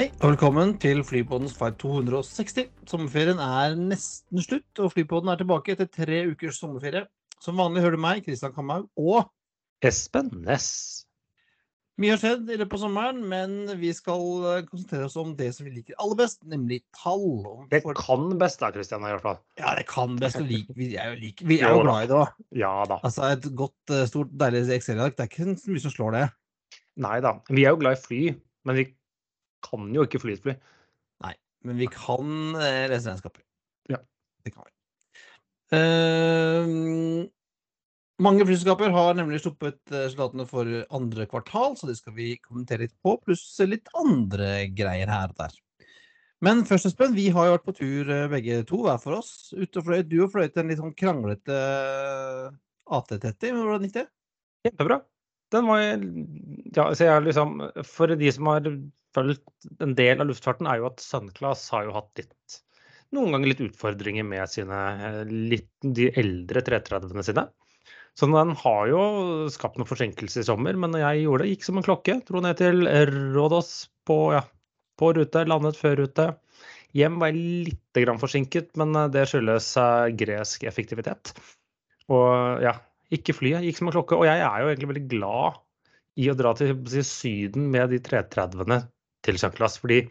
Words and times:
Hei 0.00 0.06
og 0.24 0.30
velkommen 0.30 0.70
til 0.80 1.02
Flypodens 1.04 1.52
Flight 1.52 1.74
260. 1.82 2.70
Sommerferien 2.88 3.40
er 3.44 3.74
nesten 3.76 4.40
slutt, 4.40 4.78
og 4.80 4.94
Flypodden 4.94 5.28
er 5.28 5.36
tilbake 5.36 5.74
etter 5.74 5.90
tre 5.92 6.22
ukers 6.30 6.56
sommerferie. 6.56 7.02
Som 7.44 7.58
vanlig 7.60 7.82
hører 7.84 7.98
du 7.98 8.00
meg, 8.00 8.22
Kristian 8.24 8.54
Kamhaug, 8.54 8.86
og 8.96 9.26
Espen 9.84 10.30
Næss. 10.46 10.70
mye 12.00 12.14
har 12.14 12.22
skjedd 12.22 12.48
i 12.48 12.56
løpet 12.62 12.78
av 12.78 12.80
sommeren, 12.86 13.18
men 13.28 13.74
vi 13.82 13.90
skal 13.92 14.24
eh, 14.54 14.62
konsentrere 14.70 15.10
oss 15.10 15.18
om 15.20 15.34
det 15.36 15.50
som 15.58 15.68
vi 15.68 15.74
liker 15.74 15.98
aller 16.00 16.16
best, 16.22 16.40
nemlig 16.48 16.78
tall. 16.96 17.26
Det 17.68 17.82
kan 17.98 18.24
best 18.40 18.64
da, 18.64 18.70
Kristian, 18.72 19.04
i 19.04 19.12
hvert 19.12 19.26
fall. 19.26 19.36
Ja, 19.60 19.74
det 19.76 19.84
kan 19.90 20.16
best. 20.22 20.40
Vi 20.48 20.94
er 20.94 21.10
jo, 21.12 21.18
like, 21.26 21.44
vi 21.44 21.58
er 21.60 21.74
jo 21.74 21.82
Jo 21.82 21.84
glad 21.84 22.06
i 22.06 22.08
det 22.08 22.16
òg. 22.22 22.38
Ja 22.62 22.72
da. 22.88 23.02
Altså, 23.04 23.28
et 23.36 23.50
godt, 23.52 23.76
eh, 23.92 24.06
stort, 24.08 24.32
deilig 24.46 24.64
Excel-ark, 24.78 25.20
det 25.20 25.28
er 25.28 25.34
ikke 25.34 25.58
så 25.60 25.76
mye 25.76 25.84
som 25.84 25.92
slår 25.92 26.16
det. 26.16 26.24
Nei 27.04 27.20
da. 27.20 27.34
Vi 27.52 27.68
er 27.68 27.76
jo 27.76 27.82
glad 27.84 28.00
i 28.00 28.02
fly, 28.06 28.22
men 28.64 28.80
vi 28.80 28.86
kan 29.64 29.88
jo 29.94 30.04
ikke 30.06 30.22
fly 30.22 30.36
et 30.36 30.44
fly. 30.44 30.56
Men 31.66 31.76
vi 31.76 31.88
kan 31.92 32.56
eh, 32.56 32.86
lese 32.88 33.10
regnskaper. 33.10 33.42
Ja. 33.92 33.98
Det 34.44 34.54
kan 34.54 34.64
vi. 34.64 34.72
Uh, 35.70 37.26
mange 38.20 38.44
flyselskaper 38.44 38.92
har 38.92 39.14
nemlig 39.16 39.42
sluppet 39.44 39.78
eh, 39.92 40.06
resultatene 40.06 40.46
for 40.48 40.68
andre 40.92 41.26
kvartal, 41.30 41.76
så 41.78 41.88
det 41.88 41.98
skal 42.00 42.16
vi 42.16 42.34
kommentere 42.42 42.84
litt 42.86 42.96
på, 43.04 43.14
pluss 43.24 43.44
litt 43.64 43.88
andre 43.96 44.66
greier 44.76 45.08
her 45.12 45.32
og 45.32 45.38
der. 45.38 45.54
Men 46.44 46.64
først, 46.68 46.88
Espen, 46.88 47.12
vi 47.16 47.28
har 47.32 47.48
jo 47.48 47.54
vært 47.54 47.68
på 47.68 47.76
tur 47.76 48.12
eh, 48.12 48.26
begge 48.32 48.62
to, 48.68 48.82
hver 48.84 49.00
for 49.00 49.20
oss. 49.20 49.52
Ute 49.52 49.80
og 49.80 49.86
fløyet. 49.86 50.08
Du 50.08 50.18
har 50.22 50.32
fløyet 50.32 50.56
en 50.60 50.72
litt 50.72 50.80
sånn 50.80 50.96
kranglete 50.96 51.56
eh, 51.56 52.58
AT30, 52.92 53.52
men 53.52 53.64
hvordan 53.64 53.88
gikk 53.88 53.98
det? 54.00 54.06
Kjempebra. 54.68 55.00
Den 55.50 55.66
var 55.66 55.80
ja, 55.82 56.84
så 56.94 57.06
jeg 57.06 57.10
har 57.10 57.24
liksom, 57.24 57.56
For 57.88 58.12
de 58.14 58.28
som 58.30 58.50
har 58.52 58.68
fulgt 59.16 59.70
en 59.82 59.94
del 59.98 60.22
av 60.22 60.30
luftfarten, 60.30 60.68
er 60.70 60.80
jo 60.80 60.90
at 60.90 61.02
Sunclass 61.04 61.68
har 61.74 61.86
jo 61.88 61.96
hatt 61.96 62.12
litt 62.20 62.60
noen 63.16 63.34
ganger 63.34 63.50
litt 63.52 63.62
utfordringer 63.64 64.26
med 64.26 64.50
sine 64.50 64.76
eh, 65.06 65.22
litt 65.26 65.70
de 65.82 66.10
eldre 66.20 66.62
330-ene 66.66 67.24
sine. 67.26 67.46
Så 68.18 68.26
den 68.30 68.54
har 68.58 68.90
jo 68.90 69.02
skapt 69.52 69.78
noen 69.78 69.88
forsinkelser 69.88 70.42
i 70.42 70.46
sommer, 70.48 70.76
men 70.78 70.96
jeg 70.98 71.24
gjorde 71.24 71.46
det, 71.46 71.54
gikk 71.54 71.66
som 71.66 71.80
en 71.80 71.86
klokke. 71.86 72.18
Dro 72.26 72.42
ned 72.42 72.58
til 72.58 72.84
Rådås 73.34 73.72
på, 74.06 74.18
ja, 74.34 74.44
på 74.98 75.12
rute, 75.16 75.44
landet 75.48 75.78
før 75.78 76.02
rute. 76.04 76.28
Hjem 76.98 77.20
var 77.22 77.30
jeg 77.30 77.70
litt 77.70 78.20
forsinket, 78.22 78.74
men 78.80 78.94
eh, 78.98 79.10
det 79.14 79.26
skyldes 79.30 79.72
eh, 79.80 80.12
gresk 80.20 80.66
effektivitet. 80.70 81.34
Og 82.10 82.62
ja, 82.62 82.76
ikke 83.14 83.34
flyet, 83.34 83.66
gikk 83.66 83.78
som 83.78 83.90
en 83.90 83.98
klokke. 83.98 84.18
Og 84.18 84.26
jeg 84.26 84.42
er 84.42 84.62
jo 84.62 84.70
egentlig 84.70 84.92
veldig 84.94 85.08
glad 85.10 85.60
i 86.20 86.30
å 86.30 86.38
dra 86.38 86.54
til 86.58 86.74
si, 86.90 87.02
Syden 87.06 87.70
med 87.72 87.90
de 87.94 88.00
330-ene 88.02 88.82
til 89.26 89.38
Sunclass. 89.40 89.78
Fordi 89.82 90.02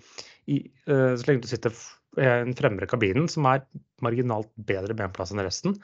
i, 0.50 0.62
uh, 0.90 1.16
så 1.16 1.28
lenge 1.28 1.46
du 1.46 1.50
sitter 1.52 1.76
i 2.20 2.26
den 2.26 2.56
fremre 2.58 2.88
kabinen, 2.90 3.28
som 3.32 3.46
er 3.48 3.66
marginalt 4.04 4.50
bedre 4.68 4.96
benplass 4.98 5.32
enn 5.34 5.44
resten, 5.46 5.76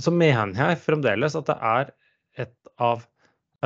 så 0.00 0.12
mener 0.14 0.54
jeg 0.56 0.82
fremdeles 0.84 1.34
at 1.36 1.48
det 1.50 1.56
er 1.58 1.90
et 2.44 2.70
av 2.80 3.02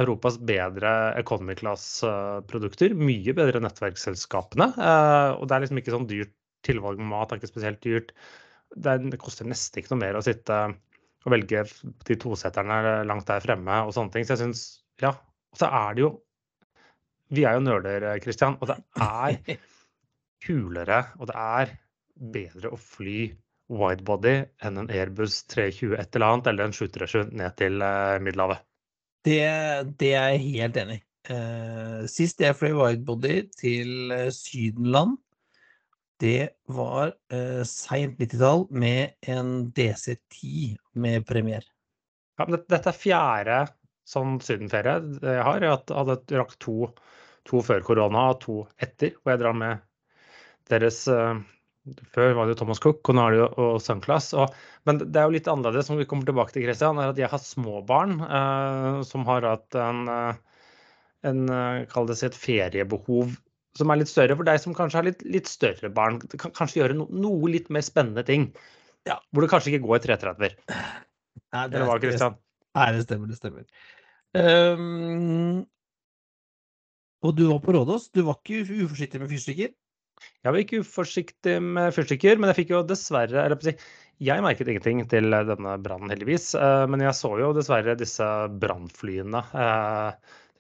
Europas 0.01 0.41
bedre 0.43 0.91
economy 1.21 1.55
class-produkter. 1.59 2.97
Mye 2.99 3.35
bedre 3.37 3.61
nettverksselskapene. 3.63 4.73
Uh, 4.79 5.37
Og 5.39 5.47
det 5.47 5.55
er 5.55 5.67
liksom 5.67 5.83
ikke 5.83 5.95
sånn 5.95 6.09
dyrt 6.11 6.35
tilvalg 6.65 6.99
med 6.99 7.13
mat, 7.13 7.29
det 7.29 7.37
er 7.37 7.43
ikke 7.43 7.53
spesielt 7.53 7.85
dyrt. 7.85 8.15
Det, 8.75 8.91
er, 8.91 9.05
det 9.13 9.21
koster 9.23 9.47
nesten 9.47 9.83
ikke 9.83 9.93
noe 9.93 10.01
mer 10.01 10.19
å 10.19 10.25
sitte 10.25 10.57
og 11.25 11.33
velge 11.33 11.63
de 12.09 12.17
toseterne 12.21 13.05
langt 13.09 13.29
der 13.29 13.45
fremme 13.45 13.81
og 13.87 13.95
sånne 13.97 14.15
ting. 14.15 14.27
Så 14.27 14.37
jeg 14.37 14.45
syns 14.45 14.65
Ja. 15.03 15.15
Og 15.55 15.61
så 15.61 15.69
er 15.71 15.95
det 15.95 16.03
jo 16.03 16.11
Vi 17.33 17.47
er 17.47 17.57
jo 17.57 17.65
nerder, 17.65 18.11
Christian, 18.23 18.59
og 18.61 18.69
det 18.71 18.79
er 19.01 19.63
kulere 20.45 21.01
og 21.19 21.31
det 21.31 21.39
er 21.41 21.73
bedre 22.35 22.75
å 22.75 22.79
fly 22.81 23.33
widebody 23.73 24.35
enn 24.65 24.83
en 24.83 24.93
Airbus 24.93 25.41
320 25.53 25.97
et 25.99 26.17
eller 26.17 26.35
annet, 26.35 26.51
eller 26.51 26.69
en 26.69 26.77
737 26.77 27.35
ned 27.41 27.57
til 27.61 27.85
eh, 27.85 28.21
Middelhavet. 28.23 28.65
Det, 29.25 29.41
det 30.01 30.13
er 30.13 30.35
jeg 30.35 30.47
helt 30.61 30.81
enig 30.83 31.01
i. 31.01 31.05
Uh, 31.25 32.03
sist 32.05 32.43
jeg 32.45 32.53
fløy 32.59 32.75
widebody 32.77 33.47
til 33.57 34.13
eh, 34.13 34.27
Sydenland, 34.29 35.17
det 36.21 36.53
var 36.69 37.15
uh, 37.33 37.63
seint 37.65 38.21
90-tall 38.21 38.67
med 38.77 39.17
en 39.33 39.71
DC-10 39.73 40.75
med 41.01 41.25
premier. 41.25 41.65
Ja, 42.37 42.45
dette 42.53 42.93
er 42.93 42.99
fjerde 42.99 43.63
sånn 44.09 44.39
sydenferie 44.45 44.99
jeg 45.23 45.43
har. 45.49 45.65
Jeg 45.65 45.81
hadde- 45.89 46.39
rakk 46.39 46.55
to, 46.63 46.93
to 47.49 47.63
før 47.65 47.85
korona 47.87 48.31
og 48.35 48.41
to 48.45 48.61
etter, 48.79 49.15
hvor 49.23 49.35
jeg 49.35 49.43
drar 49.45 49.59
med 49.59 49.83
deres 50.71 51.07
eh, 51.09 51.35
Før 52.15 52.31
var 52.33 52.47
det 52.47 52.55
jo 52.55 52.61
Thomas 52.63 52.79
Cook, 52.81 53.05
og 53.13 53.17
nå 53.19 53.25
jo 53.37 53.47
og 53.61 53.75
Sunclass. 53.85 54.31
Og, 54.41 54.55
men 54.89 55.03
det 55.03 55.21
er 55.21 55.27
jo 55.27 55.35
litt 55.35 55.51
annerledes, 55.53 55.91
som 55.91 55.99
vi 56.01 56.07
kommer 56.09 56.25
tilbake 56.25 56.55
til, 56.55 56.65
Christian, 56.65 56.97
er 56.97 57.11
at 57.13 57.21
jeg 57.21 57.29
har 57.29 57.43
små 57.45 57.83
barn 57.85 58.15
eh, 58.25 59.03
som 59.05 59.27
har 59.29 59.45
hatt 59.45 59.77
en, 59.77 60.07
eh, 60.09 60.63
en 61.29 61.43
eh, 61.53 61.83
Kall 61.93 62.09
det 62.09 62.17
si 62.17 62.25
et 62.31 62.39
feriebehov 62.41 63.35
som 63.77 63.91
er 63.91 64.01
litt 64.01 64.09
større 64.09 64.37
for 64.39 64.49
deg 64.49 64.63
som 64.63 64.77
kanskje 64.77 65.01
har 65.01 65.07
litt, 65.11 65.27
litt 65.29 65.51
større 65.51 65.91
barn. 65.93 66.21
Kan 66.39 66.55
kanskje 66.57 66.81
gjøre 66.81 66.97
no, 66.97 67.09
noe 67.11 67.51
litt 67.53 67.69
mer 67.75 67.85
spennende 67.85 68.25
ting. 68.25 68.49
Ja. 69.05 69.19
Hvor 69.35 69.45
det 69.45 69.51
kanskje 69.53 69.75
ikke 69.75 69.85
går 69.85 70.05
330-er. 70.07 70.57
Nei, 70.73 71.65
Eller 71.67 71.89
hva, 71.89 71.99
Christian? 72.01 72.39
Nei, 72.79 72.87
det 72.95 73.05
stemmer, 73.05 73.31
det 73.31 73.39
stemmer. 73.39 73.67
Ehm, 74.35 75.65
og 77.25 77.35
du 77.39 77.47
var 77.49 77.61
på 77.65 77.73
Rådås. 77.77 78.11
Du 78.13 78.23
var 78.27 78.37
ikke 78.43 78.65
uforsiktig 78.85 79.21
med 79.23 79.31
fyrstikker? 79.33 79.73
Jeg 80.45 80.53
var 80.55 80.61
ikke 80.61 80.81
uforsiktig 80.85 81.57
med 81.65 81.93
fyrstikker, 81.97 82.39
men 82.39 82.51
jeg 82.53 82.59
fikk 82.63 82.73
jo 82.75 82.83
dessverre 82.87 83.45
eller 83.45 83.77
Jeg 84.23 84.43
merket 84.45 84.69
ingenting 84.71 85.01
til 85.11 85.31
denne 85.33 85.75
brannen, 85.83 86.11
heldigvis. 86.13 86.55
eh, 86.55 86.87
Men 86.87 87.01
jeg 87.01 87.17
så 87.19 87.33
jo 87.41 87.53
dessverre 87.57 87.97
disse 87.99 88.29
brannflyene. 88.63 89.43
eh, 89.55 90.13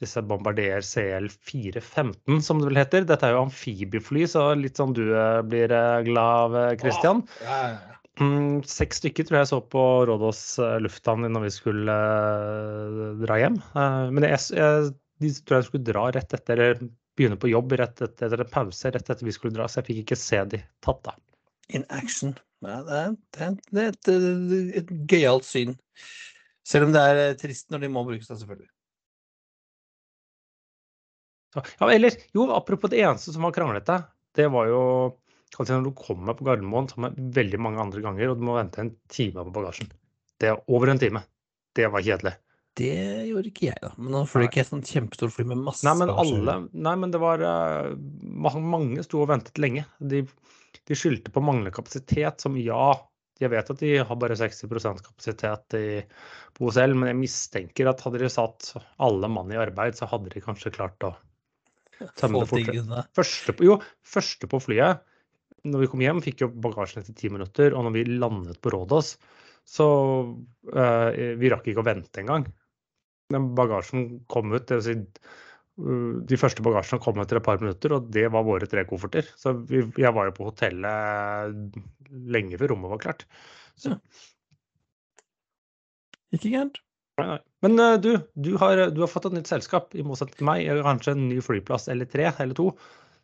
Disse 0.02 0.20
Bombardier 0.26 0.82
CL415, 0.82 2.40
som 2.42 2.58
det 2.58 2.66
vel 2.66 2.80
heter. 2.80 3.04
Dette 3.06 3.28
er 3.28 3.36
jo 3.36 3.44
amfibiefly, 3.44 4.24
så 4.26 4.48
litt 4.58 4.76
sånn 4.80 4.92
du 4.96 5.04
eh, 5.14 5.40
blir 5.46 5.70
eh, 5.70 6.02
glad 6.08 6.56
av, 6.56 6.76
Christian. 6.80 7.22
Ja, 7.44 7.60
ja, 7.68 7.78
ja. 7.92 8.03
Mm, 8.22 8.62
Seks 8.62 9.00
stykker 9.02 9.26
tror 9.26 9.40
jeg 9.40 9.50
så 9.50 9.58
på 9.74 9.80
Rådås 10.06 10.42
eh, 10.62 10.76
lufthavn 10.84 11.26
når 11.26 11.48
vi 11.48 11.54
skulle 11.54 11.94
eh, 11.94 13.06
dra 13.24 13.38
hjem. 13.40 13.56
Eh, 13.74 14.04
Men 14.14 14.26
jeg, 14.28 14.38
jeg, 14.54 14.92
de 15.24 15.30
tror 15.42 15.58
jeg 15.58 15.68
skulle 15.68 15.88
dra 15.88 16.04
rett 16.14 16.36
etter, 16.36 16.62
eller 16.62 16.84
begynne 17.18 17.38
på 17.40 17.50
jobb 17.50 17.74
rett 17.78 18.02
etter, 18.06 18.36
en 18.38 18.52
pause 18.52 18.90
rett 18.94 19.10
etter 19.10 19.26
vi 19.26 19.34
skulle 19.34 19.56
dra, 19.56 19.66
så 19.70 19.80
jeg 19.80 19.88
fikk 19.90 20.02
ikke 20.04 20.20
se 20.20 20.42
de 20.54 20.62
tatt 20.84 21.02
da. 21.06 21.16
In 21.74 21.86
action. 21.94 22.36
Ja, 22.64 22.78
det, 22.86 23.00
er, 23.00 23.56
det, 23.74 23.82
er, 23.82 23.90
et, 23.90 24.12
et 24.80 24.94
gøyalt 25.10 25.46
syn. 25.48 25.74
Selv 26.64 26.88
om 26.88 26.94
det 26.94 27.02
er 27.02 27.36
trist 27.40 27.68
når 27.72 27.84
de 27.84 27.92
må 27.92 28.06
brukes, 28.06 28.30
da, 28.30 28.38
selvfølgelig. 28.38 28.70
Ja, 31.54 31.90
eller, 31.90 32.14
jo, 32.34 32.48
apropos 32.54 32.90
det 32.90 33.02
eneste 33.04 33.34
som 33.34 33.44
var 33.46 33.54
kranglete, 33.54 34.00
det 34.34 34.48
var 34.50 34.70
jo 34.70 34.80
når 35.58 35.84
du 35.86 35.92
kommer 35.98 36.36
på 36.36 36.46
Gardermoen 36.48 36.88
som 36.90 37.06
veldig 37.08 37.60
mange 37.62 37.82
andre 37.82 38.02
ganger, 38.04 38.32
og 38.32 38.40
du 38.40 38.46
må 38.48 38.56
vente 38.58 38.82
en 38.82 38.94
time 39.12 39.44
på 39.46 39.54
bagasjen. 39.54 39.92
Det 40.40 40.50
er 40.50 40.64
over 40.66 40.90
en 40.90 41.00
time. 41.00 41.22
Det 41.74 41.86
var 41.90 42.02
kjedelig. 42.04 42.34
Det 42.74 42.94
gjorde 43.28 43.50
ikke 43.50 43.68
jeg, 43.68 43.78
da. 43.82 43.92
Men 43.94 44.16
nå 44.16 44.24
fløy 44.26 44.48
ikke 44.48 44.58
jeg 44.58 44.66
et 44.66 44.72
sånt 44.72 44.90
kjempestort 44.90 45.34
fly 45.36 45.44
med 45.46 45.60
masse 45.62 45.86
Nei, 45.86 45.94
men 46.00 46.10
alle 46.10 46.56
Nei, 46.72 46.94
men 46.98 47.12
det 47.14 47.20
var 47.22 47.42
uh, 47.46 47.92
Mange 48.58 49.04
sto 49.06 49.20
og 49.22 49.30
ventet 49.30 49.60
lenge. 49.62 49.84
De, 50.02 50.24
de 50.82 50.98
skyldte 50.98 51.30
på 51.34 51.42
manglende 51.44 51.74
kapasitet, 51.74 52.42
som 52.42 52.58
ja 52.58 52.88
Jeg 53.38 53.52
vet 53.54 53.70
at 53.70 53.82
de 53.82 53.92
har 54.02 54.18
bare 54.18 54.38
60% 54.40 55.04
kapasitet 55.06 55.78
i, 55.78 55.86
på 56.58 56.66
OSL, 56.66 56.96
men 56.98 57.12
jeg 57.12 57.20
mistenker 57.22 57.92
at 57.92 58.02
hadde 58.02 58.24
de 58.24 58.32
satt 58.32 58.72
alle 59.02 59.30
mann 59.30 59.54
i 59.54 59.60
arbeid, 59.60 59.94
så 59.98 60.10
hadde 60.10 60.34
de 60.34 60.42
kanskje 60.42 60.74
klart 60.74 61.06
å 61.06 61.14
tømme 62.18 62.42
det 62.42 62.50
fortere. 62.50 63.06
Første 63.14 63.54
på, 63.54 63.68
jo, 63.70 63.78
første 64.02 64.50
på 64.50 64.62
flyet, 64.66 65.02
når 65.64 65.84
vi 65.84 65.88
kom 65.90 66.02
hjem, 66.04 66.20
fikk 66.24 66.44
jo 66.44 66.50
bagasjen 66.64 67.02
etter 67.02 67.16
ti 67.16 67.30
minutter. 67.32 67.74
Og 67.74 67.86
når 67.86 67.96
vi 67.96 68.04
landet 68.10 68.60
på 68.62 68.72
Rådås, 68.74 69.14
så 69.64 69.86
uh, 70.28 71.08
Vi 71.40 71.50
rakk 71.52 71.70
ikke 71.70 71.80
å 71.80 71.86
vente 71.86 72.20
engang. 72.20 72.46
Den 73.32 73.50
bagasjen 73.56 74.20
kom 74.28 74.52
ut. 74.52 74.66
dvs. 74.68 74.84
si, 74.84 74.96
uh, 75.80 76.20
de 76.28 76.40
første 76.40 76.64
bagasjene 76.64 77.00
kom 77.02 77.20
etter 77.22 77.40
et 77.40 77.46
par 77.46 77.62
minutter, 77.62 77.96
og 77.96 78.10
det 78.12 78.26
var 78.34 78.44
våre 78.46 78.68
tre 78.68 78.84
kofferter. 78.88 79.30
Så 79.40 79.56
vi, 79.70 79.86
jeg 80.00 80.12
var 80.16 80.28
jo 80.28 80.36
på 80.36 80.50
hotellet 80.50 81.80
lenge 82.12 82.60
før 82.60 82.74
rommet 82.74 82.92
var 82.92 83.04
klart. 83.06 83.24
Så, 83.80 83.96
Ikke 86.34 86.52
gærent. 86.52 86.82
nei, 87.20 87.30
nei. 87.32 87.40
Men 87.64 87.80
uh, 87.80 87.94
du, 87.96 88.10
du 88.36 88.52
har, 88.60 88.90
du 88.92 89.00
har 89.00 89.08
fått 89.08 89.30
et 89.30 89.38
nytt 89.38 89.48
selskap, 89.48 89.96
i 89.96 90.04
motsetning 90.04 90.42
til 90.42 90.50
meg. 90.50 90.68
Kanskje 90.84 91.16
en 91.16 91.24
ny 91.30 91.40
flyplass 91.40 91.88
eller 91.88 92.10
tre 92.10 92.28
eller 92.28 92.60
to. 92.60 92.68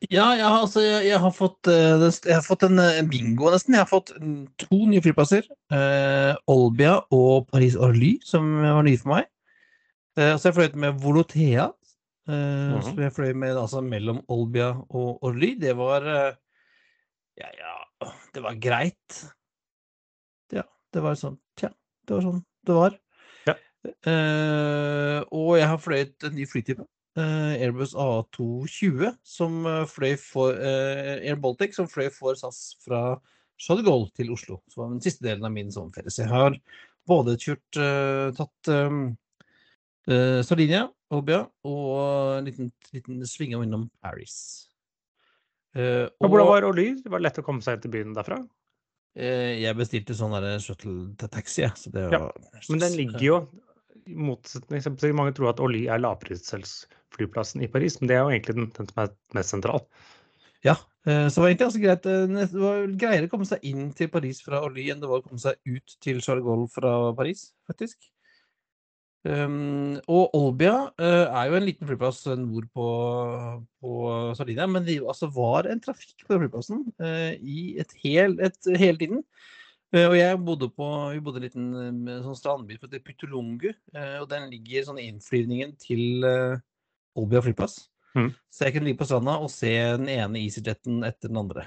Ja, 0.08 0.30
jeg 0.32 0.46
har, 0.48 0.62
altså, 0.64 0.80
jeg, 0.80 1.02
jeg 1.10 1.18
har 1.20 1.32
fått, 1.36 1.68
eh, 1.68 2.04
jeg 2.08 2.32
har 2.32 2.44
fått 2.46 2.62
en, 2.64 2.78
eh, 2.80 2.98
en 3.02 3.08
bingo, 3.10 3.50
nesten. 3.52 3.74
Jeg 3.76 3.82
har 3.84 3.90
fått 3.90 4.14
mm, 4.16 4.46
to 4.62 4.78
nye 4.88 5.02
flyplasser. 5.04 5.44
Eh, 5.76 6.32
Olbia 6.48 6.94
og 7.12 7.50
Paris 7.52 7.76
Orly, 7.76 8.14
som 8.24 8.46
var 8.62 8.80
nye 8.86 8.96
for 9.02 9.12
meg. 9.18 9.28
Eh, 10.16 10.32
så 10.40 10.48
jeg 10.48 10.56
fløyet 10.56 10.78
med 10.80 10.96
Volotea, 11.02 11.66
eh, 12.28 12.32
Mhm. 12.32 12.82
som 12.86 12.96
jeg 13.04 13.12
fløy 13.12 13.34
med 13.34 13.56
altså 13.60 13.82
mellom 13.84 14.22
Olbia 14.28 14.70
og 14.88 15.20
Orly. 15.22 15.54
Det 15.60 15.76
var 15.76 16.06
eh, 16.08 16.32
Ja, 17.40 17.48
ja, 17.56 18.10
det 18.34 18.42
var 18.42 18.54
greit. 18.60 19.20
Ja, 20.52 20.64
det 20.92 21.02
var 21.04 21.14
sånn 21.16 21.38
Tja, 21.56 21.70
det 22.06 22.16
var 22.16 22.22
sånn 22.24 22.42
det 22.66 22.74
var. 22.76 22.96
Ja. 23.46 23.54
Eh, 24.04 25.20
og 25.32 25.56
jeg 25.56 25.68
har 25.70 25.78
fløyet 25.80 26.24
en 26.28 26.34
ny 26.36 26.44
flytype. 26.46 26.84
Eh, 27.18 27.62
Airbus 27.64 27.94
A220, 27.94 29.14
som 29.26 29.64
eh, 29.66 29.86
fløy 29.90 30.14
for 30.20 30.56
eh, 30.56 31.16
Air 31.28 31.40
Baltic, 31.42 31.74
som 31.76 31.88
fløy 31.90 32.10
for 32.14 32.38
SAS 32.38 32.76
fra 32.84 33.18
Charles 33.60 33.82
de 33.82 33.88
Gaulle 33.88 34.10
til 34.16 34.32
Oslo. 34.34 34.60
Så 34.70 34.82
var 34.82 34.92
den 34.92 35.02
siste 35.04 35.26
delen 35.26 35.46
av 35.46 35.54
min 35.54 35.72
sommerferie. 35.72 36.12
Så 36.12 36.24
jeg 36.24 36.32
har 36.32 36.56
både 37.08 37.36
kjørt 37.40 37.78
tatt 38.36 38.68
Sardinia, 40.46 40.84
Olbia, 41.12 41.42
og 41.66 42.38
en 42.38 42.46
liten, 42.46 42.70
liten 42.94 43.20
sving 43.28 43.56
innom 43.58 43.88
Paris. 44.00 44.36
Og 45.74 46.24
hvordan 46.24 46.48
var? 46.48 46.68
Det 46.78 47.12
var 47.12 47.24
lett 47.24 47.40
å 47.42 47.44
komme 47.44 47.64
seg 47.64 47.76
inn 47.76 47.84
til 47.84 47.94
byen 47.96 48.16
derfra? 48.16 48.40
jeg 49.20 49.74
bestilte 49.74 50.14
sånn 50.14 50.36
shuttle-taxi. 50.62 51.66
Så 51.76 51.90
Ja, 51.92 52.30
Men 52.70 52.84
den 52.84 52.96
ligger 52.96 53.26
jo 53.26 53.40
motsetning 54.16 54.82
til 54.84 55.16
Mange 55.16 55.34
tror 55.36 55.52
at 55.52 55.60
Orly 55.62 55.86
er 55.90 56.02
lavprisflyplassen 56.02 57.64
i 57.64 57.70
Paris, 57.70 57.98
men 58.00 58.10
det 58.10 58.16
er 58.16 58.24
jo 58.24 58.32
egentlig 58.34 58.56
den, 58.58 58.70
den 58.76 58.90
som 58.90 59.02
er 59.04 59.12
mest 59.36 59.54
sentral. 59.54 59.84
Ja, 60.66 60.76
eh, 61.08 61.26
så 61.28 61.40
det 61.40 61.42
var 61.42 61.50
egentlig 61.50 61.66
ganske 61.66 61.84
greit. 61.84 62.06
eh, 62.06 62.46
Det 62.52 62.62
var 62.62 62.94
greiere 63.00 63.28
å 63.28 63.32
komme 63.32 63.48
seg 63.48 63.66
inn 63.66 63.90
til 63.96 64.10
Paris 64.12 64.42
fra 64.44 64.62
Orly 64.66 64.90
enn 64.92 65.02
det 65.02 65.10
var 65.10 65.22
å 65.22 65.26
komme 65.26 65.40
seg 65.40 65.60
ut 65.68 65.98
til 66.04 66.20
Gaulle 66.24 66.68
fra 66.72 66.94
Paris, 67.16 67.50
faktisk. 67.70 68.10
Um, 69.20 69.98
og 70.08 70.32
Olbia 70.32 70.86
uh, 70.96 71.26
er 71.28 71.50
jo 71.50 71.56
en 71.58 71.64
liten 71.66 71.84
flyplass 71.84 72.22
nord 72.40 72.70
på, 72.72 72.86
på 73.84 73.96
Sardinia, 74.38 74.64
men 74.64 74.86
det 74.86 74.96
altså, 75.04 75.28
var 75.34 75.68
en 75.68 75.82
trafikk 75.84 76.24
på 76.24 76.32
den 76.32 76.46
flyplassen 76.46 76.86
uh, 77.02 77.34
i 77.36 77.74
et 77.82 77.92
hel, 78.00 78.38
et, 78.40 78.56
hele 78.80 78.96
tiden. 78.96 79.20
Eh, 79.90 80.06
og 80.06 80.14
jeg 80.14 80.38
bodde 80.46 80.68
på 80.70 80.88
vi 81.10 81.22
bodde 81.24 81.40
i 81.40 81.42
en 81.42 81.46
liten 81.48 82.10
eh, 82.10 82.20
sånn 82.22 82.38
strandby 82.38 82.76
som 82.76 82.86
heter 82.86 83.02
Pytolongu, 83.02 83.72
eh, 83.72 84.18
og 84.20 84.28
den 84.30 84.46
ligger 84.52 84.86
sånn 84.86 85.00
innflyvningen 85.02 85.74
til 85.82 86.26
Olbia 87.18 87.42
flyplass. 87.42 87.82
Mm. 88.14 88.30
Så 88.50 88.66
jeg 88.66 88.74
kunne 88.74 88.90
ligge 88.90 89.00
på 89.02 89.08
stranda 89.10 89.36
og 89.42 89.50
se 89.52 89.72
den 89.98 90.08
ene 90.10 90.42
EasyJeten 90.42 91.02
etter 91.06 91.30
den 91.30 91.42
andre. 91.42 91.66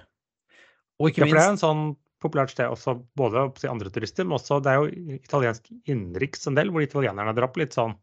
Og 0.99 1.11
ikke 1.11 1.23
Ja, 1.23 1.27
for 1.27 1.39
det 1.39 1.43
er 1.43 1.53
en 1.53 1.61
sånn 1.61 1.85
populært 2.23 2.53
sted 2.53 2.71
også, 2.71 2.95
både 3.19 3.49
til 3.59 3.71
andre 3.73 3.91
turister, 3.91 4.27
men 4.27 4.37
også 4.37 4.61
det 4.63 4.71
er 4.71 4.79
jo 4.79 5.19
italiensk 5.19 5.67
innenriks 5.83 6.47
en 6.47 6.55
del, 6.55 6.71
hvor 6.71 6.85
italienerne 6.85 7.35
drar 7.35 7.51
på 7.51 7.63
litt 7.63 7.75
sånn 7.75 7.97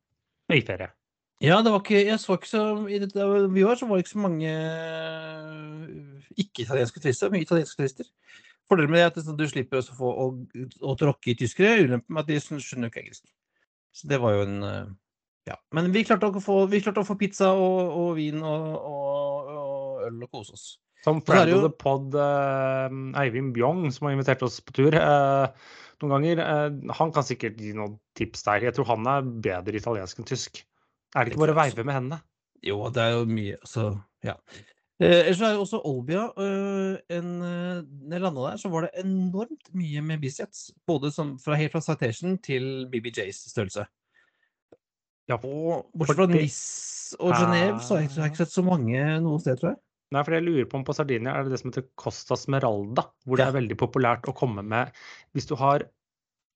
øyferie. 0.53 0.91
Ja, 1.41 1.63
det 1.65 1.71
var 1.73 1.81
ikke 1.81 2.03
Jeg 2.05 2.21
så 2.21 2.35
ikke 2.37 2.51
så 2.51 2.63
I 2.93 2.99
det 3.01 3.15
da 3.15 3.25
vi 3.49 3.63
var, 3.65 3.79
så 3.81 3.87
var 3.89 3.97
det 3.97 4.05
ikke 4.05 4.13
så 4.13 4.25
mange 4.27 4.51
ikke-italienske 6.37 7.01
turister. 7.01 7.33
Mye 7.33 7.47
italienske 7.47 7.81
turister. 7.81 8.11
Fordelen 8.71 8.93
med 8.95 9.03
det 9.03 9.07
er 9.09 9.31
at 9.33 9.39
du 9.39 9.47
slipper 9.51 9.81
også 9.81 9.97
få 9.99 10.11
å, 10.25 10.27
å 10.87 10.97
tråkke 10.99 11.33
i 11.33 11.39
tyskere. 11.41 11.81
Ulempen 11.83 12.15
med 12.15 12.23
at 12.23 12.31
de 12.31 12.61
skjønner 12.63 12.93
ikke 12.93 13.03
engelsk. 13.03 13.25
Så 13.91 14.11
det 14.11 14.21
var 14.23 14.37
jo 14.37 14.45
en 14.47 14.61
øh, 14.63 14.93
Ja. 15.49 15.57
Men 15.75 15.91
vi 15.91 16.05
klarte 16.07 16.29
å 16.31 16.43
få, 16.45 16.63
vi 16.71 16.79
klarte 16.85 17.03
å 17.03 17.09
få 17.09 17.17
pizza 17.19 17.51
og, 17.59 17.91
og 17.97 18.15
vin 18.21 18.39
og, 18.39 18.67
og, 18.79 19.51
og 19.51 20.07
øl 20.07 20.23
og 20.27 20.31
kose 20.37 20.55
oss. 20.55 20.67
Som 21.05 21.23
friend 21.25 21.55
of 21.57 21.63
the 21.65 21.71
pod, 21.73 22.15
eh, 22.15 22.97
Eivind 23.23 23.55
Bjong, 23.57 23.87
som 23.93 24.07
har 24.07 24.15
invitert 24.15 24.43
oss 24.45 24.59
på 24.61 24.75
tur 24.77 24.97
eh, 24.99 25.71
noen 26.01 26.13
ganger, 26.13 26.43
eh, 26.45 26.93
han 26.99 27.13
kan 27.15 27.25
sikkert 27.27 27.61
gi 27.61 27.73
noen 27.77 27.97
tips 28.19 28.45
der. 28.47 28.67
Jeg 28.69 28.77
tror 28.77 28.91
han 28.93 29.09
er 29.09 29.31
bedre 29.49 29.81
italiensk 29.81 30.21
enn 30.21 30.29
tysk. 30.29 30.61
Er 31.15 31.25
det 31.25 31.33
Det 31.33 31.35
ikke 31.35 31.45
bare 31.47 31.57
å 31.57 31.61
veive 31.63 31.87
med 31.89 31.97
hendene? 31.97 32.21
Jo, 32.65 32.83
det 32.93 33.01
er 33.03 33.15
jo 33.17 33.25
mye 33.25 33.57
Så 33.65 33.87
ja. 34.27 34.37
Eh, 35.01 35.23
ellers 35.31 35.41
er 35.41 35.57
også 35.57 35.79
Olbia 35.89 36.27
øh, 36.37 36.99
en, 37.17 37.29
øh, 37.43 37.79
Når 38.05 38.13
jeg 38.17 38.21
landa 38.21 38.41
der, 38.51 38.57
så 38.61 38.69
var 38.69 38.85
det 38.85 38.91
enormt 39.01 39.71
mye 39.73 40.03
med 40.05 40.21
bisjets. 40.21 40.71
Både 40.87 41.11
som, 41.15 41.39
fra, 41.41 41.55
helt 41.57 41.73
fra 41.73 41.81
Citation 41.81 42.37
til 42.45 42.87
BBJs 42.93 43.47
størrelse. 43.55 43.87
Ja, 45.31 45.39
Og 45.39 45.87
bortsett 45.97 46.17
fra 46.19 46.27
fordi- 46.27 46.51
og 47.21 47.33
Genéve, 47.33 47.81
så 47.83 47.95
har 47.95 48.01
jeg, 48.01 48.09
ikke- 48.11 48.15
har 48.21 48.25
jeg 48.27 48.33
ikke 48.33 48.43
sett 48.45 48.53
så 48.59 48.63
mange 48.67 49.21
noe 49.23 49.41
sted, 49.41 49.57
tror 49.59 49.71
jeg. 49.71 49.79
Nei, 50.13 50.23
for 50.25 50.33
jeg 50.35 50.43
lurer 50.43 50.65
på 50.67 50.75
om 50.75 50.85
på 50.85 50.95
Sardinia 50.95 51.31
er 51.39 51.45
det 51.45 51.53
det 51.53 51.61
som 51.61 51.71
heter 51.71 51.87
Costa 51.97 52.35
Smeralda, 52.37 53.05
hvor 53.25 53.37
det 53.39 53.47
Ja. 53.47 53.49
er 53.49 53.61
veldig 53.61 53.77
populært 53.79 54.23
å 54.27 54.35
komme 54.35 54.63
med 54.67 54.91
Hvis 55.35 55.47
du 55.47 55.55
har 55.57 55.83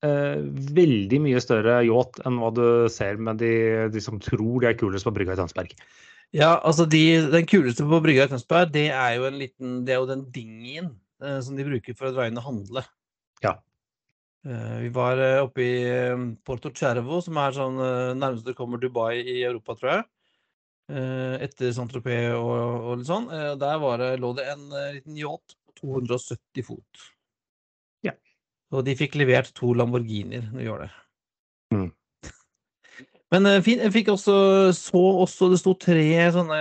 eh, 0.03 0.35
veldig 0.75 1.19
mye 1.21 1.39
større 1.41 1.83
yacht 1.87 2.19
enn 2.25 2.37
hva 2.37 2.53
du 2.53 2.87
ser 2.89 3.17
med 3.17 3.37
de, 3.39 3.89
de 3.89 3.99
som 4.01 4.19
tror 4.19 4.59
de 4.61 4.67
er 4.67 4.73
kulest 4.77 5.05
på 5.07 5.13
brygga 5.15 5.33
i 5.33 5.35
Tønsberg. 5.39 5.71
Ja, 6.33 6.55
altså 6.57 6.85
de, 6.89 7.01
Den 7.31 7.45
kuleste 7.47 7.85
på 7.87 8.01
brygga 8.03 8.25
i 8.25 8.31
Tønsberg, 8.31 8.71
det 8.73 8.89
er 8.89 9.15
jo 9.19 9.27
en 9.29 9.37
liten, 9.39 9.77
det 9.87 9.95
er 9.95 10.01
jo 10.01 10.09
den 10.09 10.25
dingien 10.33 10.89
eh, 11.23 11.39
som 11.43 11.55
de 11.57 11.67
bruker 11.67 11.95
for 11.97 12.09
å 12.09 12.15
dra 12.15 12.27
inn 12.27 12.39
og 12.41 12.47
handle. 12.47 12.83
Ja. 13.45 13.57
Eh, 14.45 14.75
vi 14.83 14.91
var 14.93 15.21
eh, 15.21 15.41
oppe 15.43 15.63
i 15.63 15.77
eh, 15.89 16.25
Porto 16.45 16.73
Cervo, 16.75 17.21
som 17.23 17.39
er 17.41 17.55
sånn 17.55 17.79
eh, 17.81 18.11
nærmest 18.17 18.45
du 18.45 18.53
kommer 18.57 18.81
Dubai 18.81 19.17
i 19.21 19.39
Europa, 19.43 19.77
tror 19.79 19.91
jeg. 19.93 20.05
Eh, 20.93 21.35
etter 21.47 21.73
Saint-Tropez 21.73 22.35
og, 22.37 22.51
og 22.53 22.99
litt 22.99 23.09
sånn. 23.09 23.29
Der 23.61 23.79
var 23.81 24.01
det, 24.03 24.11
lå 24.21 24.35
det 24.37 24.49
en 24.51 24.67
liten 24.97 25.17
yacht 25.17 25.57
på 25.65 25.79
270 25.81 26.67
fot. 26.67 27.05
Ja. 28.05 28.13
Og 28.75 28.85
de 28.85 28.97
fikk 28.97 29.17
levert 29.17 29.49
to 29.57 29.73
Lamborghinier 29.73 30.51
når 30.51 30.61
de 30.61 30.67
gjør 30.67 30.85
det. 30.85 30.91
Mm. 31.73 31.89
Men 33.33 33.49
eh, 33.49 33.61
fin, 33.65 33.81
jeg 33.81 33.93
fikk 33.95 34.11
også, 34.13 34.35
så 34.77 35.01
også 35.25 35.49
det 35.51 35.59
sto 35.61 35.73
tre 35.81 36.05
sånne 36.35 36.59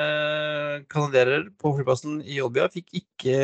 kanaderer 0.92 1.50
på 1.60 1.74
flyplassen 1.76 2.22
i 2.24 2.40
Olbia. 2.44 2.70
Fikk 2.72 2.96
ikke, 3.02 3.38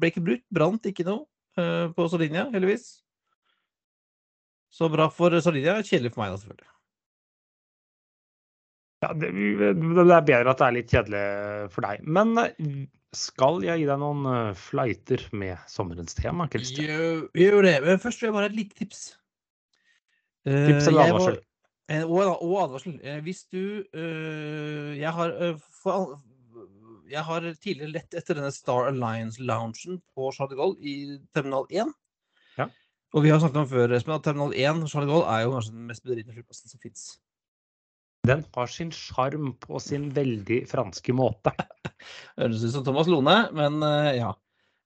ble 0.00 0.12
ikke 0.12 0.24
brukt, 0.24 0.46
brant 0.54 0.88
ikke 0.88 1.06
noe 1.08 1.26
eh, 1.60 1.88
på 1.92 2.08
Sardinia, 2.08 2.48
heldigvis. 2.54 2.88
Så 4.72 4.88
bra 4.92 5.10
for 5.12 5.36
Sardinia. 5.44 5.76
Kjedelig 5.84 6.14
for 6.14 6.24
meg, 6.24 6.32
da, 6.32 6.40
selvfølgelig. 6.40 6.72
Ja, 9.02 9.12
det, 9.18 9.32
det 9.34 10.02
er 10.14 10.26
bedre 10.26 10.52
at 10.52 10.60
det 10.60 10.66
er 10.66 10.76
litt 10.76 10.92
kjedelig 10.92 11.22
for 11.74 11.84
deg. 11.84 12.04
Men 12.06 12.36
eh, 12.40 12.84
skal 13.12 13.60
jeg 13.66 13.82
gi 13.82 13.88
deg 13.88 14.00
noen 14.00 14.28
eh, 14.30 14.52
flighter 14.56 15.24
med 15.36 15.60
sommerens 15.68 16.16
tema, 16.16 16.46
Christian? 16.52 17.26
Gjør, 17.36 17.58
det. 17.66 17.76
Men 17.84 18.00
først 18.02 18.22
vil 18.22 18.30
jeg 18.30 18.36
bare 18.38 18.48
ha 18.48 18.52
et 18.52 18.60
lite 18.60 18.78
tips. 18.78 19.02
Eh, 20.48 20.68
Tips 20.70 20.88
eller 20.88 21.10
advarsel? 21.10 21.42
Eh, 21.90 22.04
Og, 22.04 22.42
og 22.42 22.58
advarsel. 22.64 23.00
Eh, 23.02 23.22
Hvis 23.22 23.44
du 23.52 23.84
øh, 23.94 24.98
Jeg 24.98 25.12
har 25.12 25.32
øh, 25.40 25.58
for, 25.82 26.20
Jeg 27.10 27.24
har 27.24 27.40
tidligere 27.62 27.92
lett 27.92 28.14
etter 28.14 28.38
denne 28.38 28.52
Star 28.52 28.88
Alliance-loungen 28.88 29.98
på 30.14 30.30
Charles 30.32 30.54
de 30.54 30.56
Gaulle 30.56 30.78
i 30.80 31.18
terminal 31.34 31.66
1. 31.70 31.90
Ja. 32.58 32.68
Og 33.12 33.22
vi 33.22 33.28
har 33.28 33.42
snakket 33.42 33.60
om 33.60 33.68
før, 33.68 33.92
Espen, 33.92 34.14
at 34.14 34.24
terminal 34.24 34.54
1 34.54 34.88
Charles 34.88 35.08
de 35.08 35.12
Gaulle 35.12 35.28
er 35.28 35.42
jo 35.44 35.52
kanskje 35.52 35.74
den 35.74 35.90
mest 35.90 36.06
bedritne 36.06 36.32
flyplassen 36.32 36.72
som 36.72 36.80
fins. 36.80 37.02
Den 38.24 38.46
har 38.54 38.70
sin 38.70 38.92
sjarm 38.94 39.50
på 39.60 39.80
sin 39.82 40.08
veldig 40.14 40.62
franske 40.70 41.12
måte. 41.12 41.52
Høres 42.38 42.64
ut 42.64 42.72
som 42.78 42.86
Thomas 42.86 43.10
Lone, 43.10 43.36
men 43.52 43.82
ja. 44.16 44.30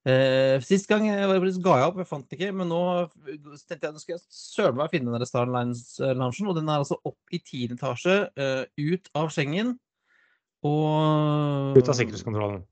Eh, 0.06 0.60
sist 0.62 0.86
gang 0.86 1.02
ga 1.08 1.16
jeg 1.26 1.86
opp, 1.88 1.96
jeg 1.98 2.06
fant 2.06 2.28
den 2.30 2.38
ikke, 2.38 2.52
men 2.54 2.68
nå 2.70 2.78
tenkte 3.66 3.88
jeg 3.88 3.94
nå 3.96 4.02
skal 4.02 4.14
jeg 4.14 4.22
søren 4.30 4.78
meg 4.78 4.92
finne 4.92 5.10
den 5.10 5.26
Star 5.26 5.50
Lines-loungen. 5.50 6.50
Og 6.52 6.54
den 6.60 6.70
er 6.70 6.84
altså 6.84 7.00
opp 7.02 7.34
i 7.34 7.40
tiende 7.42 7.75
etasje, 7.75 8.20
eh, 8.38 8.64
ut 8.78 9.10
av 9.18 9.32
Schengen. 9.34 9.75
Og 10.66 11.76
Ut 11.76 11.90
av 11.90 11.98
sikkerhetskontrollen. 11.98 12.62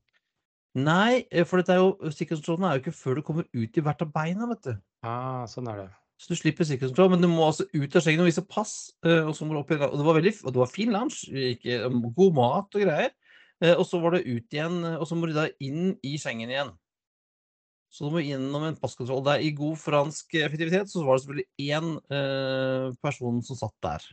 Nei, 0.75 1.25
eh, 1.31 1.43
for 1.47 1.59
dette 1.59 1.75
er 1.75 1.83
jo, 1.83 1.91
sikkerhetskontrollen 2.07 2.69
er 2.69 2.77
jo 2.79 2.83
ikke 2.85 2.95
før 2.95 3.19
du 3.19 3.25
kommer 3.27 3.47
ut 3.51 3.77
i 3.79 3.83
hvert 3.83 4.01
av 4.03 4.15
beina, 4.15 4.47
vet 4.51 4.63
du. 4.69 4.73
Ah, 5.03 5.43
sånn 5.47 5.67
er 5.71 5.83
det. 5.83 5.89
Så 6.19 6.31
du 6.31 6.39
slipper 6.39 6.67
sikkerhetskontroll, 6.67 7.11
men 7.11 7.23
du 7.23 7.27
må 7.27 7.49
altså 7.49 7.67
ut 7.73 7.95
av 7.99 8.03
Schengen 8.03 8.23
og 8.23 8.29
vise 8.29 8.43
pass. 8.47 8.93
eh, 9.03 9.27
Og 9.27 9.35
så 9.35 9.43
må 9.43 9.55
du 9.55 9.59
opp 9.59 9.71
i 9.71 9.75
Og 9.75 9.99
det 9.99 10.07
var 10.07 10.15
veldig 10.15 10.33
og 10.45 10.53
det 10.53 10.63
var 10.63 10.71
fin 10.71 10.95
ikke, 10.95 11.91
god 12.15 12.33
mat 12.33 12.75
og 12.75 12.81
greier. 12.81 13.11
eh, 13.61 13.75
Og 13.75 13.85
så 13.85 13.99
var 14.01 14.11
det 14.11 14.25
ut 14.27 14.47
igjen, 14.55 14.83
eh, 14.85 14.95
og 14.95 15.07
så 15.07 15.15
må 15.15 15.27
du 15.27 15.33
da 15.33 15.47
inn 15.59 15.97
i 16.01 16.17
Schengen 16.17 16.49
igjen. 16.49 16.71
Så 17.95 18.07
du 18.07 18.11
må 18.11 18.23
innom 18.25 18.65
en 18.67 18.75
passkontroll. 18.79 19.23
Der 19.23 19.43
I 19.43 19.53
god 19.55 19.77
fransk 19.79 20.35
effektivitet 20.41 20.91
så 20.91 21.05
var 21.05 21.15
det 21.15 21.23
selvfølgelig 21.23 21.69
én 21.71 21.93
eh, 22.11 22.89
person 23.05 23.39
som 23.45 23.59
satt 23.59 23.77
der 23.85 24.09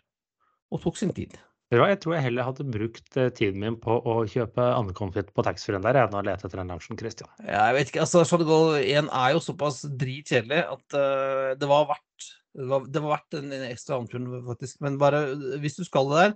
og 0.72 0.80
tok 0.80 0.96
sin 0.96 1.10
tid. 1.12 1.34
Jeg 1.72 1.98
tror 2.02 2.14
jeg 2.14 2.24
heller 2.26 2.44
hadde 2.44 2.66
brukt 2.68 3.16
eh, 3.16 3.30
tiden 3.32 3.62
min 3.62 3.78
på 3.80 3.94
å 3.96 4.14
kjøpe 4.28 4.64
andekonfitt 4.76 5.32
på 5.32 5.44
taxfree-en 5.44 5.84
der 5.84 5.98
enn 6.02 6.16
å 6.16 6.22
lete 6.24 6.46
etter 6.46 6.60
den 6.60 6.72
lunsjen, 6.72 6.98
Christian. 7.00 7.30
Jeg 7.44 7.76
vet 7.76 7.90
ikke, 7.90 8.04
altså 8.04 8.22
Charles 8.28 8.84
1 8.84 9.08
er 9.08 9.34
jo 9.34 9.42
såpass 9.42 9.80
dritkjedelig 9.88 10.60
at 10.68 10.96
uh, 10.96 11.52
det 11.56 11.68
var 11.70 11.88
verdt 11.94 12.28
det 12.52 12.68
var, 12.68 12.84
det 12.84 13.00
var 13.00 13.14
verdt 13.14 13.38
en, 13.38 13.52
en 13.56 13.64
ekstra 13.70 13.96
anturen, 13.96 14.28
faktisk. 14.44 14.82
Men 14.84 14.98
bare 15.00 15.22
hvis 15.62 15.78
du 15.78 15.86
skal 15.88 16.10
det 16.10 16.18
der, 16.18 16.34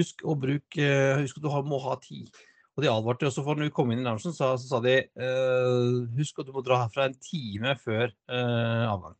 husk 0.00 0.24
å 0.24 0.36
bruke 0.40 0.86
Husk 1.20 1.36
at 1.36 1.44
du 1.44 1.50
har, 1.52 1.66
må 1.68 1.80
ha 1.84 1.98
tid. 2.00 2.32
Og 2.78 2.84
de 2.84 2.90
advarte 2.92 3.26
også 3.26 3.42
for 3.42 3.58
når 3.58 3.72
vi 3.72 3.74
kom 3.74 3.90
inn 3.90 4.04
i 4.04 4.06
loungen, 4.06 4.22
så, 4.22 4.52
så 4.54 4.68
sa 4.70 4.78
de 4.84 5.00
eh, 5.02 5.96
husk 6.14 6.38
at 6.38 6.46
du 6.46 6.52
må 6.54 6.62
dra 6.62 6.84
herfra 6.84 7.08
en 7.08 7.16
time 7.18 7.74
før 7.82 8.06
eh, 8.06 8.84
avgang. 8.86 9.16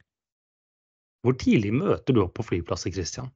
Hvor 1.26 1.34
tidlig 1.42 1.72
møter 1.74 2.14
du 2.14 2.22
opp 2.22 2.36
på 2.38 2.46
flyplasset, 2.46 2.94
Christian? 2.94 3.32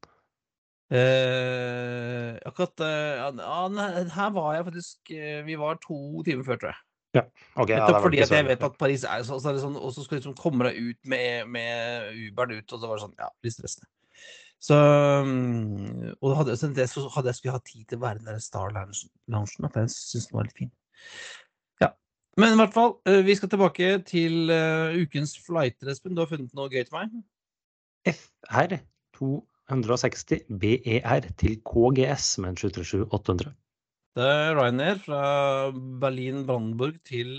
Eh, 0.95 2.39
akkurat 2.47 2.85
eh, 2.87 3.19
ja, 3.19 3.29
ja, 3.35 4.03
Her 4.13 4.33
var 4.37 4.51
jeg 4.59 4.67
faktisk 4.67 5.13
eh, 5.17 5.39
Vi 5.47 5.55
var 5.57 5.79
to 5.81 6.21
timer 6.27 6.45
før, 6.45 6.59
tror 6.61 6.71
jeg. 6.71 7.25
Ok, 7.57 7.73
ja, 7.73 7.81
Nettopp 7.81 8.07
fordi 8.07 8.21
jeg 8.21 8.47
vet 8.47 8.67
at 8.69 8.77
Paris 8.79 9.03
er 9.09 9.25
så, 9.27 9.41
så 9.43 9.51
er 9.51 9.57
det 9.57 9.65
sånn, 9.65 9.75
og 9.75 9.91
så 9.97 10.05
skal 10.05 10.21
liksom 10.21 10.37
komme 10.39 10.69
deg 10.69 10.79
ut 10.79 11.11
med, 11.11 11.51
med 11.51 12.15
Uberen 12.29 12.55
ut, 12.61 12.69
og 12.71 12.79
så 12.79 12.87
var 12.87 13.01
det 13.01 13.05
sånn, 13.09 13.19
ja, 13.19 13.29
litt 13.43 13.57
stressende. 13.57 13.91
Så 14.63 14.77
mm, 15.27 16.13
Og 16.21 16.37
hadde, 16.39 16.57
så 16.57 16.71
det, 16.71 16.87
så 16.91 17.09
hadde 17.11 17.33
jeg 17.33 17.41
skulle 17.41 17.57
ha 17.57 17.63
tid 17.67 17.87
til 17.89 17.99
å 17.99 18.05
være 18.05 18.21
den 18.21 18.31
der 18.31 18.43
Star 18.43 18.71
Loungen, 18.71 19.67
at 19.67 19.79
jeg 19.81 19.95
syns 19.95 20.29
den 20.29 20.39
var 20.39 20.47
litt 20.47 20.59
fin. 20.61 20.71
Ja. 21.83 21.91
Men 22.39 22.55
i 22.55 22.61
hvert 22.61 22.77
fall, 22.77 22.95
eh, 23.11 23.25
vi 23.27 23.35
skal 23.39 23.51
tilbake 23.51 23.91
til 24.07 24.53
uh, 24.55 24.95
ukens 24.95 25.35
flighter, 25.43 25.91
Espen. 25.91 26.15
Du 26.15 26.23
har 26.23 26.31
funnet 26.31 26.55
noe 26.55 26.71
gøy 26.71 26.85
til 26.87 26.95
meg? 26.95 27.17
FR 28.07 28.77
260 29.19 30.47
BER 30.63 31.27
til 31.43 31.59
KGS 31.67 32.37
med 32.43 32.55
en 32.55 32.63
737-800. 32.63 33.53
Det 34.13 34.29
er 34.29 34.55
Ryanair 34.59 34.99
fra 35.01 35.23
Berlin-Brandenburg 35.73 36.99
til 37.09 37.31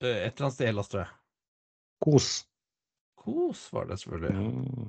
eh, 0.00 0.24
et 0.28 0.32
eller 0.32 0.46
annet 0.46 0.56
sted 0.56 0.64
i 0.64 0.70
Hellas, 0.70 0.90
tror 0.92 1.02
jeg. 1.02 1.12
Kos. 2.06 2.28
Kos 3.20 3.66
var 3.74 3.90
det 3.90 3.98
selvfølgelig. 4.00 4.36
Mm. 4.38 4.88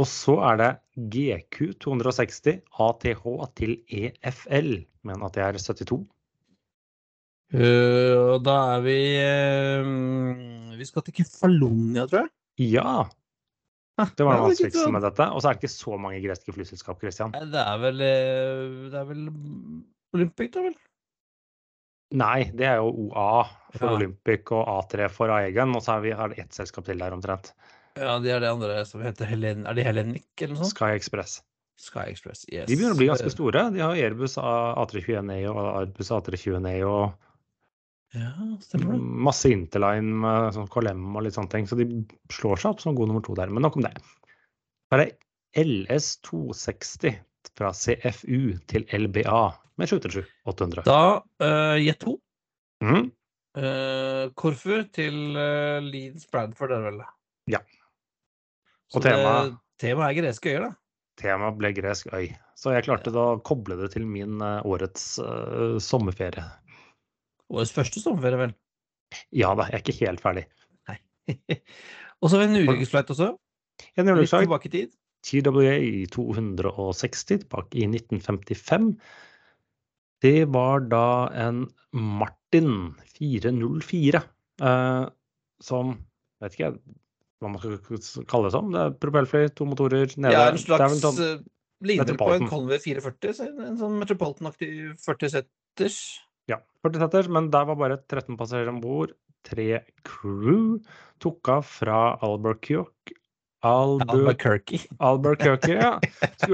Og 0.00 0.08
så 0.10 0.34
er 0.50 0.58
det 0.58 0.70
GQ 1.14 1.76
260 1.84 2.64
ATH 2.82 3.24
til 3.54 3.76
EFL 3.86 4.70
med 5.06 5.16
en 5.16 5.26
ATR 5.28 5.58
72. 5.62 6.00
Eh, 7.54 8.14
og 8.34 8.40
da 8.42 8.54
er 8.74 8.80
vi 8.82 8.96
uh, 9.20 10.72
Vi 10.74 10.86
skal 10.88 11.04
til 11.06 11.14
Kefalonia, 11.20 12.08
tror 12.10 12.24
jeg. 12.24 12.32
Ja, 12.72 13.04
det 13.94 14.26
var 14.26 14.40
det 14.40 14.46
vanskeligste 14.48 14.80
ikke 14.82 14.94
med 14.96 15.04
dette. 15.06 15.28
Og 15.30 15.42
så 15.42 15.48
er 15.48 15.54
det 15.54 15.62
ikke 15.62 15.76
så 15.76 15.98
mange 16.00 16.22
greske 16.24 16.54
flyselskap, 16.54 16.98
Christian. 17.02 17.34
Det 17.52 17.62
er 17.62 17.78
vel 17.82 18.02
eh, 18.02 18.90
Det 18.90 18.98
er 18.98 19.06
vel 19.06 19.28
Olympic, 20.14 20.50
da 20.54 20.64
vel? 20.66 20.74
Nei, 22.14 22.50
det 22.54 22.66
er 22.68 22.82
jo 22.82 22.90
OA 23.06 23.44
for 23.74 23.86
Ja. 23.88 23.94
Olympic 23.96 24.50
og 24.54 24.66
A3 24.70 25.08
for 25.10 25.30
Aegen, 25.34 25.74
og 25.74 25.82
så 25.82 25.96
har 25.96 26.04
vi 26.04 26.12
har 26.14 26.30
det 26.30 26.42
ett 26.42 26.54
selskap 26.54 26.86
til 26.86 26.98
der 26.98 27.14
omtrent. 27.14 27.54
Ja, 27.94 28.16
de 28.18 28.30
er 28.34 28.40
det 28.42 28.50
andre 28.50 28.80
som 28.88 29.02
heter 29.04 29.28
Helen... 29.30 29.66
Er 29.70 29.76
de 29.76 29.84
Hellenic, 29.86 30.24
eller 30.40 30.56
noe 30.56 30.64
sånt? 30.64 30.74
Sky 30.74 30.94
Express. 30.98 31.36
Sky 31.78 32.08
Express. 32.10 32.44
Yes. 32.50 32.66
De 32.68 32.74
begynner 32.76 32.94
å 32.94 32.98
bli 32.98 33.06
ganske 33.10 33.28
Eh, 33.28 33.34
store. 33.34 33.68
De 33.74 33.82
har 33.82 33.94
Airbus 33.98 34.34
A321A 34.38 35.38
og 35.50 35.60
Airbus 35.82 36.10
A320A 36.14 36.74
og 36.88 37.12
Ja, 38.14 38.30
stemmer 38.62 38.94
det. 38.94 39.00
masse 39.26 39.50
Interline 39.50 40.12
med 40.22 40.52
sånn 40.54 40.68
KLM 40.70 41.16
og 41.16 41.24
litt 41.26 41.34
sånne 41.34 41.50
ting. 41.50 41.66
Så 41.66 41.78
de 41.78 41.86
slår 42.30 42.60
seg 42.62 42.70
opp 42.74 42.82
som 42.82 42.94
god 42.94 43.10
nummer 43.10 43.24
to 43.26 43.34
der. 43.34 43.50
Men 43.50 43.66
nok 43.66 43.78
om 43.80 43.86
det. 43.86 43.94
Så 44.86 44.98
er 44.98 45.04
det 45.04 45.10
LS260 45.64 47.18
fra 47.58 47.72
CFU 47.74 48.54
til 48.70 48.86
LBA 48.90 49.40
med 49.78 49.90
737-800. 49.90 50.84
Da 50.86 51.00
uh, 51.42 51.76
Jet 51.82 51.98
2. 52.06 52.14
Mm. 52.86 53.08
Uh, 53.58 54.30
Korfu 54.38 54.82
til 54.94 55.18
uh, 55.38 55.82
Leeds 55.82 56.26
Bradford, 56.30 56.74
er 56.74 56.82
det 56.82 56.92
vel? 56.92 57.02
Ja. 57.54 57.60
Så 58.94 59.00
Og 59.00 59.06
tema- 59.06 59.58
Temaet 59.82 60.12
er 60.12 60.22
greske 60.22 60.50
øyer, 60.52 60.68
da. 60.68 60.70
Temaet 61.18 61.56
ble 61.58 61.70
gresk 61.74 62.10
øy. 62.14 62.28
Så 62.54 62.70
jeg 62.74 62.86
klarte 62.86 63.10
da 63.14 63.24
å 63.34 63.40
koble 63.42 63.76
det 63.80 63.90
til 63.94 64.06
min 64.06 64.38
eh, 64.42 64.62
årets 64.62 65.18
uh, 65.18 65.80
sommerferie. 65.82 66.44
Årets 67.50 67.74
første 67.74 68.02
sommerferie, 68.02 68.38
vel. 68.38 68.54
Ja 69.34 69.52
da, 69.58 69.66
jeg 69.70 69.80
er 69.80 69.82
ikke 69.82 70.06
helt 70.06 70.22
ferdig. 70.22 70.46
og 72.22 72.30
så 72.30 72.42
en 72.44 72.54
ulykkesflight 72.54 73.10
også. 73.10 73.32
En 73.98 74.10
Litt 74.14 74.30
tilbake 74.30 74.70
i 74.70 74.74
tid. 74.74 74.94
TWA 75.24 75.76
260 76.12 77.44
tilbake 77.44 77.80
i 77.80 77.86
1955. 77.88 78.90
Det 80.22 80.38
var 80.52 80.84
da 80.86 81.06
en 81.46 81.64
Martin 81.94 82.94
404 83.16 84.22
eh, 84.62 85.06
som 85.64 85.96
Vet 86.42 86.56
ikke 86.58 86.74
hva 87.44 87.52
man 87.52 87.60
skal 87.60 88.24
kalle 88.30 88.48
det 88.48 88.54
som. 88.56 88.70
Det 88.74 88.82
er 88.82 88.94
propellfly, 89.04 89.42
to 89.56 89.66
motorer 89.68 90.10
nede. 90.16 90.32
Ja, 90.34 90.46
en 90.50 90.60
slags 90.60 91.00
sånn- 91.04 91.20
eh, 91.24 91.42
Ligner 91.84 92.16
på 92.16 92.30
en. 92.32 92.46
Conway 92.48 92.78
440. 92.80 93.34
En, 93.44 93.76
sånn 93.76 93.98
Metropolitan-aktig 94.00 94.70
40-setters. 95.02 95.98
Ja, 96.48 96.60
40-setters, 96.86 97.28
men 97.32 97.50
der 97.52 97.66
var 97.68 97.76
bare 97.80 97.98
13 98.08 98.38
passasjerer 98.40 98.72
om 98.72 98.80
bord. 98.80 99.12
Tre 99.44 99.82
crew 100.08 100.78
tok 101.20 101.50
av 101.52 101.66
fra 101.68 101.98
Albuquerque. 102.24 103.18
Albuquerque. 103.64 104.80
Albuquerque, 105.08 105.76
ja. 105.76 105.92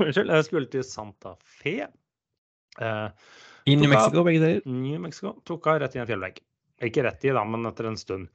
Unnskyld, 0.00 0.32
jeg 0.32 0.44
skulle 0.48 0.68
til 0.72 0.84
Santa 0.86 1.34
Fe. 1.44 1.86
Eh, 2.80 3.08
I 3.66 3.76
New. 3.76 3.88
Mexico, 3.90 4.24
begge 4.26 4.42
deler. 4.42 4.66
New 4.68 5.00
Mexico. 5.02 5.36
Tok 5.48 5.68
av 5.72 5.80
rett 5.84 5.96
i 5.96 6.02
en 6.02 6.08
fjellvegg. 6.08 6.40
Ikke 6.88 7.04
rett 7.06 7.24
i, 7.24 7.32
da, 7.32 7.44
men 7.48 7.64
etter 7.68 7.88
en 7.88 7.96
stund. 8.00 8.28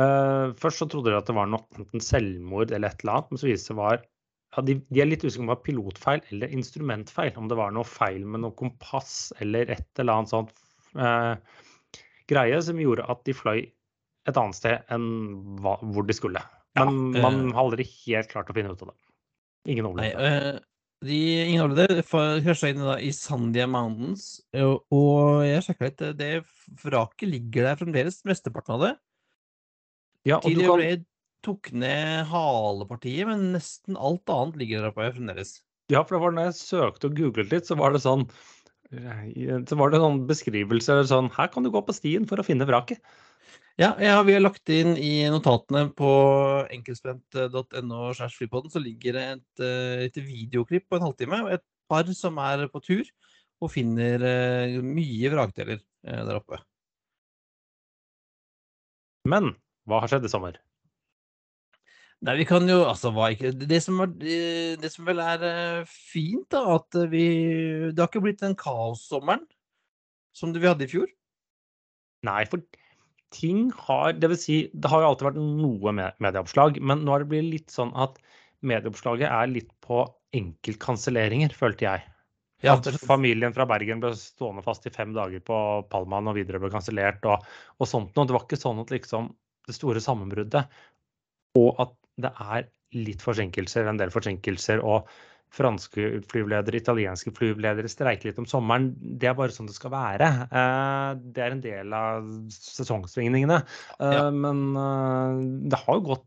Eh, 0.00 0.52
først 0.60 0.82
så 0.82 0.88
trodde 0.90 1.12
de 1.12 1.18
at 1.18 1.28
det 1.28 1.36
var 1.36 1.50
noe 1.50 2.04
selvmord 2.04 2.72
eller 2.72 2.92
et 2.92 3.04
eller 3.04 3.18
annet, 3.18 3.32
men 3.32 3.42
så 3.42 3.48
viste 3.48 3.66
det 3.66 3.72
seg 3.72 3.80
var 3.80 4.00
ja, 4.00 4.62
de, 4.66 4.76
de 4.90 5.02
er 5.02 5.10
litt 5.10 5.24
usikre 5.24 5.38
på 5.38 5.44
om 5.44 5.50
det 5.50 5.54
var 5.54 5.66
pilotfeil 5.66 6.22
eller 6.34 6.54
instrumentfeil. 6.56 7.34
Om 7.38 7.50
det 7.50 7.58
var 7.58 7.74
noe 7.74 7.86
feil 7.86 8.24
med 8.26 8.42
noe 8.42 8.56
kompass 8.58 9.34
eller 9.42 9.70
et 9.70 10.02
eller 10.02 10.18
annet 10.18 10.32
sånt 10.32 10.64
uh, 10.98 11.36
greie 12.30 12.58
som 12.66 12.80
gjorde 12.82 13.06
at 13.12 13.22
de 13.28 13.36
fløy 13.36 13.60
et 14.28 14.40
annet 14.40 14.58
sted 14.58 14.90
enn 14.92 15.06
hva, 15.62 15.76
hvor 15.94 16.06
de 16.06 16.16
skulle. 16.16 16.42
Ja, 16.78 16.86
Men 16.86 17.14
eh. 17.14 17.22
man 17.22 17.38
har 17.54 17.62
aldri 17.64 17.86
helt 18.04 18.30
klart 18.32 18.50
å 18.50 18.56
finne 18.56 18.74
ut 18.74 18.82
av 18.84 18.92
det. 18.92 18.98
Ingen 19.70 19.88
overlevde. 19.88 20.26
eh, 20.26 20.58
de, 21.06 21.20
ingen 21.46 21.64
overlevde. 21.64 22.04
Krasja 22.44 22.72
inn 22.72 22.82
i 23.00 23.12
Sandia 23.16 23.68
Mountains. 23.70 24.40
Og, 24.60 24.82
og 24.94 25.44
jeg 25.46 25.64
sjekka 25.66 25.88
litt, 25.88 26.04
eh, 26.04 26.16
det 26.18 26.32
vraket 26.82 27.30
ligger 27.30 27.70
der 27.70 27.80
fremdeles, 27.80 28.20
mesteparten 28.28 28.76
av 28.76 28.84
det. 28.86 28.92
Ja, 30.28 30.38
og 30.38 30.52
du 30.52 30.60
kan, 30.66 31.04
tok 31.46 31.70
ned 31.72 32.28
halepartiet, 32.28 33.24
men 33.28 33.50
nesten 33.54 33.96
alt 33.96 34.28
annet 34.32 34.60
ligger 34.60 34.82
der 34.82 34.92
oppe 34.92 35.08
fremdeles. 35.14 35.58
Ja, 35.90 36.04
for 36.04 36.16
det 36.16 36.22
var 36.22 36.36
når 36.36 36.50
jeg 36.50 36.58
søkte 36.60 37.08
og 37.10 37.16
googlet 37.18 37.54
litt, 37.54 37.68
så 37.68 37.78
var 37.80 37.94
det 37.94 38.02
sånn 38.04 38.28
så 38.90 39.76
var 39.78 39.92
det 39.92 40.00
sånn 40.02 40.24
beskrivelse 40.26 40.90
eller 40.90 41.04
sånn 41.06 41.28
Her 41.36 41.46
kan 41.52 41.62
du 41.62 41.70
gå 41.70 41.78
på 41.86 41.94
stien 41.94 42.24
for 42.26 42.42
å 42.42 42.46
finne 42.46 42.66
vraket. 42.66 42.98
Ja, 43.78 43.94
ja, 44.02 44.16
vi 44.26 44.34
har 44.34 44.42
lagt 44.42 44.68
inn 44.74 44.96
i 44.98 45.22
notatene 45.30 45.86
på 45.96 46.10
enkeltspent.no 46.74 48.00
så 48.12 48.82
ligger 48.82 49.16
det 49.16 49.22
et, 49.36 49.62
eh, 49.62 50.02
et 50.08 50.18
videoklipp 50.18 50.88
på 50.90 50.98
en 50.98 51.06
halvtime. 51.06 51.38
Et 51.54 51.62
par 51.88 52.10
som 52.18 52.36
er 52.42 52.66
på 52.68 52.82
tur 52.82 53.06
og 53.62 53.70
finner 53.72 54.20
eh, 54.26 54.76
mye 54.82 55.30
vrakdeler 55.32 55.78
eh, 55.78 56.22
der 56.26 56.40
oppe. 56.42 56.60
Men 59.30 59.54
hva 59.90 60.02
har 60.02 60.12
skjedd 60.12 60.26
i 60.26 60.32
sommer? 60.32 60.58
Nei, 62.20 62.34
vi 62.42 62.44
kan 62.48 62.66
jo 62.68 62.82
altså 62.84 63.12
hva 63.16 63.30
ikke 63.32 63.54
Det 63.56 63.78
som, 63.80 64.02
er, 64.04 64.10
det 64.80 64.90
som 64.92 65.06
vel 65.08 65.22
er 65.24 65.44
eh, 65.48 65.88
fint, 65.88 66.44
da, 66.52 66.76
at 66.76 66.98
eh, 67.00 67.08
vi 67.08 67.24
Det 67.88 68.02
har 68.02 68.10
ikke 68.10 68.24
blitt 68.26 68.42
den 68.42 68.56
kaossommeren 68.60 69.46
som 70.36 70.52
vi 70.54 70.62
hadde 70.62 70.84
i 70.86 70.90
fjor. 70.90 71.08
Nei, 72.28 72.44
for 72.46 72.62
ting 73.34 73.70
har 73.86 74.14
Det 74.20 74.30
vil 74.30 74.38
si, 74.38 74.58
det 74.72 74.92
har 74.92 75.02
jo 75.02 75.08
alltid 75.10 75.30
vært 75.30 75.40
noe 75.40 75.94
medieoppslag, 75.96 76.78
men 76.84 77.02
nå 77.06 77.14
har 77.14 77.24
det 77.24 77.32
blitt 77.32 77.48
litt 77.48 77.74
sånn 77.74 77.90
at 77.98 78.20
medieoppslaget 78.60 79.26
er 79.26 79.50
litt 79.50 79.72
på 79.82 80.04
enkeltkanselleringer, 80.36 81.54
følte 81.56 81.88
jeg. 81.88 82.04
Ja, 82.60 82.74
at 82.76 82.86
familien 83.00 83.54
fra 83.56 83.64
Bergen 83.68 84.02
ble 84.02 84.12
stående 84.20 84.62
fast 84.62 84.84
i 84.84 84.92
fem 84.92 85.14
dager 85.16 85.40
på 85.44 85.56
Palmaen 85.90 86.28
og 86.28 86.36
videre 86.36 86.60
ble 86.60 86.68
kansellert 86.72 87.24
og, 87.24 87.46
og 87.80 87.88
sånt 87.88 88.12
noe. 88.12 88.28
Det 88.28 88.36
var 88.36 88.44
ikke 88.44 88.60
sånn 88.60 88.82
at 88.82 88.92
liksom 88.92 89.30
det 89.68 89.76
store 89.76 90.00
sammenbruddet 90.02 90.64
og 91.58 91.82
at 91.82 91.96
det 92.20 92.30
er 92.42 92.68
litt 92.94 93.22
forsinkelser, 93.22 93.86
en 93.88 93.98
del 94.00 94.12
forsinkelser, 94.12 94.82
og 94.82 95.08
franske 95.54 96.20
flyveledere, 96.30 96.78
italienske 96.78 97.32
flyveledere 97.34 97.90
streiker 97.90 98.30
litt 98.30 98.38
om 98.38 98.46
sommeren. 98.46 98.92
Det 99.18 99.30
er 99.30 99.38
bare 99.38 99.54
sånn 99.54 99.66
det 99.66 99.74
skal 99.74 99.90
være. 99.94 100.28
Eh, 100.46 101.14
Det 101.34 101.42
er 101.42 101.56
en 101.56 101.64
del 101.64 101.92
av 101.96 102.28
sesongsvingningene. 102.54 103.64
Eh, 103.98 104.12
Ja. 104.14 104.30
Men 104.30 104.76
eh, 104.76 105.70
det 105.70 105.80
har 105.82 105.98
jo 105.98 106.06
gått 106.14 106.26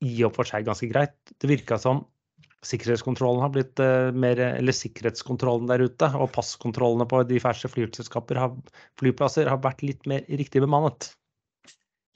i 0.00 0.24
og 0.24 0.34
for 0.34 0.44
seg 0.48 0.64
ganske 0.64 0.88
greit. 0.88 1.14
Det 1.38 1.48
virka 1.48 1.78
som 1.78 2.06
sikkerhetskontrollen 2.64 3.42
har 3.42 3.50
blitt 3.50 3.78
mer 4.14 4.38
Eller 4.38 4.72
sikkerhetskontrollen 4.72 5.66
der 5.66 5.82
ute 5.82 6.06
og 6.14 6.30
passkontrollene 6.32 7.08
på 7.10 7.26
diverse 7.26 7.66
flyselskaper 7.68 8.38
har, 8.38 8.54
flyplasser 8.98 9.50
har 9.50 9.58
vært 9.58 9.82
litt 9.82 10.06
mer 10.06 10.22
riktig 10.30 10.62
bemannet. 10.62 11.10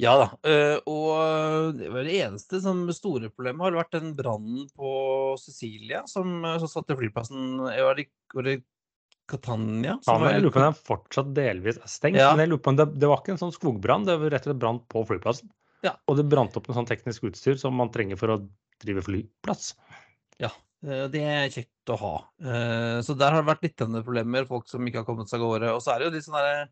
Ja 0.03 0.13
da. 0.21 0.27
eh, 0.45 0.77
Og 0.93 1.77
det 1.79 1.89
var 1.93 2.05
det 2.05 2.17
eneste 2.21 2.61
som 2.61 2.83
store 2.93 3.31
problemet 3.33 3.65
har 3.65 3.77
vært 3.79 3.95
den 3.97 4.11
brannen 4.19 4.67
på 4.77 4.91
Sicilia 5.41 6.03
som, 6.11 6.45
eh, 6.45 6.59
som 6.61 6.69
satte 6.69 6.97
flyplassen 6.99 7.61
eh, 7.71 7.81
Var 7.87 7.95
det, 8.03 8.07
var 8.35 8.43
det 8.51 8.59
Catania? 9.27 9.97
Ja, 10.07 10.19
men 10.21 10.35
jeg 10.35 10.43
lurer 10.45 10.55
på 10.55 10.61
om 10.61 10.67
den 10.69 10.77
fortsatt 10.87 11.31
delvis 11.35 11.81
er 11.81 11.91
stengt. 11.91 12.21
Ja. 12.21 12.29
Men 12.37 12.45
jeg 12.45 12.53
lurer 12.53 12.63
på 12.63 12.71
om 12.75 12.77
det, 12.79 12.87
det 13.01 13.09
var 13.11 13.23
ikke 13.23 13.35
en 13.35 13.41
sånn 13.41 13.55
skogbrann, 13.57 14.05
det 14.07 14.19
var 14.21 14.31
rett 14.37 14.45
og 14.47 14.53
slett 14.53 14.61
brant 14.63 14.85
på 14.93 15.03
flyplassen. 15.09 15.51
Ja. 15.83 15.97
Og 16.07 16.21
det 16.21 16.29
brant 16.31 16.55
opp 16.61 16.69
en 16.71 16.77
sånn 16.79 16.87
teknisk 16.89 17.27
utstyr 17.27 17.59
som 17.59 17.75
man 17.75 17.91
trenger 17.95 18.21
for 18.21 18.37
å 18.37 18.39
drive 18.85 19.03
flyplass. 19.09 19.73
Ja, 20.43 20.53
Det 20.85 21.23
er 21.25 21.49
kjekt 21.51 21.91
å 21.91 21.97
ha. 21.99 22.15
Eh, 22.39 23.01
Så 23.03 23.17
der 23.19 23.33
har 23.35 23.43
det 23.43 23.49
vært 23.51 23.65
litt 23.67 23.83
problemer, 24.05 24.47
folk 24.47 24.69
som 24.71 24.87
ikke 24.87 25.03
har 25.03 25.09
kommet 25.09 25.29
seg 25.33 25.41
av 25.43 25.49
gårde. 25.49 25.73
Og 25.75 25.83
så 25.83 25.95
er 25.95 25.99
det 25.99 26.07
jo 26.07 26.15
litt 26.15 26.27
sånn 26.29 26.37
derre 26.39 26.69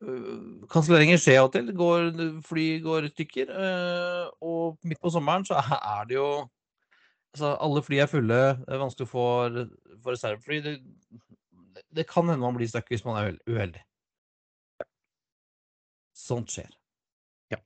Kanselleringer 0.00 1.20
skjer 1.20 1.42
av 1.42 1.50
og 1.50 1.54
til. 1.56 1.68
Går, 1.76 2.06
fly 2.46 2.66
går 2.84 3.08
i 3.08 3.12
stykker. 3.12 3.50
eh, 3.52 4.30
Og 4.40 4.78
midt 4.88 5.00
på 5.02 5.12
sommeren 5.12 5.44
så 5.48 5.60
er 5.60 6.08
det 6.08 6.18
jo 6.20 6.30
Altså, 7.30 7.52
alle 7.62 7.78
fly 7.86 8.00
er 8.02 8.08
fulle. 8.10 8.38
Det 8.66 8.74
er 8.74 8.80
vanskelig 8.80 9.06
å 9.06 9.10
få, 9.12 9.24
få 10.02 10.10
reservefly. 10.10 10.56
Det, 10.64 10.72
det 11.94 12.04
kan 12.10 12.26
hende 12.26 12.42
man 12.42 12.56
blir 12.56 12.66
stuck 12.66 12.88
hvis 12.90 13.04
man 13.06 13.20
er 13.20 13.36
uheldig. 13.46 13.84
Sånt 16.18 16.50
skjer. 16.50 16.72
Ja. 17.54 17.60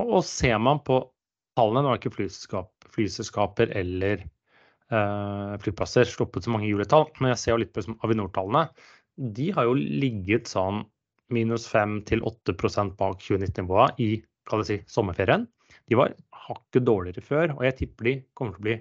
og 0.00 0.24
ser 0.24 0.56
man 0.64 0.80
på 0.84 0.96
tallene, 1.58 1.82
nå 1.84 1.92
har 1.92 2.00
ikke 2.00 2.14
flyselskap, 2.14 2.72
flyselskaper 2.94 3.74
eller 3.76 4.24
eh, 4.24 5.52
flyplasser 5.60 6.08
sluppet 6.08 6.46
så 6.46 6.54
mange 6.54 6.70
juletall, 6.70 7.04
men 7.20 7.34
jeg 7.34 7.42
ser 7.42 7.52
jo 7.52 7.60
litt 7.60 7.74
på 7.74 7.82
liksom 7.82 8.00
Avinor-tallene. 8.00 8.64
De 9.36 9.50
har 9.52 9.68
jo 9.68 9.76
ligget 9.76 10.48
sånn 10.48 10.86
minus 11.32 11.66
5 11.70 12.00
til 12.10 12.22
8% 12.26 12.96
bak 12.98 13.20
2019-nivået 13.22 14.00
i 14.02 14.10
si, 14.66 14.78
sommerferien. 14.90 15.46
De 15.88 15.98
var 15.98 16.14
hakket 16.48 16.86
dårligere 16.86 17.24
før, 17.24 17.54
og 17.56 17.66
jeg 17.66 17.78
tipper 17.82 18.08
de 18.08 18.14
kommer 18.38 18.56
til 18.56 18.62
å 18.62 18.66
bli 18.68 18.78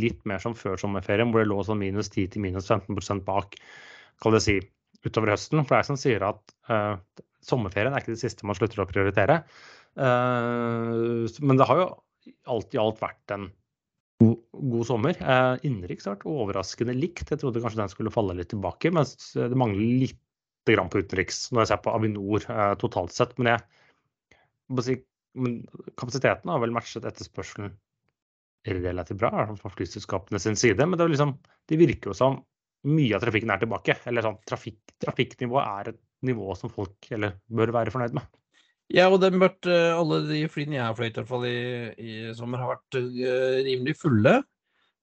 litt 0.00 0.20
mer 0.28 0.42
som 0.42 0.54
før 0.54 0.78
sommerferien, 0.80 1.32
hvor 1.32 1.42
det 1.42 1.50
lå 1.50 1.62
sånn 1.66 1.80
minus 1.82 2.10
10 2.12 2.34
til 2.34 2.44
minus 2.44 2.70
15% 2.70 3.24
bak 3.26 3.56
kan 4.22 4.36
jeg 4.36 4.44
si, 4.44 4.56
utover 5.06 5.34
høsten. 5.34 5.62
For 5.64 5.74
det 5.74 5.80
er 5.80 5.88
som 5.88 5.98
sier 6.00 6.24
at 6.26 6.54
uh, 6.70 7.00
sommerferien 7.44 7.94
er 7.94 8.02
ikke 8.02 8.14
det 8.14 8.22
siste 8.22 8.46
man 8.46 8.58
slutter 8.58 8.82
å 8.84 8.88
prioritere. 8.90 9.40
Uh, 9.98 11.26
men 11.42 11.58
det 11.58 11.66
har 11.66 11.80
jo 11.80 11.88
alt 12.52 12.76
i 12.76 12.80
alt 12.80 13.00
vært 13.02 13.34
en 13.34 13.48
god, 14.22 14.36
god 14.52 14.86
sommer. 14.86 15.18
Uh, 15.18 15.56
Innenriks 15.66 16.06
har 16.06 16.18
vært 16.18 16.28
overraskende 16.30 16.94
likt. 16.96 17.26
Jeg 17.32 17.42
trodde 17.42 17.62
kanskje 17.64 17.82
den 17.82 17.92
skulle 17.92 18.14
falle 18.14 18.36
litt 18.38 18.52
tilbake, 18.52 18.92
mens 18.94 19.16
det 19.34 19.58
mangler 19.58 20.04
litt 20.04 20.20
grann 20.74 20.90
på 20.92 21.02
utenriks 21.02 21.48
når 21.52 21.64
jeg 21.64 21.72
ser 21.72 21.84
på 21.84 21.94
Avinor 21.94 22.46
eh, 22.46 22.74
totalt 22.80 23.14
sett. 23.14 23.36
Men, 23.38 23.54
jeg, 23.54 25.00
men 25.38 25.60
kapasiteten 26.00 26.52
har 26.52 26.62
vel 26.62 26.74
matchet 26.74 27.06
etterspørselen 27.08 27.74
relativt 28.68 29.20
bra, 29.22 29.46
fra 29.56 29.72
flyselskapene 29.72 30.40
sin 30.42 30.58
side. 30.58 30.84
Men 30.86 30.98
det, 31.00 31.08
liksom, 31.14 31.36
det 31.68 31.80
virker 31.80 32.12
jo 32.12 32.16
som 32.16 32.40
mye 32.88 33.16
av 33.16 33.24
trafikken 33.24 33.52
er 33.52 33.62
tilbake. 33.62 33.96
Eller 34.08 34.24
sånn, 34.24 34.40
trafikk, 34.48 34.80
trafikknivået 35.02 35.64
er 35.80 35.92
et 35.94 36.00
nivå 36.26 36.54
som 36.58 36.72
folk 36.72 37.08
eller, 37.14 37.38
bør 37.48 37.72
være 37.76 37.94
fornøyd 37.94 38.16
med. 38.18 38.28
Ja, 38.90 39.06
og 39.06 39.20
det 39.22 39.30
mørte 39.38 39.70
eh, 39.70 39.94
alle 39.94 40.24
de 40.26 40.42
flyene 40.50 40.80
jeg 40.80 40.82
har 40.82 40.96
fløyet 40.98 41.20
i, 41.46 41.58
i 42.02 42.14
sommer, 42.34 42.62
har 42.62 42.72
vært 42.72 42.98
uh, 42.98 43.60
rimelig 43.62 43.94
fulle. 44.00 44.40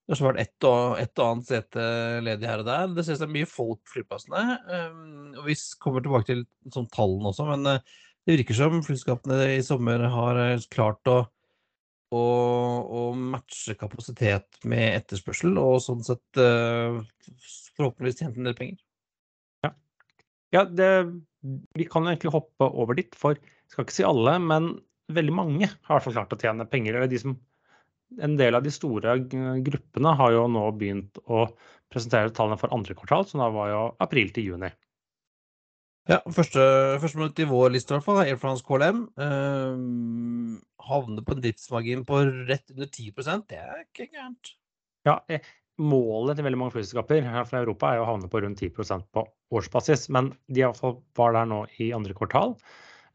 Det 0.07 0.15
har 0.15 0.29
vært 0.29 0.43
ett 0.45 0.65
og, 0.67 0.97
et 1.01 1.19
og 1.19 1.25
annet 1.25 1.49
sete 1.49 1.85
ledig 2.23 2.47
her 2.47 2.61
og 2.63 2.67
der. 2.69 2.91
Det 2.95 3.03
ses 3.03 3.19
det 3.19 3.27
er 3.27 3.33
mye 3.33 3.49
folk 3.49 3.81
på 3.83 3.97
flyplassene. 3.97 4.43
Um, 4.71 5.33
og 5.35 5.49
vi 5.49 5.57
kommer 5.83 6.05
tilbake 6.05 6.29
til 6.29 6.45
sånn 6.73 6.87
tallene 6.93 7.33
også, 7.33 7.47
men 7.49 7.67
eh, 7.73 7.97
det 8.23 8.37
virker 8.37 8.55
som 8.55 8.79
flyselskapene 8.85 9.41
i 9.57 9.59
sommer 9.67 10.05
har 10.13 10.39
eh, 10.45 10.63
klart 10.71 11.11
å, 11.11 11.17
å, 12.15 12.23
å 12.87 13.03
matche 13.19 13.75
kapasitet 13.79 14.61
med 14.63 15.01
etterspørsel, 15.01 15.59
og 15.59 15.81
sånn 15.83 16.07
sett 16.07 16.39
eh, 16.39 17.01
forhåpentligvis 17.75 18.23
tjent 18.23 18.39
en 18.39 18.47
del 18.47 18.57
penger. 18.57 18.79
Ja, 20.55 20.63
det, 20.63 20.89
vi 21.75 21.85
kan 21.91 22.07
egentlig 22.07 22.31
hoppe 22.31 22.67
over 22.67 22.95
dit, 22.95 23.15
for 23.19 23.35
jeg 23.35 23.73
skal 23.73 23.83
ikke 23.83 23.95
si 23.97 24.05
alle, 24.07 24.37
men 24.39 24.77
veldig 25.11 25.35
mange 25.35 25.67
har 25.67 25.91
i 25.91 25.95
hvert 25.97 26.05
fall 26.05 26.15
klart 26.15 26.35
å 26.35 26.39
tjene 26.39 26.67
penger. 26.71 26.95
Eller 26.95 27.11
de 27.11 27.19
som, 27.21 27.35
en 28.21 28.35
del 28.39 28.55
av 28.57 28.63
de 28.65 28.71
store 28.73 29.17
g- 29.29 29.61
gruppene 29.67 30.13
har 30.19 30.31
jo 30.35 30.45
nå 30.51 30.63
begynt 30.79 31.19
å 31.27 31.45
presentere 31.91 32.31
tallene 32.35 32.59
for 32.59 32.73
andre 32.75 32.95
kvartal, 32.97 33.25
så 33.27 33.39
da 33.41 33.49
var 33.53 33.71
jo 33.71 33.81
april 34.03 34.31
til 34.35 34.51
juni. 34.53 34.71
Ja, 36.07 36.21
første, 36.31 36.61
første 37.03 37.19
minutt 37.19 37.39
i 37.43 37.47
vår 37.49 37.73
liste 37.75 37.91
i 37.91 37.97
hvert 37.97 38.05
fall 38.05 38.21
Air 38.23 38.37
France 38.39 38.63
KLM. 38.63 39.01
eh, 39.19 39.79
havner 40.87 41.25
på 41.27 41.35
en 41.35 41.41
driftsmargin 41.43 42.05
på 42.07 42.21
rett 42.47 42.71
under 42.71 42.87
10% 42.87 43.47
Det 43.51 43.59
er 43.59 43.81
ikke 43.83 44.07
gærent. 44.13 44.53
Ja, 45.07 45.19
eh, 45.27 45.43
Målet 45.77 46.39
til 46.39 46.45
veldig 46.47 46.57
mange 46.57 46.73
flyselskaper 46.73 47.21
her 47.21 47.43
fra 47.45 47.59
Europa 47.61 47.91
er 47.91 47.99
jo 47.99 48.05
å 48.07 48.09
havne 48.09 48.29
på 48.33 48.39
rundt 48.41 48.57
10% 48.63 49.03
på 49.13 49.21
årsbasis, 49.53 50.07
men 50.09 50.31
de 50.49 50.63
var 50.65 51.35
der 51.35 51.45
nå 51.45 51.59
i 51.77 51.91
andre 51.93 52.15
kvartal. 52.17 52.55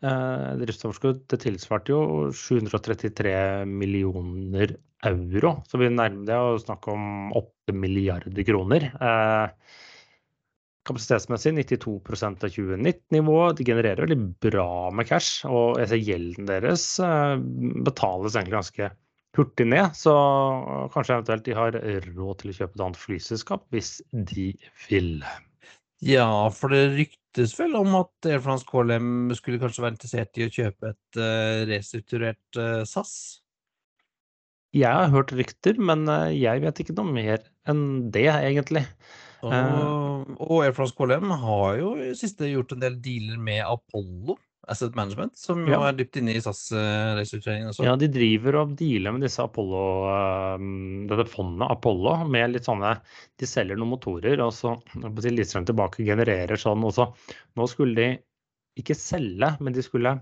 Eh, 0.03 0.49
Driftsoverskudd 0.59 1.23
det 1.31 1.39
tilsvarte 1.45 1.95
jo 1.95 2.31
733 2.35 3.35
millioner 3.71 4.75
euro, 5.07 5.57
så 5.71 5.79
vi 5.79 5.91
nærmer 5.93 6.27
det 6.27 6.39
å 6.39 6.59
snakke 6.63 6.91
om 6.95 7.31
8 7.39 7.75
milliarder 7.77 8.47
kroner. 8.47 8.89
Eh, 8.91 9.79
kapasitetsmessig 10.89 11.55
92% 11.55 12.43
av 12.43 12.51
2019-nivået. 12.57 13.61
De 13.61 13.69
genererer 13.69 14.03
veldig 14.03 14.19
bra 14.43 14.91
med 14.91 15.07
cash, 15.11 15.47
og 15.47 15.79
jeg 15.79 15.93
ser 15.93 16.05
gjelden 16.09 16.51
deres 16.51 16.89
eh, 17.03 17.37
betales 17.87 18.35
egentlig 18.35 18.59
ganske 18.59 18.91
hurtig 19.39 19.69
ned. 19.71 19.95
Så 19.97 20.13
kanskje 20.95 21.21
eventuelt 21.21 21.47
de 21.47 21.59
har 21.61 21.79
råd 22.11 22.43
til 22.43 22.51
å 22.51 22.59
kjøpe 22.59 22.75
et 22.75 22.87
annet 22.89 23.03
flyselskap 23.07 23.67
hvis 23.75 24.01
de 24.11 24.51
vil. 24.89 25.15
Ja, 26.03 26.27
for 26.51 26.75
det 26.75 26.89
ryktes 26.97 27.22
vel 27.39 27.77
om 27.79 27.95
at 28.01 28.29
Air 28.29 28.43
France 28.45 28.67
KLM 28.69 29.33
skulle 29.39 29.61
kanskje 29.63 29.85
være 29.85 29.95
interessert 29.97 30.39
i 30.41 30.47
å 30.47 30.53
kjøpe 30.53 30.93
et 30.93 31.21
uh, 31.21 31.63
restrukturert 31.71 32.61
uh, 32.61 32.83
SAS? 32.89 33.15
Jeg 34.73 34.89
har 34.89 35.13
hørt 35.13 35.35
rykter, 35.37 35.77
men 35.77 36.07
eh, 36.09 36.31
jeg 36.41 36.63
vet 36.63 36.79
ikke 36.81 36.95
noe 36.97 37.13
mer 37.13 37.43
enn 37.69 38.09
det, 38.15 38.31
egentlig. 38.33 38.87
Og, 39.45 40.31
og 40.39 40.63
Air 40.63 40.73
France 40.73 40.97
KLM 40.97 41.29
har 41.43 41.75
jo 41.77 41.91
i 42.01 42.15
siste 42.17 42.49
gjort 42.49 42.73
en 42.73 42.81
del 42.81 42.97
dealer 43.05 43.37
med 43.37 43.61
Apollo 43.67 44.39
Asset 44.71 44.95
Management, 44.95 45.37
som 45.37 45.65
jo 45.67 45.73
Ja. 45.75 45.89
er 45.89 45.97
dypt 45.99 46.17
inne 46.21 46.35
i 46.37 46.41
SAS-restruktureringen 46.41 47.73
også. 47.73 47.85
Ja, 47.85 47.97
de 47.99 48.09
driver 48.09 48.61
og 48.61 48.77
dealer 48.79 49.13
med 49.13 49.23
disse 49.27 49.43
Apollo, 49.43 49.83
eh, 50.13 51.07
dette 51.11 51.27
fondet 51.29 51.69
Apollo 51.71 52.29
med 52.31 52.53
litt 52.53 52.65
sånne 52.69 53.01
De 53.39 53.47
selger 53.47 53.77
noen 53.77 53.91
motorer, 53.97 54.39
og 54.41 54.53
så 54.55 54.77
lister 54.95 55.61
de 55.61 55.73
tilbake 55.73 55.83
tilbake 55.83 56.07
genererer 56.07 56.57
sånn. 56.61 56.85
Og 56.87 56.95
så 56.95 57.09
nå 57.57 57.69
skulle 57.69 57.95
de 57.97 58.09
ikke 58.79 58.97
selge, 58.97 59.57
men 59.61 59.73
de 59.75 59.83
skulle 59.83 60.21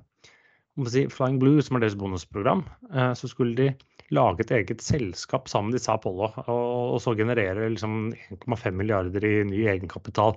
si, 0.88 1.06
Flying 1.12 1.38
Blue, 1.38 1.60
som 1.60 1.76
er 1.76 1.80
deres 1.84 1.96
bonusprogram, 1.98 2.64
eh, 2.94 3.12
så 3.12 3.28
skulle 3.28 3.54
de 3.58 3.68
lage 4.14 4.40
et 4.44 4.52
eget 4.58 4.80
selskap 4.82 5.48
sammen 5.50 5.68
med 5.70 5.76
disse 5.78 5.92
Apollo, 5.92 6.26
og, 6.50 7.00
så 7.02 7.10
generere 7.18 7.70
liksom 7.70 7.92
1,5 8.34 8.70
milliarder 8.74 9.22
i 9.26 9.44
ny 9.46 9.60
egenkapital 9.70 10.32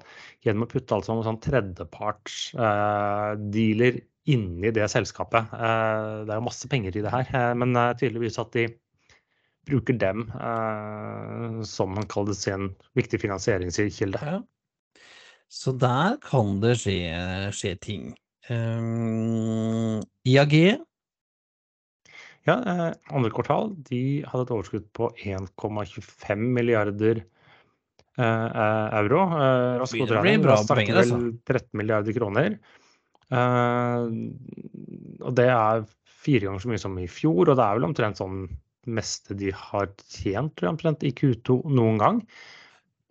gjennom 0.46 0.64
å 0.68 0.72
putte 0.72 0.96
altså 0.98 1.12
noen 1.16 1.28
sånn 1.30 1.46
tredjepartsdealer 1.48 3.94
inni 4.34 4.70
det 4.76 4.88
selskapet. 4.92 5.44
Eh, 5.58 6.12
det 6.28 6.32
er 6.32 6.38
jo 6.40 6.48
masse 6.48 6.68
penger 6.72 6.92
i 6.96 7.04
det 7.04 7.14
her, 7.14 7.26
eh, 7.34 7.54
men 7.60 7.70
eh, 7.76 7.98
tydeligvis 8.00 8.42
at 8.44 8.52
de 8.56 8.64
bruker 9.68 9.96
dem 10.00 10.20
eh, 10.36 11.62
som 11.68 11.88
man 11.96 12.08
kaller 12.12 12.34
det 12.36 12.54
en 12.54 12.66
viktig 13.00 13.18
finansieringskilde. 13.24 14.20
Ja. 14.22 14.40
Så 15.54 15.70
der 15.78 16.18
kan 16.24 16.60
det 16.64 16.78
skje, 16.82 16.98
skje 17.54 17.76
ting. 17.82 18.14
Um, 18.50 20.02
IAG 20.28 20.56
Ja, 22.48 22.58
eh, 22.60 22.90
andre 23.16 23.32
kvartal 23.32 23.72
de 23.88 24.24
hadde 24.28 24.48
et 24.48 24.54
overskudd 24.56 24.88
på 24.98 25.10
1,25 25.24 26.48
milliarder 26.58 27.22
eh, 27.24 28.24
eh, 28.26 28.88
euro. 29.00 29.22
Eh, 29.38 29.76
rask 29.80 30.00
hoderegning, 30.02 30.44
bra 30.44 30.58
da 30.60 30.66
snakker 30.68 31.00
vel 31.00 31.14
13 31.48 31.70
milliarder 31.80 32.18
kroner. 32.18 32.58
Eh, 33.34 34.10
og 35.24 35.38
det 35.40 35.48
er 35.54 35.86
fire 36.24 36.48
ganger 36.48 36.64
så 36.64 36.72
mye 36.72 36.84
som 36.84 37.00
i 37.00 37.08
fjor, 37.12 37.48
og 37.48 37.56
det 37.56 37.64
er 37.64 37.80
vel 37.80 37.88
omtrent 37.88 38.20
sånn 38.20 38.44
meste 38.92 39.36
de 39.40 39.54
har 39.56 39.88
tjent 40.12 40.52
tror 40.58 40.68
jeg, 40.68 40.74
omtrent 40.76 41.06
i 41.08 41.14
Q2 41.16 41.62
noen 41.72 42.02
gang. 42.02 42.20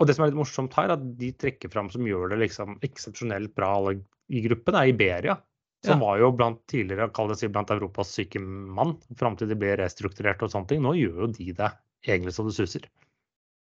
Og 0.01 0.09
det 0.09 0.17
som 0.17 0.25
er 0.25 0.33
litt 0.33 0.41
morsomt 0.41 0.75
her, 0.77 0.91
er 0.91 0.99
at 0.99 1.05
de 1.21 1.31
trekker 1.39 1.71
fram 1.73 1.89
som 1.93 2.05
gjør 2.07 2.33
det 2.33 2.41
liksom 2.43 2.77
eksepsjonelt 2.85 3.55
bra 3.57 3.73
i 3.93 4.43
gruppen, 4.45 4.77
er 4.77 4.91
Iberia. 4.91 5.37
Som 5.85 5.99
Ja. 5.99 6.07
var 6.07 6.19
jo 6.21 6.31
blant 6.31 6.61
tidligere 6.71 7.11
kall 7.13 7.29
det 7.33 7.39
si, 7.41 7.49
blant 7.51 7.71
Europas 7.75 8.13
syke 8.15 8.39
mann, 8.41 8.97
fram 9.19 9.35
til 9.37 9.49
de 9.51 9.57
ble 9.59 9.75
restrukturert 9.81 10.43
og 10.43 10.51
sånne 10.53 10.69
ting. 10.71 10.83
Nå 10.85 10.93
gjør 10.95 11.25
jo 11.25 11.31
de 11.35 11.53
det 11.59 11.71
egentlig 12.07 12.35
så 12.37 12.45
det 12.47 12.55
suser. 12.55 12.87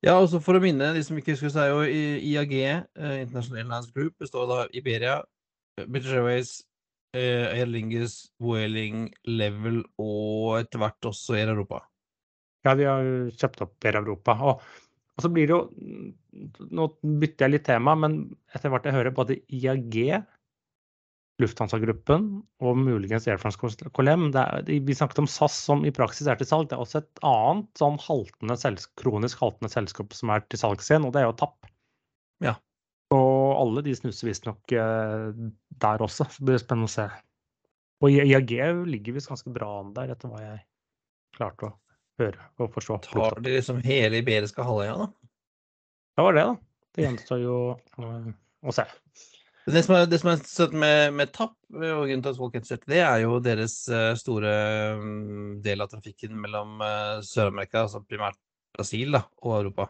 Ja, 0.04 0.18
også 0.20 0.42
for 0.44 0.60
å 0.60 0.62
minne 0.62 0.92
de 0.94 1.02
som 1.04 1.18
ikke 1.18 1.34
husker, 1.34 1.50
så 1.50 1.64
er 1.64 1.70
jo 1.72 1.82
IAG, 1.88 2.54
eh, 2.54 3.22
International 3.24 3.58
Airlines 3.64 3.90
Group, 3.96 4.18
består 4.20 4.52
av 4.52 4.68
Iberia, 4.76 5.24
British 5.88 6.12
Airways, 6.14 6.64
eh, 7.16 7.48
Aer 7.56 7.66
Lingus, 7.66 8.30
Wailing, 8.40 9.14
Level 9.26 9.84
og 9.98 10.60
etter 10.60 10.78
hvert 10.84 11.02
også 11.08 11.38
Air 11.40 11.54
Europa. 11.56 11.82
Ja, 12.66 12.76
de 12.76 12.84
har 12.84 13.04
kjøpt 13.32 13.62
opp 13.66 13.86
Air 13.86 14.02
Europa. 14.04 14.36
Og, 14.44 14.62
og 15.18 15.24
så 15.24 15.32
blir 15.34 15.48
det 15.48 15.56
jo 15.58 16.14
Nå 16.74 16.88
bytter 17.04 17.46
jeg 17.46 17.52
litt 17.52 17.66
tema, 17.68 17.94
men 17.96 18.36
etter 18.56 18.72
hvert 18.74 18.86
jeg 18.86 18.96
hører 18.96 19.14
både 19.14 19.36
IAG 19.54 20.26
Lufthansa-gruppen 21.44 22.28
og 22.64 22.80
muligens 22.80 23.28
Air 23.30 23.40
France. 23.42 23.60
Er, 23.60 24.64
vi 24.66 24.96
snakket 24.98 25.22
om 25.22 25.30
SAS 25.30 25.56
som 25.68 25.84
i 25.86 25.94
praksis 25.94 26.30
er 26.32 26.40
til 26.40 26.50
salg. 26.50 26.70
Det 26.72 26.78
er 26.78 26.84
også 26.84 27.04
et 27.04 27.24
annet 27.28 27.70
sånn 27.80 28.00
haltende, 28.02 28.58
kronisk 29.00 29.44
haltende 29.44 29.72
selskap 29.72 30.16
som 30.18 30.34
er 30.34 30.46
til 30.48 30.62
salgs 30.64 30.90
igjen, 30.90 31.06
og 31.08 31.14
det 31.16 31.24
er 31.24 31.30
jo 31.30 31.38
TAP. 31.44 31.70
Ja. 32.44 32.56
Og 33.14 33.54
alle 33.60 33.84
de 33.86 33.94
snuser 33.98 34.32
visstnok 34.32 34.74
eh, 34.74 35.30
der 35.84 36.04
også. 36.04 36.26
Så 36.26 36.42
det 36.42 36.50
blir 36.50 36.64
spennende 36.64 36.90
å 36.90 36.96
se. 36.96 37.08
Og 38.04 38.12
IAG 38.12 38.58
ligger 38.90 39.16
visst 39.16 39.32
ganske 39.32 39.54
bra 39.54 39.70
an 39.80 39.94
der, 39.96 40.12
etter 40.16 40.32
hva 40.32 40.42
jeg 40.42 40.64
klarte 41.38 41.70
å 41.70 41.76
høre 42.22 42.50
og 42.62 42.74
forstå. 42.74 43.00
Tar 43.08 43.40
de 43.44 43.56
liksom 43.58 43.80
hele 43.86 44.20
iberiske 44.20 44.66
halvøya, 44.66 44.98
da? 45.06 45.08
Det 46.14 46.26
var 46.28 46.36
det, 46.38 46.44
da. 46.50 46.58
Det 46.94 47.08
gjenstår 47.08 47.40
jo 47.42 47.56
å 47.98 48.76
se. 48.76 48.86
Det 49.64 49.84
som 49.86 49.96
er, 49.96 50.08
det 50.12 50.20
som 50.20 50.30
er 50.34 50.42
søtt 50.44 50.74
med, 50.76 51.14
med 51.16 51.32
TAP, 51.32 51.54
og 51.72 52.02
grunnen 52.04 52.24
til 52.26 52.34
at 52.34 52.40
folk 52.40 52.56
etter 52.60 52.82
det, 52.84 53.00
er 53.00 53.22
jo 53.24 53.38
deres 53.44 53.78
uh, 53.88 54.12
store 54.20 54.52
um, 55.00 55.54
del 55.64 55.84
av 55.86 55.92
trafikken 55.94 56.36
mellom 56.36 56.82
uh, 56.84 57.22
Sør-Amerika, 57.24 57.86
altså 57.86 58.04
primært 58.04 58.40
Brasil 58.76 59.16
da, 59.16 59.24
og 59.46 59.56
Europa. 59.62 59.88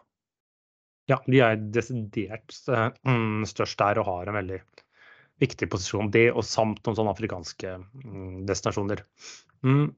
Ja, 1.10 1.18
de 1.26 1.42
er 1.42 1.58
desidert 1.74 2.54
uh, 2.70 3.42
størst 3.50 3.80
der 3.82 4.00
og 4.00 4.08
har 4.12 4.30
en 4.30 4.38
veldig 4.38 4.60
viktig 5.42 5.68
posisjon. 5.72 6.12
Det 6.14 6.28
og 6.30 6.46
samt 6.46 6.84
noen 6.86 7.00
sånne 7.00 7.16
afrikanske 7.16 7.74
um, 7.82 8.44
destinasjoner. 8.46 9.02
Mm. 9.66 9.88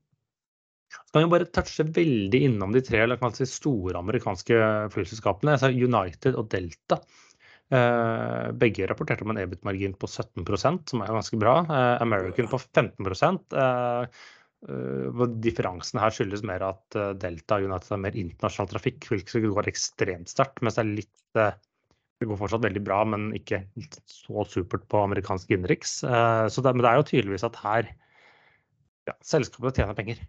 Så 0.96 1.12
kan 1.12 1.26
vi 1.26 1.34
bare 1.34 1.50
touche 1.52 1.84
veldig 1.84 2.40
innom 2.48 2.72
de 2.72 2.80
tre 2.84 3.04
si, 3.36 3.46
store 3.50 4.00
amerikanske 4.00 4.58
flyselskapene. 4.94 5.58
Altså 5.58 5.68
United 5.68 6.40
og 6.40 6.48
Delta. 6.48 7.02
Eh, 7.66 8.52
begge 8.54 8.86
rapporterte 8.86 9.24
om 9.26 9.32
en 9.32 9.40
EBIT-margin 9.42 9.96
på 9.98 10.06
17% 10.06 10.92
som 10.92 11.02
er 11.02 11.10
ganske 11.10 11.38
bra. 11.40 11.58
Eh, 11.66 12.02
American 12.04 12.50
på 12.52 12.60
15% 12.62 13.56
eh, 13.58 14.20
Differansen 15.42 15.98
her 16.00 16.14
skyldes 16.14 16.44
mer 16.46 16.62
at 16.64 16.96
Delta 17.20 17.58
og 17.58 17.66
United 17.68 17.92
har 17.92 18.00
mer 18.02 18.16
internasjonal 18.18 18.70
trafikk, 18.70 19.04
hvilket 19.10 19.44
går 19.52 19.68
ekstremt 19.70 20.30
sterkt. 20.32 20.62
Mens 20.64 20.78
det 20.78 20.82
er 20.82 20.94
litt 21.02 21.40
det 22.16 22.26
går 22.30 22.38
fortsatt 22.40 22.64
veldig 22.64 22.80
bra, 22.82 23.02
men 23.04 23.28
ikke 23.36 23.60
så 24.08 24.46
supert 24.48 24.86
på 24.90 25.02
amerikansk 25.04 25.52
innenriks. 25.52 26.00
Men 26.02 26.82
det 26.82 26.88
er 26.88 26.98
jo 26.98 27.06
tydeligvis 27.12 27.44
at 27.46 27.60
her 27.60 27.90
ja, 29.06 29.14
selskapene 29.22 29.74
tjener 29.76 29.98
penger. 29.98 30.24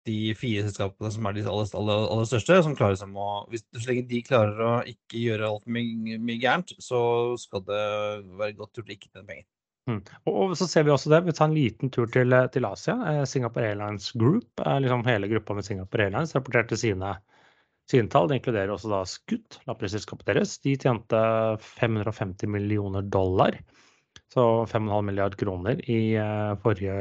de 0.08 0.32
fire 0.38 0.64
selskapene 0.66 1.10
som 1.12 1.28
er 1.28 1.36
de 1.36 1.44
aller, 1.44 1.70
aller, 1.80 2.06
aller 2.14 2.28
største, 2.28 2.58
som 2.64 2.76
klarer 2.78 2.98
som 3.00 3.14
å 3.18 3.28
hvis, 3.52 3.66
Så 3.76 3.90
lenge 3.90 4.08
de 4.10 4.24
klarer 4.26 4.64
å 4.64 4.72
ikke 4.88 5.20
gjøre 5.20 5.52
alt 5.52 5.68
mye, 5.68 6.16
mye 6.16 6.42
gærent, 6.42 6.74
så 6.82 7.00
skal 7.40 7.64
det 7.68 7.84
være 8.40 8.56
godt 8.58 8.80
gjort 8.80 8.92
å 8.92 8.96
ikke 8.96 9.10
tjene 9.10 9.28
penger. 9.28 9.48
Mm. 9.88 10.02
Og, 10.28 10.52
så 10.58 10.66
ser 10.68 10.84
vi 10.84 10.92
også 10.92 11.10
det. 11.12 11.22
Vi 11.24 11.32
tar 11.32 11.48
en 11.48 11.56
liten 11.56 11.90
tur 11.94 12.10
til, 12.12 12.34
til 12.52 12.68
Asia. 12.68 12.96
Eh, 13.10 13.22
Singapore 13.28 13.70
Airlines 13.70 14.10
Group, 14.12 14.60
eh, 14.60 14.80
liksom 14.84 15.04
hele 15.06 15.30
gruppa 15.30 15.56
med 15.56 15.64
Singapore 15.64 16.08
Airlines, 16.08 16.34
rapporterte 16.36 16.76
sine, 16.76 17.14
sine 17.90 18.12
tall. 18.12 18.28
Det 18.28 18.40
inkluderer 18.40 18.74
også 18.74 18.92
da 18.92 19.02
Skutt, 19.08 19.60
lappeselskapet 19.70 20.28
deres. 20.28 20.58
De 20.64 20.76
tjente 20.76 21.22
550 21.80 22.52
millioner 22.52 23.08
dollar, 23.08 23.56
så 24.34 24.44
5,5 24.68 25.08
milliard 25.08 25.38
kroner 25.40 25.80
i 25.88 26.02
uh, 26.20 26.52
forrige 26.60 26.98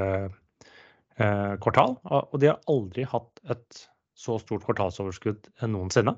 uh, 1.19 1.53
kvartal. 1.59 1.97
Og, 2.07 2.37
de 2.39 2.53
har 2.53 2.61
aldri 2.71 3.03
hatt 3.03 3.43
et 3.51 3.83
så 4.17 4.37
stort 4.39 4.63
kvartalsoverskudd 4.63 5.51
noensinne. 5.67 6.15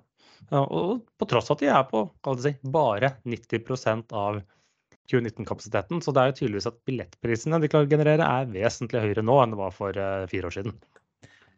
Og 0.54 1.02
på 1.20 1.28
tross 1.28 1.50
av 1.50 1.58
at 1.58 1.66
de 1.66 1.72
er 1.74 1.90
på 1.90 2.36
si, 2.40 2.54
bare 2.72 3.16
90% 3.26 4.14
av 4.16 4.38
2019-kapasiteten. 5.10 6.02
Så 6.04 6.14
det 6.14 6.22
er 6.22 6.32
jo 6.32 6.38
tydeligvis 6.40 6.70
at 6.70 6.80
billettprisene 6.88 7.60
de 7.62 7.70
klarer 7.72 7.90
å 7.90 7.92
generere 7.92 8.30
er 8.40 8.50
vesentlig 8.54 9.04
høyere 9.04 9.26
nå 9.26 9.38
enn 9.42 9.54
det 9.56 9.60
var 9.60 9.76
for 9.76 10.00
uh, 10.00 10.26
fire 10.32 10.50
år 10.50 10.56
siden. 10.56 10.76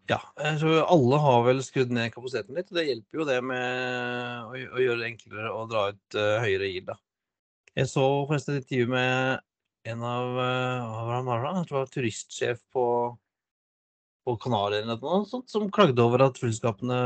Ja, 0.10 0.20
eh, 0.42 0.58
så 0.60 0.82
alle 0.82 1.20
har 1.24 1.46
vel 1.46 1.62
skrudd 1.64 1.94
ned 1.94 2.12
kapasiteten 2.16 2.58
litt. 2.58 2.72
og 2.72 2.80
Det 2.80 2.88
hjelper 2.88 3.22
jo 3.22 3.28
det 3.30 3.40
med 3.46 4.52
å, 4.52 4.82
gjøre 4.82 5.00
det 5.04 5.10
enklere 5.12 5.54
å 5.56 5.66
dra 5.70 5.88
ut 5.94 6.20
uh, 6.20 6.42
høyere 6.44 6.72
gild. 6.72 6.94
Jeg 7.78 7.88
så 7.88 8.06
forresten 8.28 8.58
et 8.58 8.66
intervju 8.66 8.92
med 8.92 9.92
en 9.92 10.02
av 10.06 10.34
hva 10.38 11.20
var 11.26 11.46
det, 11.46 11.72
var 11.72 11.88
turistsjef 11.90 12.60
på, 12.76 12.84
på 14.28 14.36
Kanarien 14.44 14.90
eller 14.90 15.00
noe 15.00 15.30
sånt, 15.30 15.48
som 15.50 15.72
klagde 15.74 16.04
over 16.04 16.28
at 16.28 16.38
flyselskapene 16.38 16.98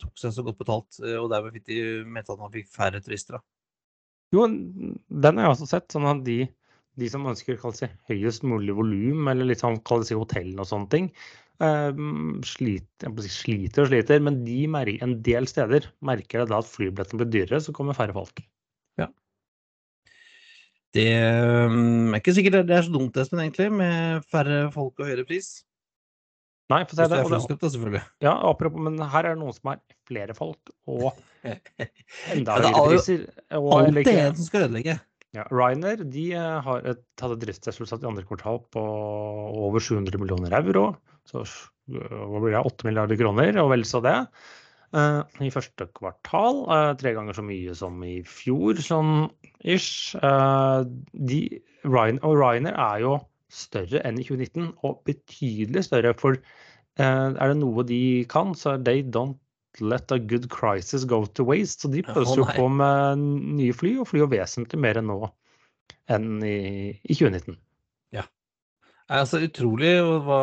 tok 0.00 0.16
seg 0.18 0.32
så 0.34 0.42
godt 0.46 0.58
betalt, 0.62 0.98
og 1.20 1.28
dermed 1.30 1.54
fikk 1.54 1.68
de 1.68 1.84
mente 2.08 2.32
at 2.32 2.40
man 2.40 2.54
fikk 2.54 2.72
færre 2.72 3.02
turister. 3.04 3.36
da. 3.36 3.44
Jo, 4.34 4.46
den 4.46 5.38
har 5.38 5.46
jeg 5.46 5.54
også 5.54 5.68
sett. 5.70 5.90
sånn 5.92 6.08
at 6.10 6.22
de, 6.26 6.38
de 6.98 7.10
som 7.12 7.26
ønsker 7.30 7.58
si, 7.78 7.88
høyest 8.10 8.46
mulig 8.48 8.74
volum, 8.76 9.28
eller 9.30 9.50
litt 9.50 9.62
sånn 9.62 9.78
si 10.06 10.18
hotellene 10.18 10.64
og 10.64 10.70
sånne 10.70 10.90
ting, 10.92 11.10
eh, 11.62 12.02
sliter, 12.44 13.14
sliter, 13.30 13.84
og 13.84 13.92
sliter. 13.92 14.24
Men 14.24 14.42
de 14.46 14.66
merker, 14.66 15.04
en 15.06 15.20
del 15.22 15.46
steder 15.50 15.90
merker 16.00 16.42
det 16.42 16.50
da 16.52 16.60
at 16.62 16.72
flybillettene 16.72 17.22
blir 17.22 17.32
dyrere, 17.36 17.62
så 17.62 17.74
kommer 17.76 17.98
færre 17.98 18.16
folk. 18.16 18.42
Ja. 18.98 19.10
Det 20.96 21.08
um, 21.68 22.14
er 22.14 22.20
ikke 22.22 22.34
sikkert 22.36 22.66
det 22.66 22.76
er 22.76 22.86
så 22.86 22.92
dumt, 22.94 23.16
Espen, 23.20 23.42
egentlig, 23.44 23.70
med 23.72 24.26
færre 24.32 24.66
folk 24.74 24.98
og 24.98 25.10
høyere 25.10 25.26
pris. 25.28 25.60
Nei, 26.72 26.80
for 26.88 26.98
det. 26.98 27.06
Er 27.06 27.28
det, 27.30 27.58
da, 27.60 27.68
selvfølgelig. 27.70 28.02
Ja, 28.24 28.32
apropos, 28.48 28.82
men 28.82 28.98
her 28.98 29.28
er 29.28 29.36
det 29.36 29.42
noen 29.42 29.54
som 29.54 29.70
har 29.70 29.82
flere 30.08 30.34
folk 30.34 30.72
og 30.90 31.12
enda 32.34 32.56
høyere 32.58 32.86
priser. 32.90 33.28
Og, 33.54 33.70
Alt 33.78 34.02
er 34.02 34.24
en 34.24 34.40
som 34.40 34.48
skal 34.48 34.66
ødelegge. 34.66 34.96
Ja, 35.36 35.44
Ryanair 35.52 36.02
de 36.08 36.26
eh, 36.34 36.58
har 36.64 36.86
et, 36.88 37.02
tatt 37.20 37.34
et 37.34 37.42
driftsresultat 37.44 38.02
i 38.02 38.08
andre 38.08 38.24
kvartal 38.26 38.62
på 38.72 38.82
over 38.82 39.82
700 39.82 40.18
millioner 40.22 40.54
euro. 40.58 40.88
Så 41.28 41.44
hva 41.86 42.40
blir 42.40 42.54
det, 42.54 42.62
8 42.62 42.88
milliarder 42.88 43.18
kroner, 43.20 43.58
og 43.62 43.70
vel 43.74 43.84
så 43.86 44.00
det. 44.04 44.16
Uh, 44.94 45.22
I 45.42 45.50
første 45.52 45.88
kvartal 45.98 46.62
uh, 46.70 46.92
tre 46.98 47.12
ganger 47.16 47.36
så 47.36 47.42
mye 47.44 47.74
som 47.76 47.98
i 48.06 48.20
fjor, 48.26 48.78
sånn 48.82 49.26
ish. 49.60 50.14
Uh, 50.22 50.86
de, 51.12 51.40
Ryan, 51.86 52.22
og 52.26 52.38
Ryanair 52.40 52.78
er 52.78 53.02
jo 53.04 53.16
større 53.52 54.02
enn 54.06 54.20
i 54.20 54.26
2019, 54.26 54.70
og 54.86 55.02
betydelig 55.08 55.86
større. 55.86 56.14
For 56.18 56.38
uh, 56.38 57.30
er 57.32 57.52
det 57.52 57.58
noe 57.60 57.84
de 57.86 58.00
kan, 58.30 58.54
så 58.58 58.74
er 58.74 58.86
they 58.86 59.02
don't 59.02 59.38
let 59.80 60.12
a 60.12 60.18
good 60.18 60.48
crisis 60.48 61.04
go 61.04 61.24
to 61.26 61.44
waste. 61.44 61.84
Så 61.84 61.92
de 61.92 62.02
pøser 62.06 62.42
jo 62.42 62.48
på 62.56 62.68
med 62.72 63.22
nye 63.60 63.74
fly, 63.76 63.96
og 64.00 64.08
flyr 64.10 64.24
jo 64.24 64.32
vesentlig 64.32 64.80
mer 64.80 65.00
enn 65.00 65.10
nå 65.12 65.20
enn 66.12 66.42
i, 66.46 66.58
i 67.02 67.14
2019. 67.14 67.56
Ja. 68.14 68.24
Det 69.06 69.14
er 69.14 69.22
altså 69.24 69.40
utrolig 69.42 69.92
hva 70.26 70.40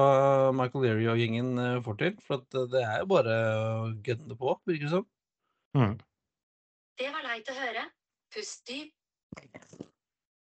Michael 0.56 0.86
Leary 0.88 1.08
og 1.12 1.22
gjengen 1.22 1.54
eh, 1.60 1.80
får 1.86 2.00
til. 2.02 2.18
For 2.24 2.44
eh, 2.44 2.68
det 2.72 2.84
er 2.84 3.04
jo 3.04 3.10
bare 3.12 3.38
å 3.60 3.88
gønne 4.06 4.39
på, 4.39 4.58
virker 4.70 4.88
det 4.89 4.94
som. 4.98 5.08
Mm. 5.78 5.96
Det 7.00 7.10
var 7.16 7.28
leit 7.28 7.50
å 7.50 7.58
høre. 7.58 7.88
Pust 8.34 8.70
dypt. 8.70 9.80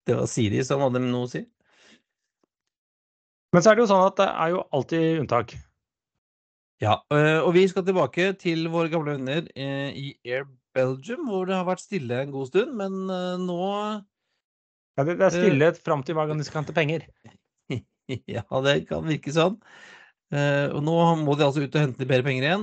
Det 0.04 0.16
var 0.18 0.28
Siri 0.28 0.60
som 0.66 0.82
hadde 0.84 1.00
noe 1.00 1.26
å 1.26 1.30
si. 1.30 1.44
Men 3.54 3.62
så 3.62 3.70
er 3.70 3.78
det 3.78 3.84
jo 3.84 3.90
sånn 3.92 4.08
at 4.08 4.18
det 4.18 4.26
er 4.26 4.50
jo 4.50 4.64
alltid 4.74 5.20
unntak. 5.22 5.52
Ja, 6.82 6.98
eh, 7.14 7.38
og 7.38 7.52
vi 7.54 7.62
skal 7.70 7.84
tilbake 7.86 8.32
til 8.40 8.66
våre 8.72 8.90
gamle 8.90 9.14
venner 9.14 9.46
eh, 9.54 9.94
i 9.94 10.08
Air 10.26 10.48
Belgium, 10.74 11.28
hvor 11.30 11.46
det 11.46 11.54
har 11.54 11.68
vært 11.68 11.84
stille 11.84 12.18
en 12.18 12.32
god 12.34 12.50
stund, 12.50 12.74
men 12.80 12.96
eh, 13.14 13.36
nå 13.38 13.60
Ja, 14.98 15.04
det 15.06 15.14
er 15.14 15.34
stille 15.34 15.70
fram 15.78 16.02
til 16.02 16.18
hver 16.18 16.26
gang 16.30 16.40
de 16.42 16.46
skal 16.46 16.64
hente 16.64 16.74
penger. 16.74 17.06
ja, 18.34 18.42
det 18.66 18.74
kan 18.90 19.06
virke 19.06 19.32
sånn. 19.34 19.56
Og 20.34 20.80
nå 20.82 20.94
må 21.20 21.34
de 21.38 21.44
altså 21.46 21.62
ut 21.62 21.76
og 21.76 21.82
hente 21.82 22.06
bedre 22.10 22.26
penger 22.26 22.46
igjen. 22.46 22.62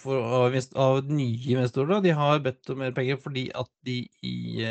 For, 0.00 0.20
av, 0.20 0.56
av 0.80 0.98
nye 1.08 1.54
investorer. 1.54 2.02
De 2.04 2.12
har 2.16 2.42
bedt 2.44 2.72
om 2.72 2.80
mer 2.82 2.92
penger 2.96 3.20
fordi 3.20 3.46
at 3.56 3.68
de 3.84 4.02
i 4.24 4.64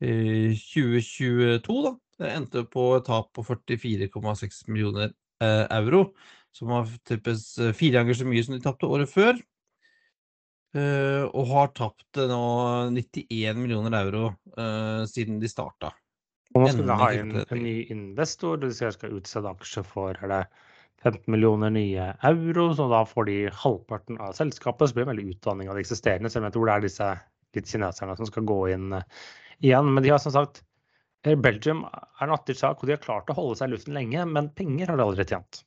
2022 0.00 1.80
da, 1.86 1.94
det 2.20 2.34
endte 2.36 2.66
på 2.68 2.90
et 2.98 3.06
tap 3.08 3.30
på 3.36 3.44
44,6 3.46 4.66
millioner 4.68 5.12
eh, 5.42 5.64
euro. 5.78 6.10
Som 6.52 6.72
var 6.74 6.90
types 7.06 7.46
eh, 7.58 7.72
fire 7.76 8.00
ganger 8.00 8.18
så 8.18 8.26
mye 8.28 8.42
som 8.44 8.56
de 8.56 8.62
tapte 8.64 8.90
året 8.90 9.10
før. 9.10 9.38
Eh, 10.76 11.24
og 11.26 11.48
har 11.50 11.72
tapt 11.74 12.20
nå 12.30 12.42
91 12.94 13.58
millioner 13.58 13.96
euro 14.04 14.28
eh, 14.54 15.02
siden 15.10 15.40
de 15.42 15.50
starta. 15.50 15.94
Og 16.54 16.64
nå 16.64 16.70
skal 16.70 16.86
de 16.86 16.98
ha 16.98 17.10
inn 17.14 17.32
en 17.40 17.62
ny 17.62 17.76
investor. 17.94 18.58
De 18.62 18.70
skal 18.74 19.16
utsette 19.16 19.50
aksjer 19.50 19.86
for 19.86 20.18
det 20.18 20.44
15 21.00 21.24
millioner 21.32 21.72
nye 21.74 22.12
euro. 22.26 22.70
Så 22.76 22.88
da 22.90 23.04
får 23.08 23.30
de 23.30 23.36
halvparten 23.64 24.18
av 24.22 24.34
selskapet. 24.38 24.90
Så 24.90 24.98
blir 24.98 25.06
det 25.06 25.14
veldig 25.14 25.28
utdanning 25.36 25.70
av 25.70 25.78
det 25.78 25.86
eksisterende. 25.86 26.30
Selv 26.30 26.44
om 26.44 26.50
jeg 26.50 26.58
tror 26.58 26.70
det 26.70 26.74
er 26.74 26.86
disse 26.86 27.12
litt 27.56 27.70
kineserne 27.70 28.18
som 28.18 28.28
skal 28.30 28.46
gå 28.46 28.58
inn 28.74 28.90
igjen. 28.98 29.94
Men 29.94 30.04
de 30.04 30.12
har 30.12 30.22
som 30.22 30.34
sagt 30.34 30.62
Belgium 31.24 31.82
er 31.84 32.24
en 32.24 32.32
artig 32.34 32.56
sak, 32.56 32.80
og 32.80 32.88
de 32.88 32.94
har 32.96 33.02
klart 33.02 33.28
å 33.28 33.36
holde 33.36 33.58
seg 33.58 33.68
i 33.68 33.74
luften 33.74 33.96
lenge, 33.96 34.24
men 34.28 34.48
penger 34.56 34.88
har 34.92 34.96
de 35.00 35.04
aldri 35.04 35.26
tjent. 35.28 35.62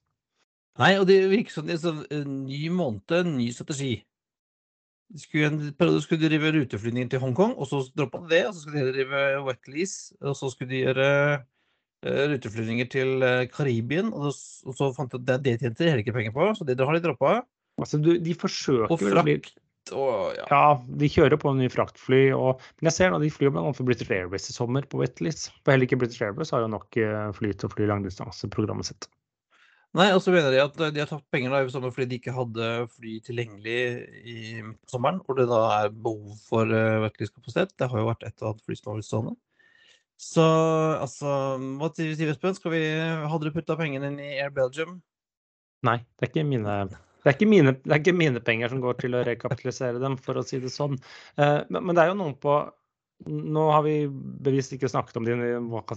Nei, 0.81 0.95
og 0.97 1.05
det 1.05 1.19
virker 1.29 1.53
som 1.53 1.67
det 1.69 1.75
er 1.75 1.83
sånn 1.83 1.99
en 2.09 2.39
ny 2.47 2.63
måned, 2.73 3.13
en 3.13 3.35
ny 3.37 3.51
strategi. 3.53 3.91
De 5.13 5.21
skulle, 5.21 5.51
en 5.51 5.73
periode 5.77 6.01
skulle 6.01 6.23
de 6.23 6.31
drive 6.31 6.49
ruteflyvninger 6.55 7.11
til 7.13 7.21
Hongkong, 7.21 7.53
og 7.61 7.69
så 7.69 7.83
droppa 7.93 8.23
de 8.23 8.31
det. 8.33 8.39
Og 8.49 8.55
så 8.55 8.63
skulle 8.63 8.85
de 8.87 8.93
drive 8.95 9.19
wetlease, 9.45 10.15
og 10.25 10.33
så 10.39 10.49
skulle 10.49 10.71
de 10.73 10.79
gjøre 10.87 11.09
uh, 11.37 12.23
ruteflyvninger 12.33 12.89
til 12.95 13.13
uh, 13.21 13.43
Karibien. 13.53 14.09
Og, 14.09 14.31
så- 14.33 14.65
og 14.71 14.79
så 14.79 14.89
fant 14.97 15.13
de 15.13 15.21
at 15.21 15.27
det, 15.29 15.37
det 15.45 15.53
tjente 15.61 15.83
de 15.83 15.91
heller 15.91 16.01
ikke 16.01 16.17
penger 16.17 16.33
på, 16.33 16.49
så 16.57 16.65
det 16.65 16.79
har 16.81 16.97
de 16.97 17.03
droppa. 17.05 17.35
Altså, 17.77 18.01
du, 18.01 18.15
de 18.21 18.33
forsøker 18.37 18.89
Og 18.89 18.97
å 18.97 19.21
bli 19.21 19.37
og 19.91 20.37
ja. 20.37 20.45
Ja, 20.51 20.61
de 21.01 21.09
kjører 21.11 21.39
på 21.41 21.51
nye 21.57 21.71
fraktfly. 21.71 22.21
Og, 22.35 22.61
men 22.79 22.89
jeg 22.89 22.97
ser 22.97 23.11
nå 23.11 23.19
de 23.23 23.31
flyr 23.33 23.51
bl.a. 23.51 23.65
for 23.75 23.87
British 23.87 24.13
Airways 24.13 24.47
i 24.49 24.55
sommer 24.55 24.87
på 24.89 25.01
Wetlease. 25.01 25.51
For 25.61 25.73
heller 25.73 25.89
ikke 25.89 25.99
British 26.01 26.23
Airways 26.23 26.53
har 26.55 26.63
jo 26.63 26.71
nok 26.71 26.97
eh, 27.01 27.27
fly 27.35 27.51
til 27.51 27.69
å 27.69 27.73
fly 27.73 27.89
langdistanseprogrammet 27.91 28.91
sitt. 28.91 29.09
Nei, 29.93 30.07
og 30.15 30.23
så 30.25 30.31
mener 30.33 30.49
de 30.49 30.61
at 30.63 30.77
de 30.95 31.03
har 31.03 31.09
tapt 31.09 31.27
penger 31.33 31.51
da, 31.53 31.59
i 31.61 31.69
sommer 31.69 31.91
fordi 31.93 32.07
de 32.09 32.17
ikke 32.17 32.33
hadde 32.33 32.69
fly 32.95 33.19
tilgjengelig 33.27 33.81
i 34.25 34.37
sommeren, 34.89 35.19
hvor 35.21 35.37
det 35.37 35.45
da 35.51 35.59
er 35.83 35.91
behov 35.93 36.39
for 36.47 36.65
uh, 36.73 37.09
kapasitet. 37.13 37.75
Det 37.77 37.91
har 37.91 38.01
jo 38.01 38.07
vært 38.07 38.25
et 38.25 38.41
og 38.41 38.53
annet 38.53 38.63
fly 38.65 38.79
som 38.79 38.89
har 38.93 39.03
utstående. 39.03 39.35
stående. 39.35 39.41
Så 40.23 40.43
altså, 41.01 41.29
hva 41.79 41.89
sier 41.97 42.31
Espen? 42.31 42.55
Skal 42.57 42.73
vi, 42.75 42.83
hadde 43.29 43.49
du 43.49 43.55
putta 43.55 43.77
pengene 43.79 44.11
inn 44.11 44.21
i 44.21 44.35
Air 44.39 44.53
Belgium? 44.55 44.99
Nei, 45.83 45.99
det 46.15 46.27
er 46.27 46.31
ikke 46.31 46.47
mine 46.47 46.77
det 47.23 47.33
er, 47.33 47.47
mine, 47.47 47.75
det 47.79 47.91
er 47.91 48.01
ikke 48.01 48.15
mine 48.15 48.41
penger 48.43 48.71
som 48.73 48.81
går 48.83 48.97
til 48.99 49.15
å 49.15 49.23
rekapitalisere 49.27 50.01
dem, 50.01 50.17
for 50.19 50.39
å 50.39 50.45
si 50.47 50.59
det 50.63 50.71
sånn. 50.73 50.97
Eh, 51.39 51.59
men, 51.69 51.85
men 51.87 51.95
det 51.95 52.05
er 52.05 52.13
jo 52.13 52.21
noen 52.21 52.39
på 52.39 52.61
Nå 53.23 53.61
har 53.71 53.85
vi 53.85 54.09
bevisst 54.43 54.73
ikke 54.75 54.89
snakket 54.91 55.15
om 55.15 55.23
de, 55.23 55.35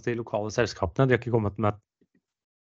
si, 0.05 0.13
lokale 0.15 0.53
selskapene. 0.55 1.09
De 1.09 1.17
har 1.17 1.19
ikke 1.19 1.33
kommet 1.35 1.57
med 1.59 1.75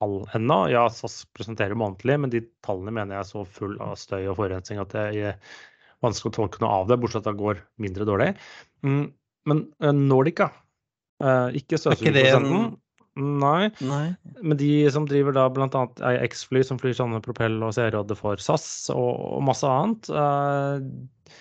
tall 0.04 0.20
ennå. 0.38 0.58
Ja, 0.70 0.84
SAS 0.94 1.24
presenterer 1.34 1.78
månedlig, 1.80 2.20
men 2.22 2.34
de 2.34 2.44
tallene 2.66 2.94
mener 2.94 3.18
jeg 3.18 3.24
er 3.24 3.30
så 3.32 3.46
full 3.50 3.80
av 3.82 3.96
støy 3.98 4.28
og 4.28 4.38
forurensning 4.38 4.84
at 4.84 4.94
det 4.94 5.06
er 5.24 5.40
vanskelig 6.04 6.34
å 6.34 6.38
tolke 6.38 6.62
noe 6.62 6.76
av 6.82 6.92
det, 6.92 7.00
bortsett 7.02 7.24
fra 7.24 7.32
at 7.32 7.38
det 7.38 7.42
går 7.42 7.64
mindre 7.82 8.08
dårlig. 8.10 8.30
Mm, 8.86 9.06
men 9.50 9.64
eh, 9.82 9.96
Nordica, 9.96 10.52
eh, 11.24 11.60
ikke 11.64 11.80
Er 11.80 12.74
Nei. 13.20 13.70
Nei. 13.86 14.16
Men 14.42 14.58
de 14.58 14.70
som 14.94 15.06
driver 15.06 15.36
da 15.36 15.46
bl.a. 15.54 15.84
X-fly, 16.26 16.64
som 16.66 16.80
flyr 16.82 16.96
sånne 16.98 17.22
propell- 17.22 17.62
og 17.62 17.76
seerodder 17.78 18.18
for 18.18 18.42
SAS 18.42 18.66
og, 18.94 19.38
masse 19.46 19.70
annet, 19.70 20.10
eh, 20.10 21.38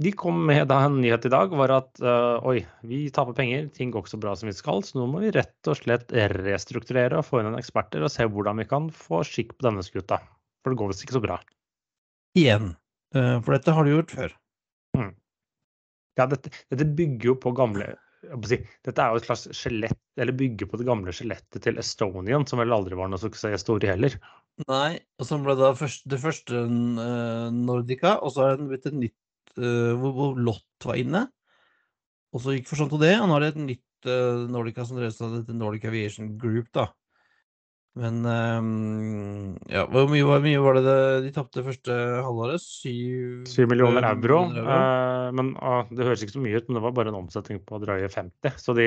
de 0.00 0.14
kom 0.16 0.38
med 0.48 0.70
da 0.70 0.78
en 0.86 0.96
nyhet 1.02 1.26
i 1.28 1.32
dag 1.32 1.52
var 1.52 1.74
at 1.76 2.00
eh, 2.00 2.48
oi, 2.48 2.56
vi 2.88 3.02
taper 3.12 3.36
penger, 3.36 3.68
ting 3.76 3.92
går 3.92 4.06
ikke 4.06 4.14
så 4.14 4.22
bra 4.22 4.32
som 4.40 4.48
vi 4.48 4.56
skal, 4.56 4.80
så 4.86 4.96
nå 4.96 5.10
må 5.12 5.20
vi 5.20 5.34
rett 5.36 5.68
og 5.68 5.76
slett 5.76 6.14
restrukturere 6.40 7.20
og 7.20 7.28
få 7.28 7.42
inn 7.42 7.50
en 7.52 7.60
eksperter 7.60 8.06
og 8.06 8.12
se 8.14 8.24
hvordan 8.24 8.64
vi 8.64 8.68
kan 8.70 8.88
få 8.88 9.20
skikk 9.28 9.58
på 9.58 9.68
denne 9.68 9.84
skuta. 9.84 10.22
For 10.64 10.72
det 10.72 10.80
går 10.80 10.92
visst 10.94 11.04
ikke 11.04 11.18
så 11.18 11.26
bra. 11.26 11.40
Igjen. 12.38 12.72
Eh, 13.12 13.36
For 13.44 13.56
dette 13.58 13.76
har 13.76 13.84
du 13.84 13.92
gjort 13.98 14.16
før. 14.16 14.36
Ja, 16.18 16.24
dette, 16.28 16.50
dette 16.72 16.84
bygger 16.96 17.30
jo 17.30 17.40
på 17.40 17.52
gamle 17.56 17.94
si, 18.46 18.58
Dette 18.86 19.02
er 19.02 19.14
jo 19.14 19.20
et 19.20 19.26
slags 19.26 19.46
skjelett, 19.56 19.98
eller 20.20 20.36
bygger 20.36 20.68
på 20.70 20.80
det 20.80 20.86
gamle 20.88 21.14
skjelettet 21.14 21.64
til 21.64 21.80
Estonian, 21.80 22.46
som 22.48 22.60
vel 22.62 22.74
aldri 22.76 22.98
var 22.98 23.10
noe 23.10 23.20
suksesshistorie 23.22 23.92
heller. 23.92 24.16
Nei, 24.68 25.00
og 25.20 25.28
så 25.28 25.38
ble 25.40 25.56
det 25.56 25.70
først, 25.78 26.06
det 26.10 26.20
første 26.20 26.64
uh, 26.66 27.48
Nordica, 27.54 28.18
og 28.20 28.34
så 28.34 28.48
er 28.50 28.58
det 28.60 28.68
blitt 28.72 28.88
et 28.90 28.98
nytt 29.06 29.54
uh, 29.56 29.92
hvor, 30.00 30.16
hvor 30.16 30.40
Lott 30.50 30.88
var 30.88 31.00
inne. 31.00 31.26
Og 32.34 32.44
så 32.44 32.54
gikk 32.54 32.68
for 32.70 32.80
sånn 32.80 32.90
til 32.92 33.02
det, 33.02 33.14
og 33.18 33.30
nå 33.30 33.38
er 33.38 33.46
det 33.46 33.52
et 33.54 33.62
nytt 33.64 34.10
uh, 34.10 34.46
Nordica 34.52 34.84
som 34.86 35.00
drev 35.00 35.14
seg 35.14 35.40
av 35.40 35.54
Nordic 35.56 35.86
Aviation 35.88 36.34
Group, 36.40 36.68
da. 36.76 36.90
Men 37.98 38.20
um, 38.22 39.56
ja, 39.66 39.82
hvor 39.90 40.06
mye, 40.10 40.22
hvor 40.22 40.42
mye 40.44 40.60
var 40.62 40.76
det, 40.78 40.82
det 40.86 40.98
de 41.24 41.32
tapte 41.34 41.64
første 41.66 41.94
halvåret? 42.22 42.62
Syv, 42.62 43.42
7 43.50 43.64
millioner 43.66 44.06
euro. 44.06 44.44
euro. 44.46 44.62
eh, 44.62 45.30
men 45.34 45.50
uh, 45.58 45.82
Det 45.90 46.06
høres 46.06 46.22
ikke 46.22 46.36
så 46.36 46.44
mye 46.44 46.60
ut, 46.60 46.68
men 46.68 46.78
det 46.78 46.84
var 46.84 46.94
bare 46.94 47.10
en 47.10 47.18
omsetning 47.24 47.58
på 47.66 47.80
drøye 47.82 48.06
50. 48.12 48.60
Så 48.62 48.76
de, 48.78 48.86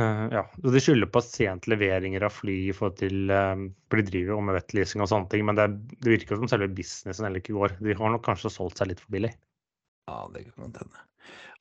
uh, 0.00 0.24
ja, 0.34 0.42
de 0.66 0.82
skylder 0.82 1.12
på 1.14 1.22
sent 1.22 1.70
leveringer 1.70 2.26
av 2.26 2.34
fly 2.34 2.56
i 2.66 2.74
forhold 2.74 2.98
til 3.04 3.30
eh, 3.30 3.66
For 3.86 4.02
de 4.02 4.08
driver 4.10 4.34
jo 4.34 4.40
med 4.48 4.58
vettleasing 4.58 5.04
og 5.04 5.12
sånne 5.12 5.30
ting, 5.30 5.46
men 5.46 5.60
det, 5.60 5.68
det 6.02 6.16
virker 6.16 6.42
som 6.42 6.50
selve 6.50 6.72
businessen 6.74 7.28
heller 7.28 7.44
ikke 7.44 7.54
går. 7.54 7.78
De 7.78 7.94
har 8.02 8.16
nok 8.16 8.26
kanskje 8.26 8.50
solgt 8.50 8.82
seg 8.82 8.90
litt 8.90 9.04
for 9.04 9.14
billig. 9.14 9.30
Ja, 10.10 10.24
det 10.34 10.48
kan 10.48 10.66
man 10.66 10.74
hende. 10.74 11.07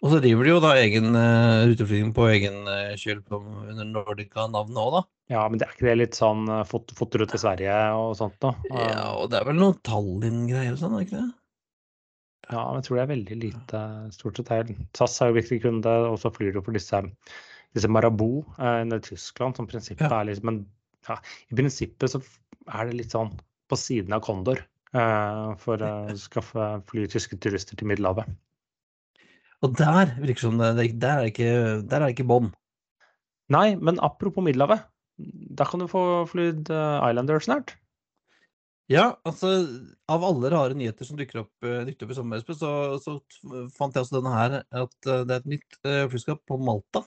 Og 0.05 0.11
så 0.13 0.19
driver 0.21 0.45
de 0.45 0.51
jo 0.51 0.59
da 0.61 0.75
egen 0.77 1.15
uh, 1.17 1.65
ruteflyging 1.65 2.11
på 2.13 2.27
egen 2.29 2.59
uh, 2.69 2.93
kjøl 3.01 3.23
på, 3.25 3.39
under 3.71 3.87
Nordica-navnet 3.89 4.77
òg, 4.77 4.91
da. 4.93 5.01
Ja, 5.33 5.41
men 5.49 5.59
det 5.59 5.65
er 5.65 5.73
ikke 5.73 5.87
det 5.89 5.95
litt 5.97 6.19
sånn 6.19 6.45
uh, 6.51 6.61
fot 6.69 6.93
fotter 6.95 7.25
ut 7.25 7.33
til 7.33 7.41
Sverige 7.41 7.73
og 7.97 8.13
sånt 8.19 8.37
da? 8.43 8.53
Ja, 8.69 9.09
og 9.17 9.31
det 9.33 9.41
er 9.41 9.49
vel 9.49 9.57
noen 9.57 9.79
Tallinn-greier 9.87 10.75
og 10.75 10.79
sånn, 10.83 10.93
er 10.93 11.01
det 11.01 11.09
ikke 11.09 11.23
det? 11.23 11.31
Ja, 12.47 12.61
men 12.61 12.79
jeg 12.79 12.87
tror 12.87 12.95
det 12.95 13.03
er 13.03 13.11
veldig 13.15 13.37
lite 13.41 13.83
stort 14.15 14.39
sett 14.39 14.53
her. 14.53 14.69
SAS 14.95 15.17
er 15.19 15.33
jo 15.33 15.39
viktig 15.41 15.59
kunde, 15.65 15.97
og 16.13 16.21
så 16.21 16.31
flyr 16.31 16.53
du 16.55 16.61
for 16.61 16.77
disse, 16.77 17.01
disse 17.75 17.89
Marabou 17.91 18.45
nede 18.61 19.01
i 19.01 19.07
Tyskland, 19.09 19.57
som 19.57 19.67
prinsippet 19.67 20.05
Ja. 20.05 20.21
er 20.21 20.29
liksom 20.29 20.47
Men 20.47 20.61
ja, 21.09 21.17
i 21.51 21.57
prinsippet 21.57 22.13
så 22.13 22.21
er 22.71 22.87
det 22.87 23.01
litt 23.01 23.15
sånn 23.15 23.33
på 23.67 23.79
siden 23.79 24.15
av 24.15 24.23
Condor 24.23 24.61
eh, 24.95 25.49
for 25.59 25.83
å 25.83 25.91
skaffe 26.19 26.69
fly 26.87 27.07
tyske 27.11 27.39
turister 27.43 27.79
til 27.79 27.89
Middelhavet. 27.91 28.29
Og 29.65 29.73
der 29.79 30.13
virker 30.21 30.43
som 30.43 30.59
det, 30.61 30.87
der 31.01 31.23
er 31.23 31.31
ikke, 31.31 31.49
der 31.81 31.97
er 31.97 32.05
det 32.05 32.15
ikke 32.15 32.29
bånd. 32.29 32.53
Nei, 33.53 33.75
men 33.79 33.99
apropos 34.03 34.43
Middelhavet. 34.45 34.85
Da 35.57 35.65
kan 35.65 35.81
du 35.81 35.87
få 35.89 36.01
flydd 36.29 36.67
Islanders 36.69 37.09
Islander 37.09 37.45
snart. 37.45 37.77
Ja, 38.87 39.17
altså 39.27 39.49
av 40.07 40.23
alle 40.23 40.51
rare 40.53 40.75
nyheter 40.77 41.07
som 41.07 41.17
dukker 41.19 41.41
opp, 41.41 41.51
dukker 41.59 42.05
opp 42.05 42.13
i 42.13 42.15
sommer, 42.15 42.43
så, 42.55 42.69
så 43.03 43.17
fant 43.75 43.97
jeg 43.97 44.05
også 44.05 44.21
denne 44.21 44.31
her, 44.31 44.61
at 44.63 45.09
eh, 45.09 45.25
det 45.27 45.35
er 45.35 45.41
et 45.41 45.49
nytt 45.57 45.79
flyskap 46.13 46.45
på 46.47 46.59
Malta. 46.61 47.01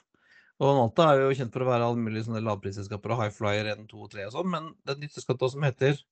Og 0.61 0.75
Malta 0.77 1.07
er 1.09 1.23
jo 1.23 1.37
kjent 1.39 1.55
for 1.55 1.65
å 1.65 1.71
være 1.71 1.87
alle 1.89 2.03
mulige 2.03 2.27
sånne 2.27 2.43
lavprisselskaper 2.45 3.15
og 3.15 3.23
High 3.23 3.33
Flyer 3.33 3.71
1, 3.73 3.87
2 3.89 4.03
og 4.05 4.11
3 4.13 4.27
og 4.29 4.35
sånn, 4.35 4.51
men 4.53 4.69
det 4.83 4.93
er 4.93 4.99
et 4.99 5.07
nytt 5.07 5.17
selskap 5.17 5.47
som 5.47 5.65
heter 5.65 6.03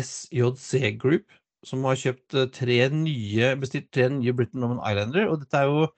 SJC 0.00 0.94
Group, 1.02 1.36
som 1.66 1.84
har 1.88 1.98
kjøpt 1.98 2.36
eh, 2.38 2.50
tre 2.54 2.78
nye, 2.94 3.52
bestilt 3.60 3.90
tre 3.94 4.08
nye 4.12 4.34
Britain 4.36 4.62
Norman 4.64 4.82
Islander, 4.88 5.28
og 5.30 5.42
dette 5.42 5.58
er 5.58 5.70
jo 5.70 5.88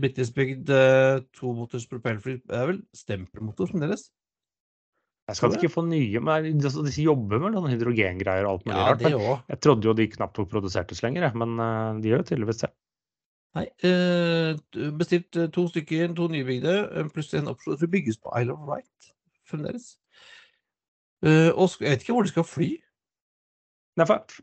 britiskbygd 0.00 0.72
eh, 0.74 1.20
tomotors 1.36 1.86
propellfly, 1.90 2.38
det 2.46 2.56
er 2.56 2.68
vel 2.72 2.82
stempelmotor 2.96 3.70
fremdeles? 3.72 4.10
Jeg 5.30 5.38
skal 5.38 5.54
ikke 5.54 5.70
få 5.70 5.84
nye, 5.86 6.20
men 6.26 6.46
de, 6.58 6.70
de 6.74 7.02
jobber 7.04 7.38
med 7.38 7.54
noen 7.54 7.70
hydrogengreier 7.70 8.48
og 8.48 8.56
alt 8.56 8.64
mulig 8.66 8.78
Ja, 8.80 8.86
rart. 8.88 9.02
Men 9.04 9.52
jeg 9.52 9.60
trodde 9.62 9.86
jo 9.86 9.94
de 9.94 10.08
knapt 10.10 10.40
nok 10.40 10.50
produsertes 10.50 11.04
lenger, 11.06 11.28
men 11.38 11.54
eh, 11.62 12.00
de 12.02 12.12
gjør 12.12 12.24
jo 12.24 12.30
tydeligvis 12.32 12.64
det. 12.64 12.72
Nei, 13.58 13.64
eh, 13.86 14.90
bestilt 14.98 15.38
eh, 15.38 15.48
to 15.54 15.66
stykker, 15.70 16.12
to 16.18 16.28
nybygde, 16.30 16.74
pluss 17.14 17.32
en 17.34 17.50
opsjon. 17.50 17.78
som 17.78 17.90
bygges 17.90 18.18
på 18.22 18.34
Isle 18.38 18.54
of 18.54 18.66
Wight 18.68 19.10
fremdeles. 19.50 19.96
Eh, 21.26 21.50
og 21.50 21.74
jeg 21.80 21.90
vet 21.90 22.04
ikke 22.04 22.16
hvor 22.16 22.26
de 22.26 22.32
skal 22.32 22.46
fly. 22.46 22.70
Nei, 23.98 24.06
for, 24.06 24.38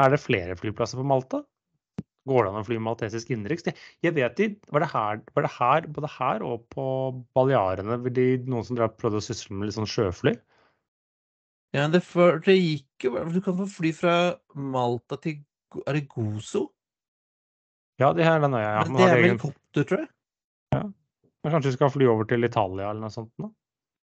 er 0.00 0.14
det 0.14 0.22
flere 0.22 0.56
flyplasser 0.58 0.98
på 1.00 1.06
Malta? 1.06 1.42
Går 2.24 2.46
det 2.46 2.50
an 2.50 2.62
å 2.62 2.64
fly 2.64 2.78
maltesisk 2.80 3.30
innenriks? 3.34 3.66
Jeg 4.02 4.14
vet 4.16 4.36
de, 4.38 4.48
var 4.72 4.84
det 4.84 4.90
her, 4.94 5.20
var 5.36 5.44
det 5.44 5.52
her, 5.58 5.88
både 5.92 6.10
her 6.14 6.44
og 6.46 6.64
på 6.72 6.86
Balearene 7.36 7.98
vil 8.06 8.16
de, 8.16 8.28
noen 8.48 8.64
som 8.64 8.80
prøvde 8.80 9.20
å 9.20 9.24
sysle 9.24 9.56
med 9.56 9.68
litt 9.68 9.76
sånn 9.76 9.90
sjøfly? 9.90 10.32
Ja, 11.74 11.88
det, 11.90 12.00
for, 12.06 12.38
det 12.46 12.54
gikk 12.54 13.08
jo 13.08 13.18
Du 13.34 13.40
kan 13.42 13.56
få 13.58 13.66
fly 13.66 13.90
fra 13.96 14.14
Malta 14.54 15.18
til 15.18 15.40
Er 15.82 15.96
det 15.98 16.04
Gozo? 16.12 16.68
Ja, 17.98 18.12
det 18.14 18.26
her 18.26 18.38
den 18.42 18.54
øya, 18.54 18.68
ja. 18.78 18.84
Men 18.86 18.96
det 18.98 19.08
er 19.08 19.18
vel 19.18 19.28
helikopter, 19.28 19.86
tror 19.86 20.00
jeg. 20.04 20.08
men 21.44 21.52
kanskje 21.52 21.70
vi 21.70 21.76
skal 21.76 21.92
fly 21.94 22.08
over 22.10 22.26
til 22.30 22.46
Italia 22.46 22.88
eller 22.88 23.04
noe 23.04 23.14
sånt? 23.14 23.30
nå? 23.42 23.52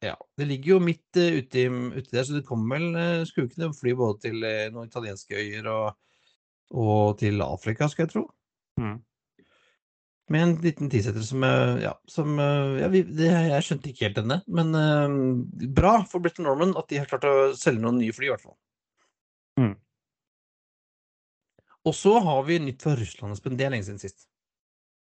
Ja, 0.03 0.15
Det 0.37 0.45
ligger 0.45 0.75
jo 0.75 0.79
midt 0.83 1.17
uh, 1.17 1.37
uti, 1.39 1.65
uti 1.69 2.11
der, 2.11 2.25
så 2.27 2.35
det 2.35 2.45
kommer 2.47 2.77
vel 2.77 2.97
uh, 2.97 3.25
Skulle 3.25 3.47
ikke 3.47 3.61
det 3.63 3.71
fly 3.77 3.93
både 3.95 4.19
til 4.27 4.43
eh, 4.43 4.67
noen 4.73 4.89
italienske 4.91 5.37
øyer 5.39 5.69
og, 5.71 5.85
og 6.75 7.17
til 7.21 7.41
Afrika, 7.45 7.87
skal 7.89 8.05
jeg 8.05 8.11
tro. 8.11 8.25
Mm. 8.81 8.99
Med 10.33 10.41
en 10.41 10.53
liten 10.63 10.89
tisetter 10.89 11.21
som 11.21 11.43
eh, 11.45 11.81
Ja, 11.83 11.93
som 12.09 12.39
eh, 12.39 12.81
ja, 12.81 12.89
vi, 12.91 13.03
det, 13.05 13.29
Jeg 13.29 13.65
skjønte 13.67 13.91
ikke 13.91 14.07
helt 14.07 14.19
denne, 14.19 14.41
men 14.47 14.75
eh, 14.79 15.17
bra 15.77 15.99
for 16.09 16.23
Britain 16.23 16.47
Norman 16.49 16.73
at 16.79 16.89
de 16.89 17.01
har 17.01 17.09
klart 17.09 17.27
å 17.29 17.53
selge 17.57 17.83
noen 17.83 17.99
nye 18.01 18.15
fly, 18.15 18.29
i 18.29 18.33
hvert 18.33 18.45
fall. 18.45 18.57
Mm. 19.61 19.75
Og 21.85 21.93
så 21.93 22.15
har 22.25 22.41
vi 22.47 22.57
nytt 22.63 22.81
fra 22.81 22.95
Russland, 22.97 23.37
Espen. 23.37 23.57
Det 23.59 23.67
er 23.67 23.75
lenge 23.75 23.85
siden 23.85 24.01
sist. 24.01 24.25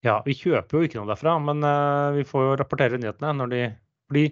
Ja, 0.04 0.18
vi 0.26 0.36
kjøper 0.36 0.76
jo 0.76 0.84
ikke 0.84 1.00
noe 1.00 1.08
derfra, 1.08 1.38
men 1.40 1.64
eh, 1.64 2.18
vi 2.18 2.26
får 2.28 2.44
jo 2.44 2.56
rapportere 2.60 3.00
nyhetene 3.00 3.32
når 3.40 3.54
de 3.54 3.62
Fordi 4.04 4.26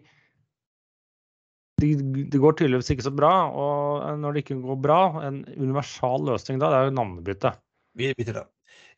det 1.80 1.92
de 2.30 2.38
går 2.40 2.56
tydeligvis 2.58 2.90
ikke 2.94 3.06
så 3.08 3.12
bra, 3.14 3.32
og 3.50 4.18
når 4.20 4.34
det 4.36 4.42
ikke 4.44 4.58
går 4.62 4.80
bra, 4.84 5.00
en 5.26 5.42
universal 5.56 6.26
løsning 6.28 6.60
da, 6.60 6.70
det 6.70 6.80
er 6.80 6.90
jo 6.90 6.96
navnebytte. 6.98 7.54
Vi 7.98 8.10
bytter 8.18 8.40
det. 8.42 8.44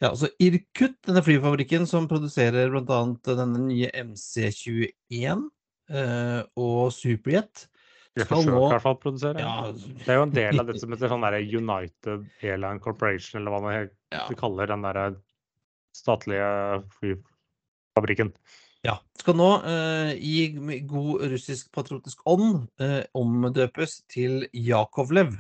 Ja, 0.03 0.11
altså 0.11 0.29
Irkut, 0.43 0.97
denne 1.07 1.23
flyfabrikken 1.25 1.87
som 1.89 2.09
produserer 2.11 2.73
bl.a. 2.73 2.99
denne 3.29 3.61
nye 3.63 3.91
MC21 3.95 5.47
eh, 5.91 6.41
og 6.61 6.91
Superjet, 6.95 7.69
Det 8.15 8.27
skal 8.27 8.37
forsøker 8.37 8.55
nå 8.55 8.65
i 8.67 8.73
hvert 8.75 8.85
fall 8.85 8.99
å 8.99 9.03
produsere. 9.03 9.43
ja, 9.43 9.55
Det 9.73 10.11
er 10.11 10.19
jo 10.21 10.27
en 10.27 10.35
del 10.35 10.61
av 10.63 10.69
det 10.69 10.77
som 10.83 10.93
heter 10.95 11.11
sånn 11.15 11.25
der 11.27 11.39
United 11.43 12.27
Airline 12.43 12.83
Corporation, 12.83 13.41
eller 13.41 13.55
hva 13.55 13.63
man 13.65 13.89
Ja. 14.15 14.27
kaller 14.39 14.71
den 14.71 14.83
der 14.87 15.17
statlige 15.95 16.83
flyfabrikken. 16.99 18.35
Ja, 18.85 18.99
skal 19.21 19.37
nå 19.39 19.49
eh, 19.65 20.13
i 20.21 20.81
god 20.89 21.25
russisk 21.33 21.71
patriotisk 21.75 22.21
ånd 22.29 22.67
eh, 22.83 23.03
omdøpes 23.17 24.03
til 24.13 24.45
Jakovlev. 24.53 25.37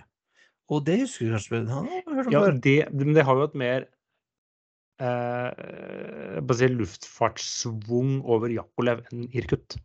Og 0.72 0.84
det 0.86 1.00
husker 1.02 1.28
du 1.28 1.34
kanskje? 1.36 1.60
Han 1.68 1.90
har 1.90 2.06
hørt 2.08 2.30
om 2.30 2.32
Ja, 2.32 2.44
før. 2.46 2.60
det, 2.64 2.78
men 2.94 3.12
det 3.16 3.24
har 3.28 3.36
jo 3.36 3.48
et 3.50 3.58
mer 3.60 3.84
eh, 5.04 6.70
luftfartssvung 6.78 8.22
over 8.24 8.48
Jakolev 8.48 9.04
enn 9.12 9.26
Irkut. 9.32 9.76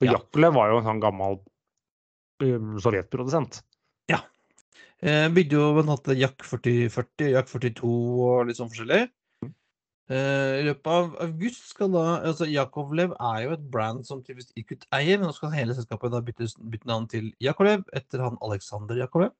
Og 0.00 0.06
Ja. 0.06 0.18
Jakolev 0.18 0.54
var 0.54 0.68
jo 0.70 0.78
en 0.82 0.88
sånn 0.90 1.00
gammel 1.02 1.40
eh, 2.44 2.60
sovjetprodusent. 2.84 3.62
Eh, 4.98 5.28
bygde 5.30 5.54
jo 5.54 5.66
blant 5.76 5.92
annet 6.08 6.18
Jack 6.18 6.42
4040, 6.42 7.28
Jack 7.30 7.46
42 7.46 7.86
og 7.86 8.48
litt 8.48 8.58
sånn 8.58 8.66
forskjellig. 8.72 9.04
Eh, 10.08 10.54
I 10.62 10.64
løpet 10.64 10.88
av 10.88 11.16
august 11.20 11.66
skal 11.74 11.90
da 11.92 12.04
altså 12.16 12.46
Jakovlev 12.48 13.12
er 13.12 13.42
jo 13.44 13.50
et 13.58 13.66
brand 13.72 14.06
som 14.08 14.22
tydeligvis 14.24 14.54
Irkut 14.56 14.86
eier, 14.96 15.18
men 15.18 15.28
nå 15.28 15.34
skal 15.36 15.52
hele 15.52 15.76
selskapet 15.76 16.14
da 16.14 16.22
bytte, 16.24 16.48
bytte 16.64 16.88
navn 16.88 17.08
til 17.12 17.28
Jakovlev 17.44 17.84
etter 17.96 18.24
han 18.24 18.38
Aleksander 18.44 18.96
Jakovlev. 19.02 19.34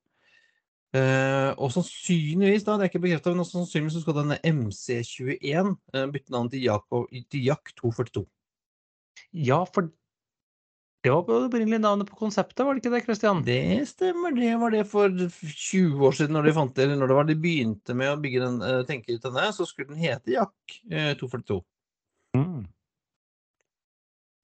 Eh, 0.97 1.51
og 1.61 1.73
sannsynligvis, 1.73 2.65
da, 2.65 2.77
det 2.77 2.87
er 2.87 2.93
ikke 2.93 3.05
bekrefta, 3.05 3.33
men 3.37 3.49
sannsynligvis 3.49 3.97
så 3.99 4.05
skal 4.05 4.19
denne 4.23 4.39
MC21 4.45 5.73
eh, 5.95 6.07
bytte 6.13 6.37
navn 6.37 6.53
til, 6.53 6.65
Jakov, 6.65 7.09
til 7.33 7.49
Jak 7.49 7.73
242. 7.81 8.25
Ja, 9.49 9.63
for 9.65 9.89
det 11.09 11.33
var 11.33 11.43
det 11.43 11.49
opprinnelige 11.49 11.83
navnet 11.83 12.09
på 12.11 12.19
konseptet, 12.19 12.63
var 12.67 12.77
det 12.77 12.83
ikke 12.83 12.93
det, 12.93 13.03
Christian? 13.07 13.43
Det 13.47 13.61
stemmer, 13.91 14.35
det 14.37 14.55
var 14.61 14.73
det 14.75 14.85
for 14.91 15.13
20 15.13 16.07
år 16.09 16.17
siden, 16.19 16.37
når 16.37 16.49
de, 16.49 16.55
fant, 16.57 16.75
det, 16.77 16.87
eller 16.87 17.01
når 17.01 17.11
det 17.11 17.19
var 17.19 17.29
de 17.29 17.37
begynte 17.43 17.97
med 17.99 18.13
å 18.13 18.19
bygge 18.23 18.43
den, 18.45 18.59
eh, 18.65 18.81
tenke 18.89 19.15
ut 19.15 19.25
denne, 19.25 19.47
så 19.55 19.67
skulle 19.69 19.93
den 19.93 20.03
hete 20.03 20.35
Jack 20.35 20.79
eh, 20.91 21.15
242. 21.21 21.59
Mm. 22.39 22.67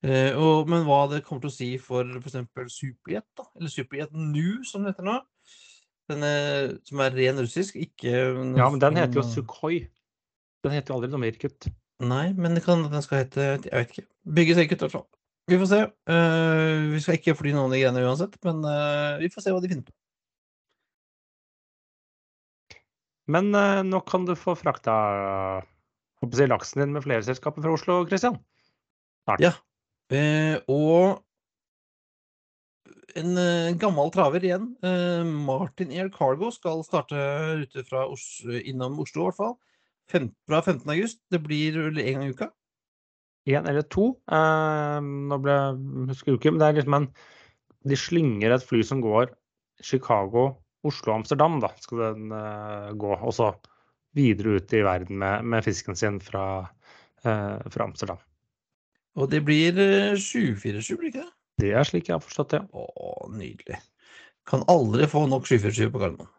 Eh, 0.05 0.37
og, 0.37 0.69
men 0.69 0.85
hva 0.85 1.05
det 1.13 1.23
kommer 1.25 1.47
til 1.47 1.53
å 1.53 1.55
si 1.55 1.71
for 1.81 2.09
f.eks. 2.21 2.75
Superjet, 2.75 3.47
eller 3.57 3.73
Superjet 3.73 4.13
Nu, 4.13 4.61
som 4.69 4.85
det 4.85 4.93
heter 4.93 5.09
nå, 5.09 5.17
denne, 6.13 6.33
som 6.85 7.01
er 7.01 7.17
ren 7.17 7.41
russisk, 7.41 7.79
ikke 7.81 8.13
Ja, 8.13 8.69
men 8.69 8.81
den 8.83 9.01
heter 9.01 9.23
jo 9.23 9.25
Sukhoi. 9.25 9.87
Den 10.65 10.75
heter 10.77 10.93
jo 10.93 10.99
aldri 10.99 11.13
noe 11.13 11.23
mer 11.23 11.37
kutt. 11.41 11.69
Nei, 12.05 12.27
men 12.37 12.57
det 12.57 12.65
kan 12.67 12.83
den 12.91 13.05
skal 13.05 13.23
hete 13.23 13.45
Jeg 13.63 13.73
vet 13.73 13.93
ikke. 13.95 14.09
Bygges 14.37 14.59
sikkert, 14.61 14.83
i 14.83 14.85
hvert 14.87 14.97
fall. 14.99 15.07
Vi 15.51 15.59
får 15.61 15.69
se. 15.69 15.81
Uh, 16.09 16.95
vi 16.95 17.03
skal 17.05 17.19
ikke 17.19 17.37
fly 17.37 17.53
noen 17.53 17.69
av 17.69 17.75
de 17.75 17.83
greiene 17.83 18.05
uansett, 18.07 18.39
men 18.47 18.63
uh, 18.65 19.21
vi 19.21 19.29
får 19.33 19.45
se 19.45 19.53
hva 19.53 19.61
de 19.61 19.71
finner 19.73 19.85
på. 19.85 19.97
Men 23.35 23.51
uh, 23.57 23.83
nå 23.85 24.01
kan 24.09 24.25
du 24.29 24.33
få 24.37 24.57
frakta 24.57 24.95
jeg, 26.25 26.49
laksen 26.49 26.81
din 26.81 26.97
med 26.97 27.05
flere 27.05 27.25
selskaper 27.27 27.65
fra 27.65 27.77
Oslo, 27.77 28.01
Christian. 28.09 28.39
Ja. 29.41 29.53
Og 30.73 31.21
en 33.21 33.37
gammel 33.81 34.13
traver 34.13 34.45
igjen. 34.45 34.71
Martin 35.45 35.93
Air 35.93 36.09
Cargo 36.13 36.49
skal 36.53 36.81
starte 36.87 37.21
rute 37.61 37.85
fra 37.89 38.07
Os 38.09 38.25
innom 38.65 38.97
Oslo, 39.05 39.27
i 39.27 39.29
hvert 39.29 39.41
fall. 39.41 39.55
Fem, 40.13 40.31
fra 40.49 40.63
15. 40.65 40.89
august. 40.93 41.21
Det 41.33 41.41
blir 41.45 41.77
en 41.93 42.01
gang 42.01 42.25
i 42.25 42.33
uka. 42.33 42.51
Én 43.51 43.69
eller 43.69 43.85
to. 43.93 44.11
Eh, 44.33 44.99
nå 45.05 45.39
ble 45.45 45.57
husker 46.11 46.37
ikke, 46.37 46.53
men 46.53 46.63
det 46.63 46.69
er 46.69 46.79
liksom 46.79 46.99
en 47.01 47.09
De 47.85 47.97
slynger 48.01 48.55
et 48.55 48.65
fly 48.65 48.81
som 48.87 49.03
går 49.05 49.29
Chicago, 49.85 50.47
Oslo, 50.89 51.13
og 51.13 51.19
Amsterdam, 51.19 51.59
da 51.61 51.69
skal 51.83 52.01
den 52.15 52.33
eh, 52.33 52.93
gå. 52.97 53.11
Og 53.21 53.35
så 53.37 53.51
videre 54.17 54.57
ut 54.57 54.73
i 54.73 54.85
verden 54.87 55.19
med, 55.21 55.45
med 55.45 55.67
fisken 55.67 55.99
sin 55.99 56.21
fra, 56.25 56.69
eh, 57.25 57.59
fra 57.75 57.85
Amsterdam. 57.85 58.23
Og 59.21 59.29
det 59.31 59.43
blir 59.45 59.77
eh, 59.77 60.15
747, 60.17 60.97
blir 60.97 61.11
det 61.11 61.13
ikke 61.13 61.27
det? 61.27 61.33
Det 61.61 61.75
er 61.77 61.87
slik 61.87 62.09
jeg 62.09 62.17
har 62.17 62.25
forstått 62.25 62.57
det. 62.57 62.63
Å, 62.73 63.29
nydelig. 63.35 63.83
Kan 64.49 64.65
aldri 64.73 65.07
få 65.11 65.27
nok 65.29 65.47
747 65.49 65.93
på 65.93 66.01
Gardermoen. 66.01 66.33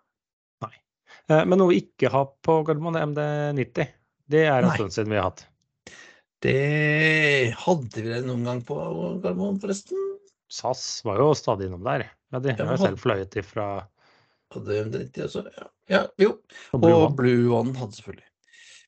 Eh, 1.29 1.41
men 1.45 1.57
noe 1.57 1.71
vi 1.73 1.81
ikke 1.81 2.11
har 2.13 2.29
på 2.45 2.59
Gardermoen, 2.67 2.97
er 2.99 3.07
MD90. 3.09 3.93
Det 4.29 4.45
er 4.45 4.59
en 4.59 4.69
Nei. 4.69 4.77
stund 4.77 4.93
siden 4.93 5.13
vi 5.13 5.19
har 5.19 5.31
hatt. 5.31 5.45
Det 6.45 7.55
hadde 7.57 8.03
vi 8.03 8.11
det 8.11 8.21
noen 8.27 8.45
gang 8.45 8.61
på 8.65 8.75
Gardermoen, 9.23 9.57
forresten. 9.61 9.97
SAS 10.51 11.01
var 11.07 11.17
jo 11.23 11.31
stadig 11.37 11.69
innom 11.69 11.85
der. 11.85 12.05
Ja, 12.33 12.41
de 12.43 12.53
har 12.59 12.75
jo 12.75 12.81
selv 12.83 13.01
fløyet 13.01 13.37
ifra 13.41 13.87
Hadde 14.53 14.77
MD90 14.85 15.23
også? 15.25 15.41
Ja. 15.55 15.65
ja, 15.89 16.01
jo. 16.21 16.35
Og 16.75 16.83
Blue 16.83 16.99
Og 16.99 17.15
Blue 17.17 17.55
One 17.57 17.73
hadde 17.79 17.97
selvfølgelig. 17.97 18.27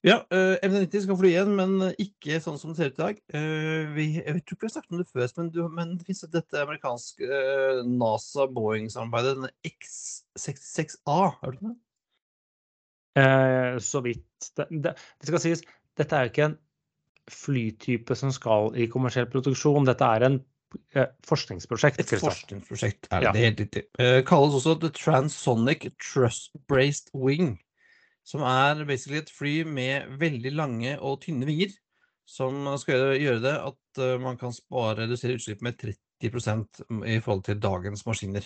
Ja, 0.06 0.20
uh, 0.30 0.54
MD90 0.62 1.04
skal 1.08 1.18
fly 1.18 1.32
igjen, 1.32 1.56
men 1.58 1.74
ikke 1.98 2.38
sånn 2.44 2.60
som 2.62 2.72
det 2.72 2.78
ser 2.78 2.92
ut 2.94 3.00
i 3.00 3.02
dag. 3.02 3.24
Uh, 3.34 3.90
vi, 3.96 4.06
jeg 4.20 4.44
tror 4.46 4.60
ikke 4.60 4.68
vi 4.68 4.70
har 4.70 4.76
snakket 4.76 4.94
om 4.94 5.02
det 5.02 5.10
før, 5.10 5.34
men, 5.40 5.50
du, 5.56 5.60
men 5.80 5.96
det 5.98 6.06
finnes 6.08 6.36
dette 6.38 6.62
amerikanske 6.62 7.32
uh, 7.32 7.82
NASA-Boeing-samarbeidet, 7.90 9.34
denne 9.42 9.52
X66A. 9.74 11.20
Har 11.42 11.58
du 11.58 11.66
det? 11.66 11.76
Eh, 13.18 13.80
så 13.82 14.02
vidt 14.06 14.52
det, 14.56 14.68
det, 14.70 14.94
det 14.94 15.30
skal 15.30 15.42
sies, 15.42 15.64
dette 15.98 16.14
er 16.14 16.28
jo 16.28 16.30
ikke 16.30 16.50
en 16.52 16.58
flytype 17.32 18.16
som 18.16 18.32
skal 18.32 18.72
i 18.80 18.88
kommersiell 18.92 19.28
produksjon. 19.32 19.86
Dette 19.88 20.06
er 20.18 20.26
en 20.28 20.38
eh, 20.96 21.08
forskningsprosjekt. 21.28 22.00
Et 22.04 22.14
forskningsprosjekt 22.22 23.08
er 23.12 23.20
det, 23.20 23.26
Ja. 23.28 23.32
det 23.32 23.42
er 23.42 23.50
helt 23.50 23.64
riktig. 23.66 23.84
Eh, 24.00 24.22
kalles 24.28 24.56
også 24.60 24.78
The 24.82 24.90
Transonic 24.96 25.88
Trust-Braced 26.04 27.12
Wing. 27.16 27.58
Som 28.28 28.42
er 28.44 28.84
basically 28.86 29.22
et 29.22 29.30
fly 29.32 29.64
med 29.64 30.10
veldig 30.20 30.52
lange 30.56 30.98
og 31.00 31.22
tynne 31.24 31.46
vinger. 31.48 31.72
Som 32.28 32.66
skal 32.78 32.96
gjøre- 33.00 33.22
gjøre 33.24 33.42
det 33.46 33.56
at 33.72 34.04
eh, 34.04 34.18
man 34.20 34.38
kan 34.38 34.52
spare, 34.52 34.98
redusere 35.06 35.38
utslipp 35.40 35.62
med 35.62 35.78
30% 35.80 36.82
i 37.08 37.20
forhold 37.24 37.44
til 37.46 37.60
dagens 37.60 38.04
maskiner. 38.06 38.44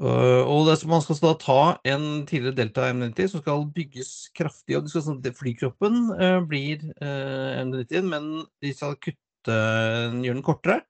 Eh, 0.00 0.42
og 0.48 0.64
det, 0.64 0.78
som 0.80 0.94
man 0.94 1.02
skal 1.04 1.18
da 1.20 1.32
ta 1.36 1.62
en 1.92 2.04
tidligere 2.28 2.56
Delta 2.56 2.86
M90 2.88 3.32
som 3.34 3.42
skal 3.42 3.66
bygges 3.74 4.30
kraftig. 4.36 4.78
og 4.78 4.88
skal, 4.88 5.04
sånn 5.04 5.20
Flykroppen 5.36 5.98
eh, 6.16 6.38
blir 6.48 6.86
eh, 7.04 7.60
M90, 7.60 8.06
men 8.08 8.30
de 8.64 8.72
skal 8.72 8.96
kutte, 8.96 9.18
gjøre 9.44 10.38
den 10.38 10.44
kortere 10.44 10.82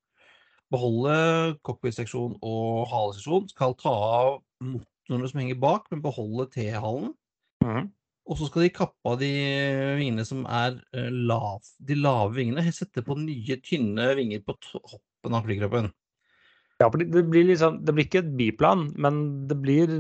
beholde 0.71 1.57
cockpit-seksjon 1.67 2.37
og 2.47 2.85
haleseksjon. 2.93 3.49
Skal 3.51 3.75
ta 3.79 3.91
av 3.91 4.37
motorene 4.63 5.31
som 5.33 5.41
henger 5.43 5.59
bak, 5.59 5.89
men 5.91 6.05
beholde 6.05 6.47
T-halen. 6.55 7.11
Mm. 7.67 7.89
Og 8.31 8.39
så 8.39 8.47
skal 8.47 8.69
de 8.69 8.75
kappe 8.77 9.11
av 9.11 9.17
de 9.19 9.33
vingene 9.99 10.23
som 10.29 10.45
er 10.47 10.77
lav, 11.11 11.67
de 11.83 11.97
lave 11.99 12.37
vingene. 12.37 12.63
Sette 12.71 13.03
på 13.03 13.19
nye, 13.19 13.59
tynne 13.67 14.13
vinger 14.21 14.45
på 14.47 14.55
toppen 14.63 15.35
av 15.35 15.49
flykroppen. 15.49 15.91
Ja, 16.81 16.87
for 16.89 16.97
det, 17.03 17.23
blir 17.29 17.45
liksom, 17.51 17.81
det 17.85 17.93
blir 17.93 18.07
ikke 18.09 18.23
et 18.23 18.31
biplan, 18.39 18.87
men 18.97 19.17
det 19.51 19.57
blir 19.61 19.91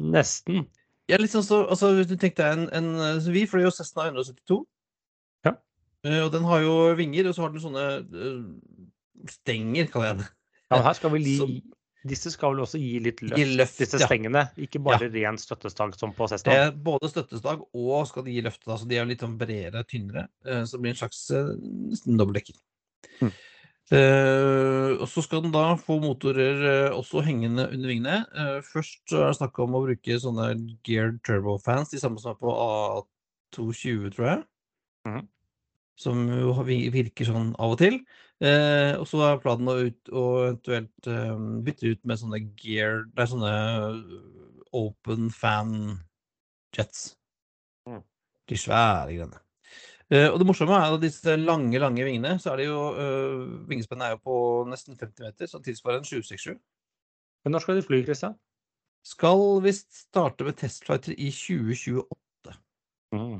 nesten. 0.00 0.62
Ja, 1.10 1.18
litt 1.20 1.32
sånn 1.34 1.44
så, 1.44 1.64
altså, 1.68 1.90
hvis 1.98 2.08
du 2.08 2.14
tenkte 2.20 2.46
en, 2.46 2.68
en 2.76 2.92
så 3.20 3.32
Vi 3.34 3.42
fløy 3.50 3.64
jo 3.66 3.72
Cessna 3.74 4.06
172. 4.08 4.60
Ja. 5.46 5.52
Eh, 6.06 6.20
og 6.24 6.30
den 6.32 6.46
har 6.48 6.62
jo 6.64 6.76
vinger, 6.98 7.28
og 7.28 7.36
så 7.36 7.44
har 7.44 7.52
den 7.52 7.64
sånne 7.64 7.84
eh, 8.00 9.28
stenger, 9.36 9.90
kaller 9.92 10.12
jeg 10.14 10.22
det. 10.22 10.28
Ja, 10.70 10.78
men 10.78 10.86
her 10.88 10.96
skal 11.00 11.14
vi 11.16 11.22
li... 11.26 11.36
Som- 11.42 11.60
disse 12.08 12.30
skal 12.32 12.54
vel 12.54 12.62
også 12.64 12.78
gi 12.80 12.94
litt 13.04 13.18
løft, 13.20 13.36
Gi 13.36 13.44
løft, 13.58 13.74
disse 13.82 13.98
ja. 14.00 14.06
stengene. 14.08 14.46
Ikke 14.64 14.80
bare 14.80 15.10
ren 15.12 15.36
støttestag 15.36 15.92
som 16.00 16.14
på 16.16 16.24
Det 16.30 16.38
Cessna. 16.38 16.54
Eh, 16.56 16.70
både 16.86 17.10
støttestag 17.12 17.60
og 17.76 18.06
skal 18.08 18.24
de 18.24 18.32
gi 18.38 18.44
løfte. 18.46 18.64
Altså, 18.70 18.86
så 18.86 18.88
de 18.88 18.96
er 18.96 19.10
litt 19.10 19.20
sånn 19.20 19.34
bredere, 19.36 19.82
tynnere. 19.84 20.22
eh, 20.48 20.62
Så 20.64 20.78
det 20.78 20.86
blir 20.86 20.94
en 20.94 21.00
slags 21.02 21.18
nesten 21.34 22.16
dobbeltdekker. 22.16 22.56
Mm. 23.20 23.34
Eh, 23.90 24.69
og 25.00 25.08
så 25.10 25.22
skal 25.24 25.42
den 25.44 25.54
da 25.54 25.74
få 25.80 25.98
motorer 26.02 26.62
eh, 26.68 26.94
også 26.94 27.24
hengende 27.26 27.66
under 27.72 27.90
vingene. 27.90 28.16
Eh, 28.36 28.60
først 28.66 29.14
er 29.16 29.28
det 29.30 29.38
snakk 29.40 29.58
om 29.62 29.76
å 29.76 29.82
bruke 29.86 30.20
sånne 30.22 30.52
geared 30.86 31.20
turbofans, 31.26 31.92
de 31.92 32.00
samme 32.02 32.20
som 32.22 32.34
er 32.34 32.40
på 32.40 32.54
A220, 32.54 34.10
tror 34.14 34.28
jeg. 34.28 34.42
Mm. 35.08 35.22
Som 36.00 36.24
jo 36.32 36.54
virker 36.64 37.28
sånn 37.28 37.54
av 37.60 37.74
og 37.74 37.80
til. 37.82 38.00
Eh, 38.40 38.94
og 38.96 39.04
så 39.08 39.20
er 39.26 39.40
planen 39.42 39.68
å, 39.68 39.76
ut, 39.84 40.12
å 40.16 40.24
eventuelt 40.46 41.10
eh, 41.12 41.34
bytte 41.66 41.92
ut 41.92 42.06
med 42.08 42.20
sånne 42.22 42.38
gear 42.62 43.02
Det 43.12 43.26
er 43.26 43.28
sånne 43.34 43.52
open 44.76 45.28
fan 45.34 45.74
jets. 46.76 47.10
Mm. 47.88 48.00
De 48.48 48.60
svære 48.60 49.12
greiene. 49.12 49.42
Eh, 50.10 50.26
og 50.26 50.40
det 50.42 50.46
morsomme 50.48 50.74
er 50.74 50.90
at 50.90 51.02
disse 51.02 51.36
lange, 51.38 51.78
lange 51.78 52.04
vingene, 52.06 52.34
så 52.42 52.52
er 52.52 52.62
det 52.62 52.66
jo 52.66 52.78
uh, 52.96 53.68
Vingespennet 53.70 54.08
er 54.08 54.16
jo 54.16 54.24
på 54.26 54.38
nesten 54.66 54.98
50 54.98 55.22
meter, 55.22 55.50
så 55.50 55.60
tilsvarer 55.62 56.00
en 56.00 56.08
767. 56.08 56.56
Men 57.44 57.54
når 57.54 57.64
skal 57.64 57.78
de 57.78 57.86
fly, 57.86 58.02
Christian? 58.04 58.34
Skal 59.06 59.62
visst 59.64 59.94
starte 60.08 60.44
med 60.44 60.58
testflighter 60.60 61.14
i 61.14 61.30
2028. 61.32 62.56
Mm. 63.14 63.38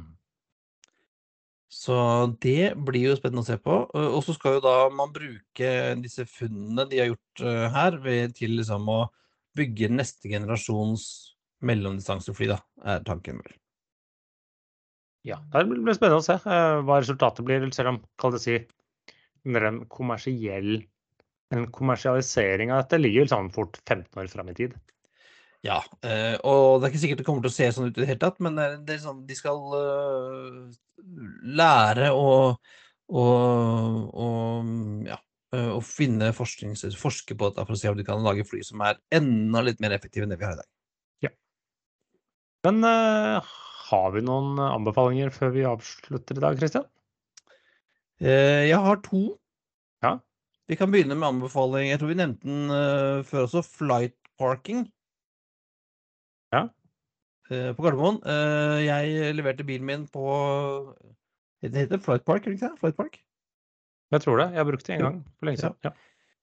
Så 1.71 1.97
det 2.43 2.73
blir 2.87 3.11
jo 3.11 3.17
spennende 3.19 3.45
å 3.45 3.49
se 3.51 3.59
på. 3.63 3.77
Eh, 3.95 4.11
Og 4.17 4.23
så 4.27 4.35
skal 4.37 4.59
jo 4.59 4.65
da 4.65 4.77
man 4.95 5.13
bruke 5.15 5.73
disse 6.03 6.27
funnene 6.27 6.87
de 6.91 7.03
har 7.03 7.11
gjort 7.13 7.45
eh, 7.47 7.67
her, 7.75 7.99
ved, 8.05 8.37
til 8.39 8.57
liksom 8.59 8.89
å 8.91 9.01
bygge 9.59 9.91
neste 9.91 10.31
generasjons 10.31 11.05
mellomdistansefly, 11.67 12.49
da, 12.55 12.61
er 12.87 13.03
tanken 13.07 13.43
vel. 13.43 13.59
Ja, 15.29 15.37
det 15.53 15.67
blir 15.69 15.97
spennende 15.97 16.23
å 16.23 16.25
se 16.25 16.39
eh, 16.39 16.79
hva 16.87 17.01
resultatet 17.03 17.45
blir, 17.45 17.67
selv 17.77 17.93
om 17.93 17.99
kall 18.21 18.33
det 18.37 18.43
si, 18.45 18.57
under 19.45 19.67
en 19.69 19.83
kommersiell 19.93 20.79
en 21.51 21.67
kommersialisering 21.75 22.71
av 22.71 22.85
dette 22.85 23.01
ligger 23.01 23.27
sånn 23.27 23.51
fort 23.51 23.81
15 23.83 24.21
år 24.23 24.29
fram 24.31 24.53
i 24.53 24.55
tid. 24.55 24.77
Ja, 25.67 25.81
eh, 26.07 26.37
og 26.47 26.79
det 26.81 26.87
er 26.87 26.93
ikke 26.93 27.01
sikkert 27.03 27.21
det 27.21 27.27
kommer 27.27 27.45
til 27.45 27.51
å 27.51 27.57
se 27.57 27.67
sånn 27.75 27.91
ut 27.91 27.99
i 27.99 28.05
det 28.05 28.11
hele 28.13 28.23
tatt, 28.23 28.39
men 28.45 28.55
det 28.57 28.95
er, 28.95 29.01
sånn, 29.03 29.25
de 29.29 29.37
skal 29.37 29.59
lære 31.61 32.13
å, 32.17 32.31
å, 33.11 33.25
å, 34.25 34.29
ja, 35.09 35.19
å 35.75 35.81
finne 35.85 36.31
forsknings, 36.37 36.87
forske 37.01 37.37
på 37.37 37.51
dette 37.51 37.67
for 37.67 37.77
å 37.77 37.81
se 37.83 37.91
om 37.91 37.99
de 37.99 38.07
kan 38.07 38.25
lage 38.25 38.47
fly 38.49 38.63
som 38.65 38.87
er 38.87 39.03
enda 39.13 39.65
litt 39.67 39.83
mer 39.85 39.97
effektive 39.97 40.25
enn 40.25 40.33
det 40.33 40.41
vi 40.41 40.49
har 40.49 40.57
i 40.57 40.63
dag. 40.63 40.71
Ja. 41.27 41.35
Men 42.69 42.81
eh, 42.87 43.53
har 43.91 44.15
vi 44.15 44.23
noen 44.25 44.59
anbefalinger 44.63 45.33
før 45.35 45.53
vi 45.55 45.67
avslutter 45.69 46.39
i 46.39 46.43
dag, 46.45 46.59
Christian? 46.61 46.87
Eh, 48.21 48.67
jeg 48.69 48.79
har 48.85 49.01
to. 49.05 49.23
Ja. 50.05 50.19
Vi 50.71 50.79
kan 50.79 50.93
begynne 50.93 51.17
med 51.19 51.29
anbefaling. 51.29 51.89
Jeg 51.91 52.01
tror 52.01 52.13
vi 52.13 52.19
nevnte 52.21 52.47
den 52.47 52.75
øh, 52.75 53.23
før 53.27 53.47
også. 53.49 53.65
Flight 53.67 54.17
parking. 54.39 54.85
Ja. 56.55 56.69
Eh, 57.51 57.73
på 57.75 57.83
Gardermoen. 57.83 58.21
Eh, 58.23 58.85
jeg 58.87 59.35
leverte 59.35 59.67
bilen 59.67 59.89
min 59.89 60.07
på 60.07 60.27
Det 61.61 61.75
heter 61.75 61.99
Flight 62.01 62.25
Park, 62.25 62.45
gjør 62.45 62.55
det 62.55 62.61
ikke 62.61 62.71
det? 62.71 62.81
Flight 62.81 62.97
Park? 62.97 63.19
Jeg 64.11 64.25
tror 64.25 64.41
det. 64.41 64.47
Jeg 64.51 64.59
har 64.63 64.71
brukt 64.71 64.87
det 64.87 64.95
en 64.95 65.05
gang 65.05 65.19
for 65.39 65.47
lenge 65.47 65.61
siden. 65.63 65.77
Ja. 65.85 65.93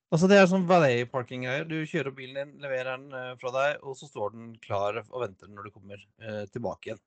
Altså 0.07 0.29
Det 0.31 0.37
er 0.39 0.45
sånn 0.47 0.67
valet 0.69 1.09
parking-greier. 1.11 1.65
Du 1.67 1.81
kjører 1.83 2.15
bilen 2.15 2.37
din, 2.39 2.51
leverer 2.63 2.95
den 2.95 3.15
eh, 3.15 3.33
fra 3.41 3.51
deg, 3.55 3.81
og 3.83 3.97
så 3.99 4.07
står 4.07 4.35
den 4.35 4.53
klar 4.63 5.01
og 5.03 5.19
venter 5.23 5.51
når 5.51 5.67
du 5.67 5.73
kommer 5.73 5.99
eh, 5.99 6.45
tilbake 6.53 6.91
igjen. 6.91 7.01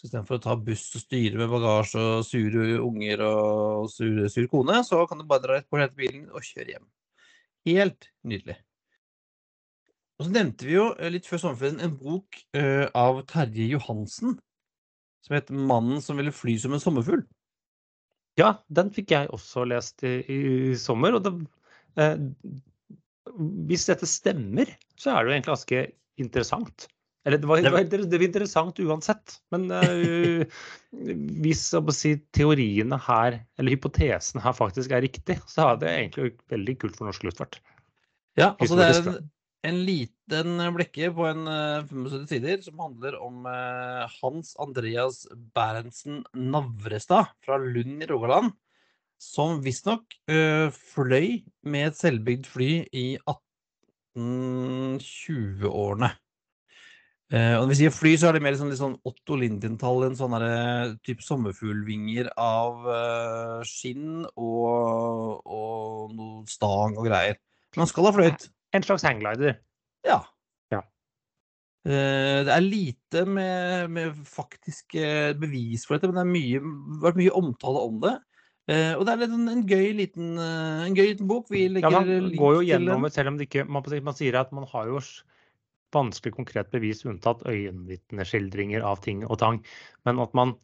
Så 0.00 0.06
istedenfor 0.08 0.38
å 0.38 0.40
ta 0.40 0.54
buss 0.56 0.86
og 0.96 1.02
styre 1.02 1.36
med 1.36 1.50
bagasje 1.52 2.00
og 2.00 2.22
sure 2.24 2.78
unger 2.80 3.20
og 3.26 3.90
sur, 3.92 4.22
sur 4.32 4.46
kone, 4.48 4.78
så 4.86 5.02
kan 5.04 5.20
du 5.20 5.26
bare 5.28 5.44
dra 5.44 5.58
rett 5.58 5.66
på 5.68 5.76
hente 5.76 5.98
bilen 5.98 6.22
og 6.32 6.46
kjøre 6.46 6.72
hjem. 6.72 6.86
Helt 7.68 8.06
nydelig. 8.24 8.54
Og 10.16 10.24
så 10.24 10.32
nevnte 10.32 10.64
vi 10.64 10.78
jo 10.78 10.86
eh, 10.94 11.10
litt 11.12 11.28
før 11.28 11.42
sommerferien 11.42 11.82
en 11.84 11.98
bok 12.00 12.38
uh, 12.56 12.86
av 12.96 13.20
Terje 13.28 13.66
Johansen 13.74 14.38
som 15.20 15.36
heter 15.36 15.60
'Mannen 15.68 16.00
som 16.00 16.16
ville 16.16 16.32
fly 16.32 16.56
som 16.58 16.72
en 16.72 16.80
sommerfugl'. 16.80 17.26
ja, 18.40 18.54
den 18.72 18.88
fikk 18.96 19.12
jeg 19.12 19.28
også 19.36 19.66
lest 19.68 20.00
i, 20.08 20.14
i 20.24 20.40
sommer. 20.80 21.18
Og 21.18 21.26
det, 21.26 21.34
eh, 22.00 22.16
hvis 23.68 23.84
dette 23.90 24.08
stemmer, 24.08 24.72
så 24.96 25.12
er 25.12 25.20
det 25.20 25.28
jo 25.28 25.34
egentlig 25.34 25.52
ganske 25.52 25.82
interessant. 26.24 26.88
Eller 27.28 27.36
det 27.36 27.48
var, 27.48 27.60
det 27.60 27.70
var, 27.72 27.84
det 27.84 28.16
var 28.16 28.22
interessant 28.24 28.78
uansett. 28.80 29.34
Men 29.52 29.66
uh, 29.68 30.40
hvis 31.44 31.66
si, 31.98 32.14
teoriene 32.32 32.96
her, 33.04 33.36
eller 33.60 33.76
hypotesen 33.76 34.40
her 34.40 34.54
faktisk 34.56 34.94
er 34.96 35.04
riktig, 35.04 35.36
så 35.50 35.60
er 35.68 35.74
det 35.82 35.90
egentlig 35.90 36.32
veldig 36.52 36.74
kult 36.80 36.96
for 36.96 37.04
norsk 37.10 37.22
luftfart. 37.28 37.60
Ja, 38.38 38.54
altså 38.56 38.76
det 38.78 38.86
er 38.86 38.96
en, 39.02 39.28
en 39.68 39.78
liten 39.84 40.62
blekke 40.78 41.10
på 41.12 41.26
en 41.28 41.42
uh, 41.50 41.84
75 41.90 42.30
sider 42.30 42.58
som 42.64 42.80
handler 42.86 43.14
om 43.20 43.44
uh, 43.44 44.08
Hans 44.22 44.56
Andreas 44.62 45.26
Berentsen 45.52 46.24
Navrestad 46.32 47.24
fra 47.44 47.60
Lund 47.60 48.00
i 48.00 48.08
Rogaland, 48.08 48.48
som 49.20 49.60
visstnok 49.60 50.04
uh, 50.32 50.72
fløy 50.72 51.44
med 51.68 51.90
et 51.90 52.00
selvbygd 52.00 52.48
fly 52.48 52.88
i 52.96 53.18
1820-årene. 54.16 56.10
Eh, 57.30 57.54
og 57.54 57.62
når 57.62 57.70
vi 57.70 57.78
sier 57.78 57.94
fly, 57.94 58.12
så 58.18 58.28
er 58.28 58.36
det 58.36 58.42
mer 58.42 58.56
sånn, 58.58 58.72
litt 58.72 58.80
sånn 58.80 58.96
Otto 59.06 59.36
Lindentall, 59.38 60.02
en 60.08 60.16
sånn 60.18 60.34
type 61.06 61.22
sommerfuglvinger 61.22 62.32
av 62.34 62.88
uh, 62.88 63.60
skinn 63.66 64.24
og, 64.34 65.44
og 65.46 66.16
noe 66.16 66.42
stang 66.50 66.98
og 66.98 67.06
greier. 67.06 67.38
Men 67.70 67.84
han 67.84 67.90
skal 67.92 68.08
ha 68.08 68.14
fløyt. 68.16 68.48
En 68.74 68.86
slags 68.86 69.06
hangglider. 69.06 69.60
Ja. 70.06 70.18
Ja. 70.74 70.82
Uh, 71.86 72.42
det 72.48 72.56
er 72.56 72.66
lite 72.66 73.22
med, 73.30 73.94
med 73.94 74.18
faktisk 74.26 74.98
bevis 75.38 75.86
for 75.86 75.96
dette, 75.96 76.10
men 76.10 76.18
det 76.18 76.24
har 76.24 76.34
mye, 76.34 76.98
vært 77.06 77.22
mye 77.22 77.38
omtale 77.38 77.86
om 77.86 78.02
det. 78.02 78.16
Uh, 78.70 78.94
og 79.00 79.06
det 79.06 79.14
er 79.16 79.22
en, 79.26 79.48
en, 79.50 79.62
gøy 79.66 79.88
liten, 79.98 80.34
eh, 80.38 80.82
en 80.86 80.94
gøy 80.94 81.08
liten 81.08 81.28
bok. 81.30 81.48
Vi 81.50 81.64
Ja, 81.64 81.72
legger 81.74 81.94
man 81.96 82.28
går 82.38 82.58
jo 82.58 82.60
gjennom 82.68 83.06
det, 83.06 83.12
selv 83.16 83.32
om 83.32 83.38
det 83.38 83.48
ikke 83.48 83.64
man, 83.66 83.86
man 84.06 84.16
sier 84.18 84.36
at 84.38 84.52
man 84.54 84.68
har 84.70 84.90
jo 84.92 85.00
vanskelig 85.94 86.34
konkret 86.36 86.70
bevis 86.72 87.04
unntatt 87.08 87.44
øyenvitneskildringer 87.48 88.84
av 88.86 89.02
ting 89.04 89.24
og 89.26 89.40
tang. 89.42 89.62
Men 90.06 90.22
at 90.22 90.34
man 90.34 90.56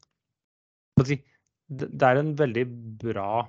Det 0.97 2.03
er 2.03 2.17
en 2.17 2.35
veldig 2.39 2.65
bra 3.03 3.47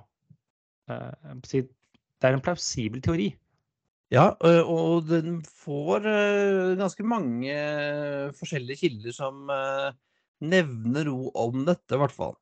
eh, 0.90 1.34
Det 1.48 2.26
er 2.26 2.34
en 2.34 2.42
plausibel 2.42 3.00
teori. 3.00 3.30
Ja, 4.10 4.32
og 4.40 5.06
den 5.08 5.42
får 5.44 6.00
ganske 6.80 7.04
mange 7.04 7.54
forskjellige 8.32 8.80
kilder 8.80 9.12
som 9.12 9.50
nevner 10.40 11.04
noe 11.04 11.28
om 11.36 11.66
dette, 11.68 11.92
i 11.94 12.00
hvert 12.00 12.16
fall. 12.16 12.34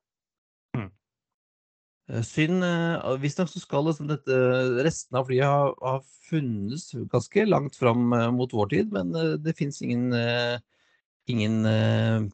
Mm. 2.17 2.23
Eh, 2.23 2.25
Synd 2.27 2.65
ø, 2.65 3.17
Visstnok 3.21 3.51
så 3.53 3.61
skal 3.61 3.87
liksom 3.87 4.09
dette 4.11 4.39
resten 4.87 5.19
av 5.19 5.29
flyet 5.29 5.47
ha, 5.47 5.69
ha 5.83 6.01
funnes 6.31 6.89
ganske 7.13 7.45
langt 7.47 7.77
fram 7.77 8.09
mot 8.35 8.53
vår 8.53 8.73
tid, 8.73 8.91
men 8.93 9.13
det 9.45 9.55
fins 9.55 9.79
ingen, 9.83 10.11
ingen 11.31 11.61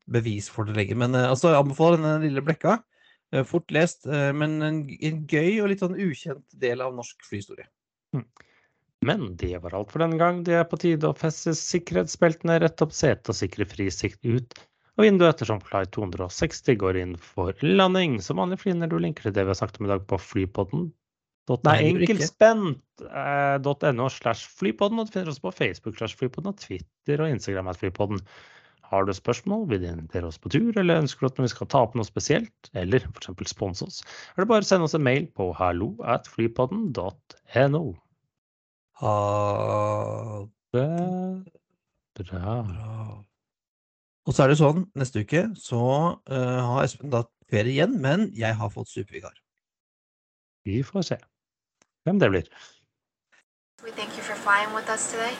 bevis 0.09 0.49
for 0.49 0.65
det 0.65 0.79
lenger. 0.79 0.97
Men 1.03 1.19
altså, 1.19 1.51
jeg 1.53 1.61
anbefaler 1.61 2.01
denne 2.01 2.23
lille 2.25 2.45
blekka. 2.47 2.79
Fort 3.49 3.69
lest, 3.73 4.09
men 4.09 4.63
en, 4.65 4.79
en 4.89 5.21
gøy 5.29 5.61
og 5.61 5.69
litt 5.69 5.85
sånn 5.85 5.99
ukjent 6.01 6.57
del 6.57 6.81
av 6.85 6.97
norsk 6.97 7.21
flyhistorie. 7.29 7.69
Men 9.05 9.35
det 9.37 9.53
var 9.61 9.77
alt 9.77 9.93
for 9.93 10.05
denne 10.05 10.17
gang. 10.17 10.41
Det 10.47 10.57
er 10.57 10.65
på 10.69 10.81
tide 10.81 11.11
å 11.11 11.17
feste 11.21 11.53
sikkerhetsbeltene, 11.59 12.57
rette 12.65 12.89
opp 12.89 12.97
setet 12.97 13.29
og 13.33 13.37
sikre 13.37 13.69
frisikt 13.69 14.25
ut. 14.25 14.57
Og 14.99 15.07
vinduet 15.07 15.31
ettersom 15.33 15.61
flight 15.65 15.91
260 15.97 16.77
går 16.81 16.99
inn 17.01 17.15
for 17.17 17.57
landing. 17.65 18.19
Som 18.25 18.41
vanlig 18.43 18.59
flinner 18.61 18.91
du 18.91 18.99
linker 19.01 19.29
til 19.29 19.37
det 19.37 19.45
vi 19.47 19.53
har 19.55 19.61
snakket 19.61 19.81
om 19.81 19.89
i 19.89 19.95
dag 19.95 20.03
på 20.09 20.17
flypodden. 20.21 20.91
Nei, 21.67 21.79
enkeltspent.no 21.89 24.07
slash 24.15 24.43
flypodden, 24.61 25.01
og 25.01 25.09
du 25.09 25.15
finner 25.15 25.33
oss 25.33 25.43
på 25.43 25.55
Facebook 25.57 25.97
slash 25.99 26.15
flypodden 26.21 26.53
og 26.53 26.61
Twitter 26.63 27.17
og 27.25 27.33
Instagram 27.33 27.71
at 27.73 27.81
flypodden. 27.81 28.21
Har 28.93 29.09
du 29.09 29.13
spørsmål, 29.17 29.65
vil 29.71 29.83
du 29.83 29.89
invitere 29.89 30.29
oss 30.29 30.39
på 30.39 30.53
tur, 30.53 30.71
eller 30.77 31.01
ønsker 31.01 31.25
du 31.25 31.33
at 31.33 31.41
vi 31.41 31.51
skal 31.51 31.71
ta 31.73 31.79
opp 31.87 31.97
noe 31.97 32.07
spesielt, 32.07 32.71
eller 32.77 33.01
f.eks. 33.09 33.33
sponse 33.49 33.89
oss, 33.89 33.99
er 34.37 34.45
det 34.45 34.51
bare 34.53 34.63
å 34.63 34.69
sende 34.69 34.87
oss 34.87 34.99
en 34.99 35.07
mail 35.07 35.25
på 35.33 35.49
hallo 35.57 35.89
at 36.05 36.29
flypodden.no. 36.31 37.85
Ha 39.03 39.17
Det 40.77 40.89
Bra. 42.21 42.57
Bra. 42.69 43.32
Og 44.27 44.35
så 44.35 44.45
er 44.45 44.53
det 44.53 44.59
sånn, 44.61 44.85
neste 44.99 45.25
uke 45.25 45.49
så 45.59 45.83
uh, 46.31 46.61
har 46.69 46.85
Espen 46.85 47.11
da 47.11 47.25
ferie 47.51 47.75
igjen, 47.75 47.97
men 48.01 48.29
jeg 48.39 48.55
har 48.59 48.71
fått 48.71 48.93
supervikar. 48.93 49.35
Vi 50.67 50.83
får 50.87 51.09
se 51.09 51.19
hvem 52.07 52.23
det 52.23 52.31
blir. 52.31 52.47
We 53.83 53.91
thank 53.91 54.17
you 54.17 54.23
for 54.23 54.39
flying 54.39 54.73
with 54.75 54.89
us 54.89 55.11
today. 55.11 55.35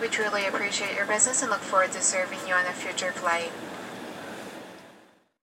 We 0.00 0.08
truly 0.08 0.46
appreciate 0.46 0.96
your 0.96 1.06
business 1.06 1.42
and 1.42 1.50
look 1.50 1.60
forward 1.60 1.92
to 1.92 2.00
serving 2.00 2.40
you 2.48 2.54
on 2.54 2.66
a 2.66 2.72
future 2.72 3.12
flight. 3.12 3.52